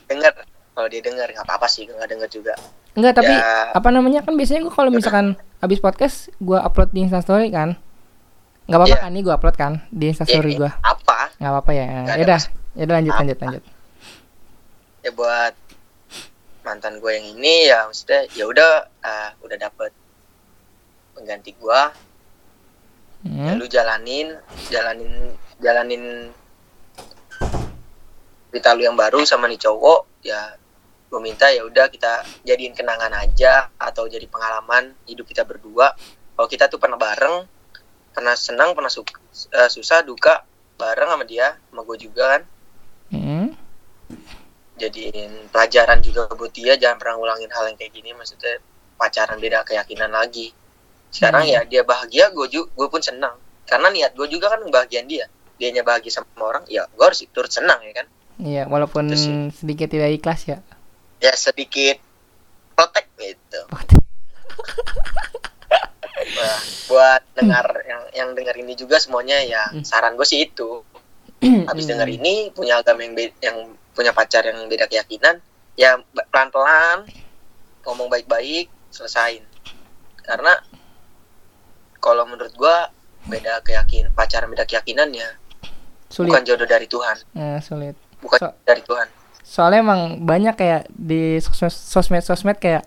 denger 0.09 0.33
kalau 0.81 0.89
dia 0.89 0.99
denger 0.99 1.29
nggak 1.29 1.45
apa-apa 1.45 1.67
sih 1.67 1.85
gue 1.85 1.93
nggak 1.93 2.09
denger 2.11 2.31
juga 2.33 2.55
Enggak 2.91 3.15
tapi 3.17 3.31
Ya. 3.31 3.71
apa 3.71 3.89
namanya 3.89 4.19
kan 4.21 4.35
biasanya 4.35 4.65
gua 4.65 4.75
kalau 4.75 4.91
misalkan 4.91 5.27
habis 5.59 5.79
podcast 5.79 6.27
gua 6.39 6.59
upload 6.61 6.91
di 6.91 7.05
Instastory 7.05 7.47
kan. 7.49 7.79
Nggak 8.65 8.79
apa-apa 8.79 8.91
Iya. 8.91 8.99
kan 8.99 9.11
nih 9.13 9.23
gua 9.23 9.35
upload 9.37 9.57
kan 9.57 9.73
di 9.89 10.05
Instastory 10.09 10.53
Ya, 10.53 10.59
gua. 10.59 10.71
apa 10.81 11.19
Nggak 11.37 11.51
apa-apa 11.53 11.71
ya. 11.71 11.85
Ya 12.09 12.23
udah, 12.25 12.41
ya 12.73 12.83
udah 12.83 12.95
lanjut 12.97 13.13
Apa. 13.13 13.21
lanjut 13.21 13.39
lanjut. 13.39 13.63
ya 15.01 15.11
buat 15.13 15.55
mantan 16.61 16.95
gue 16.97 17.11
yang 17.11 17.27
ini 17.31 17.55
ya 17.67 17.79
maksudnya 17.85 18.21
ya 18.31 18.45
udah 18.45 18.71
ah, 19.01 19.33
udah 19.41 19.57
dapet 19.57 19.95
pengganti 21.15 21.55
gue 21.55 21.81
ya 23.23 23.49
Hmm. 23.49 23.57
lu 23.57 23.65
jalanin 23.65 24.33
jalanin 24.67 25.13
jalanin 25.57 26.33
cerita 28.51 28.73
lu 28.73 28.83
yang 28.83 28.93
baru 28.95 29.23
sama 29.23 29.47
nih 29.47 29.57
cowok 29.59 30.01
ya 30.23 30.57
gue 31.11 31.19
minta 31.19 31.51
ya 31.51 31.67
udah 31.67 31.91
kita 31.91 32.23
jadiin 32.47 32.71
kenangan 32.71 33.11
aja 33.11 33.67
atau 33.75 34.07
jadi 34.07 34.31
pengalaman 34.31 34.95
hidup 35.05 35.27
kita 35.27 35.43
berdua. 35.43 35.91
Kalau 36.39 36.47
kita 36.47 36.71
tuh 36.71 36.79
pernah 36.79 36.95
bareng 36.95 37.45
pernah 38.11 38.35
senang 38.35 38.73
pernah 38.73 38.89
su- 38.89 39.03
eh, 39.51 39.67
susah 39.67 40.03
duka 40.03 40.47
bareng 40.79 41.11
sama 41.11 41.25
dia 41.27 41.59
sama 41.67 41.83
gue 41.83 41.97
juga 42.01 42.39
kan. 42.39 42.43
Hmm. 43.11 43.51
jadiin 44.79 45.53
pelajaran 45.53 46.01
juga 46.01 46.25
buat 46.33 46.49
dia 46.51 46.73
jangan 46.73 46.97
pernah 46.97 47.21
ngulangin 47.21 47.53
hal 47.53 47.69
yang 47.69 47.77
kayak 47.77 47.93
gini 47.93 48.17
maksudnya 48.17 48.65
pacaran 48.97 49.37
beda 49.37 49.61
keyakinan 49.61 50.09
lagi. 50.09 50.57
Sekarang 51.11 51.45
Hmm. 51.45 51.53
ya 51.53 51.61
dia 51.67 51.83
bahagia 51.85 52.31
gue 52.31 52.47
juga 52.49 52.71
gue 52.73 52.87
pun 52.89 53.03
senang. 53.03 53.35
Karena 53.69 53.91
niat 53.91 54.15
gue 54.15 54.25
juga 54.25 54.49
kan 54.49 54.63
bahagian 54.65 55.05
dia. 55.05 55.27
Dianya 55.59 55.85
bahagia 55.85 56.17
sama 56.17 56.33
orang 56.41 56.65
ya 56.65 56.87
gue 56.87 57.05
harus 57.05 57.21
turut 57.29 57.51
senang 57.51 57.77
ya 57.83 57.93
kan. 57.93 58.07
Iya, 58.41 58.65
walaupun 58.73 59.13
Terus 59.13 59.29
sedikit 59.53 59.93
tidak 59.93 60.17
ikhlas 60.17 60.49
ya. 60.49 60.65
Ya 61.21 61.33
sedikit 61.35 62.01
protek 62.73 63.07
gitu 63.15 63.61
Wah, 66.31 66.59
buat 66.87 67.23
dengar 67.33 67.65
yang 67.83 68.03
yang 68.13 68.29
dengar 68.33 68.53
ini 68.55 68.75
juga 68.75 68.99
semuanya 68.99 69.41
ya 69.41 69.69
Hmm. 69.71 69.81
saran 69.83 70.15
gue 70.15 70.25
sih 70.25 70.43
itu 70.43 70.85
habis 71.65 71.85
Hmm. 71.85 71.91
dengar 71.91 72.09
ini 72.09 72.51
punya 72.51 72.77
agama 72.77 73.01
yang 73.01 73.15
be- 73.15 73.37
yang 73.41 73.57
punya 73.91 74.13
pacar 74.13 74.45
yang 74.45 74.61
beda 74.67 74.85
keyakinan 74.87 75.41
ya 75.75 75.97
pelan 76.27 76.49
pelan 76.49 76.99
ngomong 77.83 78.09
baik 78.09 78.27
baik 78.27 78.69
selesain 78.91 79.41
karena 80.21 80.61
kalau 81.97 82.25
menurut 82.25 82.53
gua 82.55 82.93
beda 83.23 83.61
keyakinan 83.61 84.13
pacaran 84.13 84.49
beda 84.49 84.65
keyakinan 84.65 85.09
ya 85.11 85.29
sulit. 86.07 86.29
bukan 86.29 86.43
jodoh 86.45 86.67
dari 86.67 86.87
Tuhan 86.87 87.17
Eh, 87.35 87.61
sulit. 87.61 87.97
bukan 88.19 88.39
So- 88.39 88.57
dari 88.63 88.83
Tuhan 88.83 89.09
Soalnya 89.51 89.83
emang 89.83 90.01
banyak 90.23 90.55
kayak 90.55 90.87
di 90.89 91.43
sosmed 91.43 91.75
sosmed, 91.75 92.23
sosmed 92.23 92.55
kayak 92.57 92.87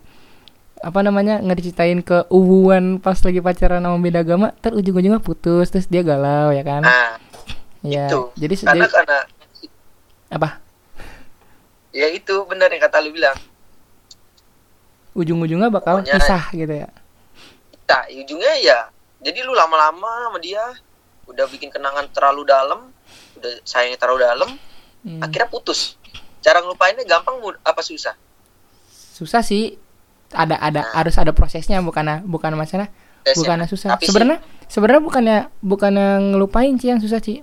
apa 0.80 1.00
namanya 1.00 1.40
ngeritain 1.40 2.00
ke 2.00 2.24
ubuan 2.30 3.00
pas 3.00 3.16
lagi 3.18 3.40
pacaran 3.40 3.80
sama 3.80 4.00
beda 4.00 4.20
agama, 4.22 4.56
ter 4.58 4.72
ujung-ujungnya 4.72 5.20
putus, 5.20 5.68
terus 5.68 5.88
dia 5.88 6.00
galau 6.02 6.52
ya 6.52 6.64
kan? 6.64 6.80
nah 6.82 7.20
ya. 7.82 8.08
itu. 8.08 8.32
Jadi 8.38 8.54
karena 8.58 8.80
jadi 8.80 8.92
karena 8.94 9.18
apa? 10.30 10.50
ya 11.92 12.08
itu 12.10 12.34
benar 12.48 12.68
yang 12.68 12.82
kata 12.82 12.98
lu 13.00 13.12
bilang 13.12 13.36
Ujung-ujungnya 15.14 15.70
bakal 15.70 16.02
Pokoknya- 16.02 16.16
pisah 16.18 16.44
gitu 16.50 16.74
ya. 16.74 16.90
nah 17.84 18.02
ujungnya 18.10 18.54
ya 18.58 18.80
jadi 19.20 19.44
lu 19.44 19.54
lama-lama 19.54 20.26
sama 20.26 20.40
dia 20.40 20.64
udah 21.26 21.46
bikin 21.46 21.70
kenangan 21.70 22.10
terlalu 22.10 22.42
dalam 22.44 22.90
udah 23.36 23.52
sayangnya 23.62 24.00
terlalu 24.00 24.20
dalam 24.24 24.50
Hmm. 25.04 25.20
akhirnya 25.20 25.46
putus 25.46 26.00
cara 26.44 26.60
ngelupainnya 26.60 27.08
gampang 27.08 27.40
apa 27.64 27.82
susah 27.82 28.14
Susah 29.14 29.40
sih. 29.42 29.80
Ada 30.34 30.58
ada 30.58 30.82
Nah. 30.82 30.92
harus 30.98 31.16
ada 31.22 31.30
prosesnya 31.32 31.78
bukan 31.80 32.26
bukan 32.26 32.58
masalah 32.58 32.90
bukannya 33.24 33.70
susah. 33.70 33.96
Sebenarnya 34.02 34.42
sebenarnya 34.66 35.02
bukannya 35.06 35.38
bukannya 35.62 36.08
ngelupain 36.34 36.74
sih 36.82 36.90
yang 36.92 36.98
susah 37.00 37.22
sih. 37.22 37.40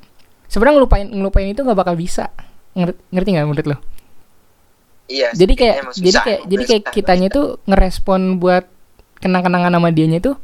Sebenarnya 0.50 0.82
ngelupain 0.82 1.06
ngelupain 1.06 1.46
itu 1.46 1.62
nggak 1.62 1.78
bakal 1.78 1.94
bisa. 1.94 2.28
Ngerti, 2.74 3.30
nggak 3.34 3.46
menurut 3.46 3.66
lo? 3.66 3.78
iya 5.10 5.28
jadi 5.34 5.52
kayak 5.58 5.76
jadi 5.98 6.18
kayak 6.22 6.40
jadi 6.46 6.62
susah, 6.62 6.70
kayak 6.70 6.82
kitanya 6.94 7.28
susah. 7.28 7.36
tuh 7.36 7.46
ngerespon 7.66 8.20
buat 8.38 8.64
kenang-kenangan 9.18 9.74
sama 9.74 9.90
dianya 9.90 10.22
tuh 10.22 10.38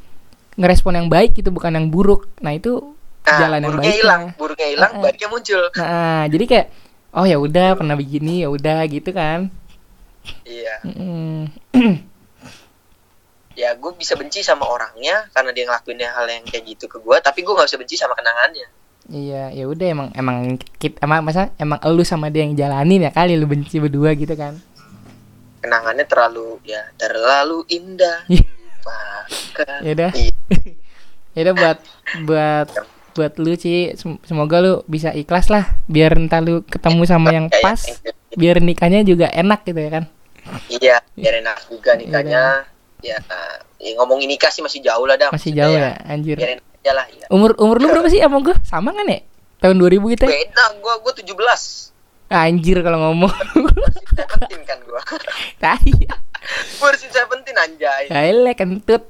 ngerespon 0.59 0.99
yang 0.99 1.09
baik 1.09 1.39
gitu 1.39 1.55
bukan 1.55 1.71
yang 1.79 1.87
buruk 1.89 2.27
nah 2.43 2.51
itu 2.51 2.93
Nah, 3.27 3.43
jalan 3.43 3.59
yang 3.59 3.71
buruknya 3.75 3.91
baik 3.91 3.99
hilang 4.03 4.23
buruknya 4.39 4.69
hilang 4.71 4.91
Ah, 4.91 4.99
ah. 4.99 5.03
baiknya 5.03 5.29
muncul 5.31 5.63
nah 5.75 6.23
jadi 6.31 6.45
kayak 6.47 6.67
oh 7.17 7.25
ya 7.25 7.41
udah 7.41 7.75
pernah 7.75 7.97
begini 7.97 8.45
ya 8.45 8.49
udah 8.49 8.85
gitu 8.87 9.11
kan 9.11 9.49
iya 10.45 10.77
Mm-mm. 10.85 11.49
ya 13.57 13.73
gue 13.73 13.91
bisa 13.97 14.13
benci 14.15 14.45
sama 14.45 14.69
orangnya 14.69 15.33
karena 15.33 15.51
dia 15.51 15.65
ngelakuin 15.65 16.05
hal 16.05 16.27
yang 16.29 16.45
kayak 16.45 16.65
gitu 16.69 16.85
ke 16.87 17.01
gue 17.01 17.17
tapi 17.19 17.41
gue 17.41 17.51
nggak 17.51 17.67
bisa 17.67 17.79
benci 17.81 17.97
sama 17.97 18.13
kenangannya 18.13 18.69
iya 19.09 19.49
ya 19.49 19.65
udah 19.65 19.87
emang 19.87 20.09
emang 20.13 20.37
kita 20.77 21.01
emang 21.01 21.25
masa 21.25 21.49
emang 21.57 21.81
elu 21.81 22.03
sama 22.03 22.29
dia 22.29 22.45
yang 22.45 22.53
jalanin 22.53 23.07
ya 23.07 23.13
kali 23.15 23.33
lu 23.33 23.49
benci 23.49 23.81
berdua 23.81 24.13
gitu 24.13 24.37
kan 24.37 24.61
kenangannya 25.63 26.05
terlalu 26.05 26.61
ya 26.63 26.85
terlalu 26.95 27.65
indah 27.73 28.29
Iya. 28.29 28.45
ya 29.83 29.91
udah 29.97 30.11
Iya. 30.13 30.33
ya 31.35 31.41
udah 31.49 31.55
buat 31.57 31.79
buat 32.29 32.69
buat 33.17 33.33
lu 33.37 33.57
sih 33.57 33.97
sem- 33.97 34.21
semoga 34.23 34.61
lu 34.61 34.85
bisa 34.85 35.11
ikhlas 35.11 35.49
lah 35.49 35.65
biar 35.87 36.15
entar 36.15 36.39
lu 36.39 36.61
ketemu 36.63 37.03
sama 37.03 37.33
yang 37.33 37.47
Kayak 37.49 37.65
pas 37.65 37.81
yang- 37.81 38.15
biar 38.37 38.57
nikahnya 38.61 39.01
juga 39.03 39.27
enak 39.27 39.65
gitu 39.65 39.81
ya 39.81 39.91
kan? 39.91 40.05
Iya 40.69 40.97
biar 41.13 41.35
enak 41.41 41.57
juga 41.67 41.97
nikahnya. 41.97 42.69
ya, 43.01 43.17
ya 43.77 43.91
ngomongin 43.95 44.27
nikah 44.27 44.49
sih 44.49 44.61
masih 44.61 44.81
jauh 44.81 45.05
lah 45.05 45.17
dah 45.17 45.29
masih 45.29 45.53
jauh 45.53 45.73
ya, 45.73 45.95
ya 45.95 46.07
anjir. 46.07 46.37
biar 46.37 46.51
enak 46.55 46.67
aja 46.77 46.93
lah 46.93 47.07
ya 47.09 47.27
umur 47.29 47.57
umur 47.57 47.77
lu 47.77 47.89
berapa 47.89 48.07
sih? 48.07 48.21
Sama 48.21 48.39
gue 48.41 48.55
sama 48.63 48.91
kan 48.93 49.07
ya? 49.07 49.21
Tahun 49.57 49.75
2000 49.75 50.13
gitu 50.13 50.23
ya? 50.23 50.31
Beda 50.31 50.65
gue 50.77 50.95
gue 51.01 51.13
17 51.25 51.33
anjir 52.29 52.77
kalau 52.81 52.99
ngomong. 53.01 53.33
17 53.33 54.63
kan 54.63 54.79
gue 54.81 55.01
tai. 55.63 55.93
Versi 56.77 57.07
17 57.07 57.27
anjay. 57.55 58.03
Yaelah 58.07 58.55
kentut 58.55 59.03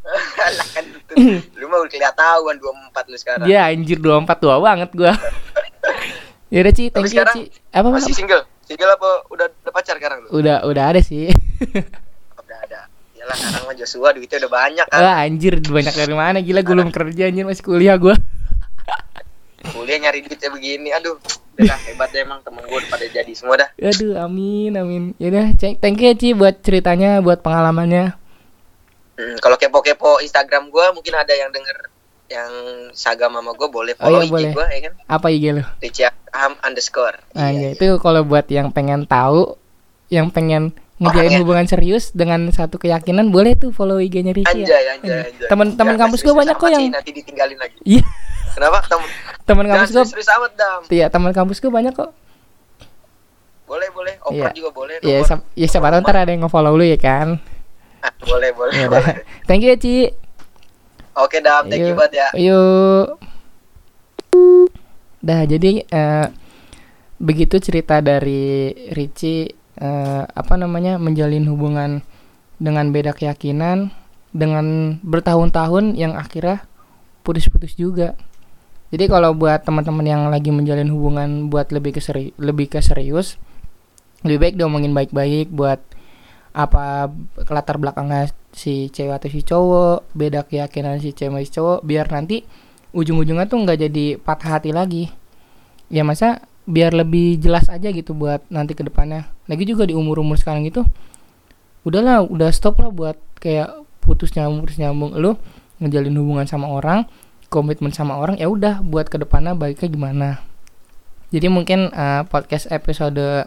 Alah 0.46 0.66
kan 0.72 0.84
lu 1.60 1.64
mah 1.68 1.78
udah 1.84 1.90
kelihatan 1.90 2.56
24 2.58 3.10
lu 3.12 3.16
sekarang. 3.20 3.46
Ya 3.46 3.68
anjir 3.68 3.98
24 4.00 4.26
tua 4.40 4.56
banget 4.58 4.90
gue 4.96 5.12
ya 6.54 6.58
udah 6.64 6.72
Ci 6.74 6.84
Tapi 6.90 6.94
thank 6.94 7.04
you 7.04 7.12
sekarang 7.12 7.36
Ci. 7.36 7.42
Apa 7.70 7.88
masih 7.92 8.12
apa? 8.12 8.18
single? 8.18 8.42
Single 8.64 8.90
apa 8.94 9.10
udah 9.30 9.46
udah 9.50 9.72
pacar 9.74 9.94
sekarang 9.98 10.18
lu? 10.24 10.28
Udah 10.34 10.56
udah 10.64 10.84
ada 10.94 11.00
sih. 11.02 11.30
Udah 12.40 12.58
ada. 12.66 12.80
Yalah 13.14 13.36
sekarang 13.36 13.62
mah 13.68 13.76
Joshua 13.78 14.08
duitnya 14.16 14.38
udah 14.46 14.52
banyak 14.52 14.86
kan. 14.90 15.00
Wah 15.02 15.16
anjir 15.22 15.54
banyak 15.62 15.94
dari 15.94 16.14
mana? 16.16 16.38
Gila 16.42 16.60
gue 16.66 16.74
belum 16.74 16.90
kerja 16.90 17.22
anjir 17.30 17.44
masih 17.46 17.62
kuliah 17.62 17.94
gue 18.00 18.16
kuliah 19.70 19.98
nyari 20.00 20.24
duitnya 20.24 20.50
begini 20.52 20.88
aduh. 20.92 21.16
Udah 21.60 21.76
hebat 21.84 22.08
deh 22.08 22.24
emang 22.24 22.40
temen 22.40 22.64
gue 22.64 22.80
pada 22.88 23.04
jadi 23.04 23.32
semua 23.36 23.60
dah. 23.60 23.68
Aduh, 23.76 24.16
amin, 24.16 24.72
amin. 24.80 25.04
Yaudah, 25.20 25.52
thank 25.60 26.00
you 26.00 26.16
Ci 26.16 26.32
buat 26.32 26.64
ceritanya, 26.64 27.20
buat 27.20 27.44
pengalamannya. 27.44 28.19
Hmm, 29.20 29.36
kalau 29.36 29.54
kepo-kepo 29.54 30.16
Instagram 30.18 30.66
gue 30.66 30.86
mungkin 30.92 31.12
ada 31.12 31.28
yang 31.30 31.50
denger 31.50 31.76
yang 32.26 32.50
sagam 32.90 33.28
sama 33.30 33.52
gue 33.52 33.68
boleh 33.68 33.92
Oh 33.94 34.00
follow 34.00 34.18
iya, 34.18 34.24
IG 34.24 34.32
boleh. 34.32 34.50
gue 34.50 34.66
ya 34.66 34.80
kan 34.80 34.92
Apa 35.10 35.26
IG 35.28 35.44
lu? 35.50 35.62
Richie 35.78 36.08
Aham 36.30 36.56
underscore 36.60 37.20
Nah, 37.32 37.50
Iya, 37.50 37.74
itu 37.74 37.84
kalau 37.98 38.22
buat 38.22 38.48
yang 38.48 38.70
pengen 38.70 39.04
tahu, 39.04 39.58
yang 40.08 40.28
pengen 40.28 40.72
ngejalin 40.96 41.20
Orangnya. 41.28 41.40
hubungan 41.42 41.66
serius 41.66 42.08
dengan 42.10 42.48
satu 42.48 42.76
keyakinan, 42.76 43.28
boleh 43.28 43.52
tuh 43.54 43.70
follow 43.70 43.98
IG-nya 43.98 44.32
Ricky 44.32 44.46
ya. 44.46 44.52
anjay 44.54 44.84
anjay 44.90 45.20
anjay 45.26 45.48
Temen-temen 45.48 45.76
Jangan 45.90 46.02
kampus 46.02 46.20
gue 46.22 46.34
banyak 46.34 46.54
kok 46.54 46.70
yang 46.70 46.80
sih, 46.80 46.88
nanti 46.88 47.10
ditinggalin 47.10 47.58
lagi 47.58 47.76
Iya, 47.82 48.04
kenapa 48.50 48.78
jangan 49.46 49.66
kampus 49.66 49.90
gue 49.90 50.04
serius 50.06 50.30
amat 50.30 50.52
dam 50.54 50.80
Iya, 50.86 51.06
teman 51.08 51.32
kampus 51.34 51.58
gue 51.58 51.68
banyak 51.68 51.92
kok. 51.92 52.10
boleh 53.64 53.88
boleh 53.88 54.14
oper 54.20 54.34
Iya. 54.44 54.50
juga 54.52 54.70
boleh 54.72 54.94
Iya, 54.98 55.18
nomor. 55.18 55.28
sa- 55.28 55.46
ya 55.52 55.66
siapa 55.66 55.88
tahu 55.88 56.00
ntar 56.00 56.16
ada 56.16 56.30
yang 56.30 56.42
nge-follow 56.42 56.74
lu 56.74 56.82
ya 56.84 56.94
kan. 56.96 57.38
Boleh 58.30 58.50
boleh 58.56 58.74
Ya 58.76 58.88
boleh. 58.88 59.24
Thank 59.44 59.64
you 59.66 59.72
ya, 59.72 59.78
Ci. 59.78 59.94
oke 61.20 61.36
dam 61.42 61.68
thank 61.68 61.84
you 61.84 61.92
banget 61.92 62.12
ya 62.16 62.28
Yuk. 62.38 63.06
Dah, 65.20 65.44
jadi 65.44 65.84
eh, 65.84 66.26
begitu 67.20 67.60
cerita 67.60 68.00
dari 68.00 68.72
Ricci 68.94 69.52
eh, 69.76 70.24
apa 70.24 70.54
namanya 70.56 70.96
menjalin 70.96 71.44
hubungan 71.44 72.00
dengan 72.56 72.88
beda 72.88 73.12
keyakinan 73.12 73.92
dengan 74.32 74.96
bertahun-tahun 75.04 75.98
yang 75.98 76.16
akhirnya 76.16 76.64
putus-putus 77.20 77.76
juga. 77.76 78.16
Jadi 78.90 79.06
kalau 79.06 79.36
buat 79.36 79.62
teman-teman 79.62 80.06
yang 80.08 80.22
lagi 80.32 80.50
menjalin 80.50 80.88
hubungan 80.90 81.52
buat 81.52 81.70
lebih 81.70 81.98
ke 81.98 82.00
seri, 82.02 82.34
lebih 82.40 82.72
ke 82.72 82.80
serius, 82.82 83.36
lebih 84.26 84.38
baik 84.40 84.54
diomongin 84.58 84.96
baik-baik 84.96 85.52
buat 85.52 85.78
apa 86.50 87.10
latar 87.46 87.78
belakangnya 87.78 88.30
si 88.50 88.90
cewek 88.90 89.22
atau 89.22 89.30
si 89.30 89.40
cowok, 89.46 90.10
beda 90.14 90.42
keyakinan 90.46 90.98
si 90.98 91.14
cewek 91.14 91.46
si 91.46 91.54
cowok, 91.54 91.86
biar 91.86 92.10
nanti 92.10 92.42
ujung-ujungnya 92.90 93.46
tuh 93.46 93.62
nggak 93.62 93.78
jadi 93.86 94.06
patah 94.18 94.58
hati 94.58 94.70
lagi. 94.74 95.10
Ya 95.90 96.02
masa 96.02 96.42
biar 96.66 96.94
lebih 96.94 97.38
jelas 97.38 97.66
aja 97.70 97.90
gitu 97.90 98.14
buat 98.14 98.42
nanti 98.50 98.74
ke 98.74 98.82
depannya. 98.82 99.30
Lagi 99.46 99.66
juga 99.66 99.86
di 99.86 99.94
umur-umur 99.94 100.38
sekarang 100.38 100.66
gitu, 100.66 100.86
udahlah, 101.86 102.22
udah 102.26 102.50
stop 102.50 102.82
lah 102.82 102.90
buat 102.90 103.16
kayak 103.38 103.86
putus 104.02 104.34
nyambung 104.34 104.66
putus 104.66 104.78
nyambung 104.78 105.14
lu 105.18 105.38
ngejalin 105.80 106.14
hubungan 106.18 106.46
sama 106.46 106.68
orang, 106.68 107.06
komitmen 107.48 107.94
sama 107.94 108.18
orang, 108.18 108.36
ya 108.38 108.50
udah 108.50 108.82
buat 108.84 109.06
ke 109.08 109.18
depannya 109.18 109.54
baiknya 109.54 109.88
gimana. 109.88 110.28
Jadi 111.30 111.46
mungkin 111.46 111.94
eh, 111.94 112.22
podcast 112.26 112.66
episode 112.74 113.46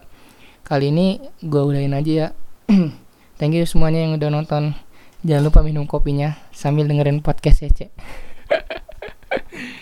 kali 0.64 0.96
ini 0.96 1.20
gue 1.44 1.60
udahin 1.60 1.92
aja 1.92 2.12
ya 2.12 2.28
thank 3.40 3.54
you 3.56 3.66
semuanya 3.68 4.04
yang 4.04 4.16
udah 4.16 4.30
nonton. 4.32 4.78
Jangan 5.24 5.44
lupa 5.48 5.64
minum 5.64 5.88
kopinya 5.88 6.36
sambil 6.52 6.84
dengerin 6.84 7.24
podcast 7.24 7.64
ya 7.64 7.72
cek 7.72 7.92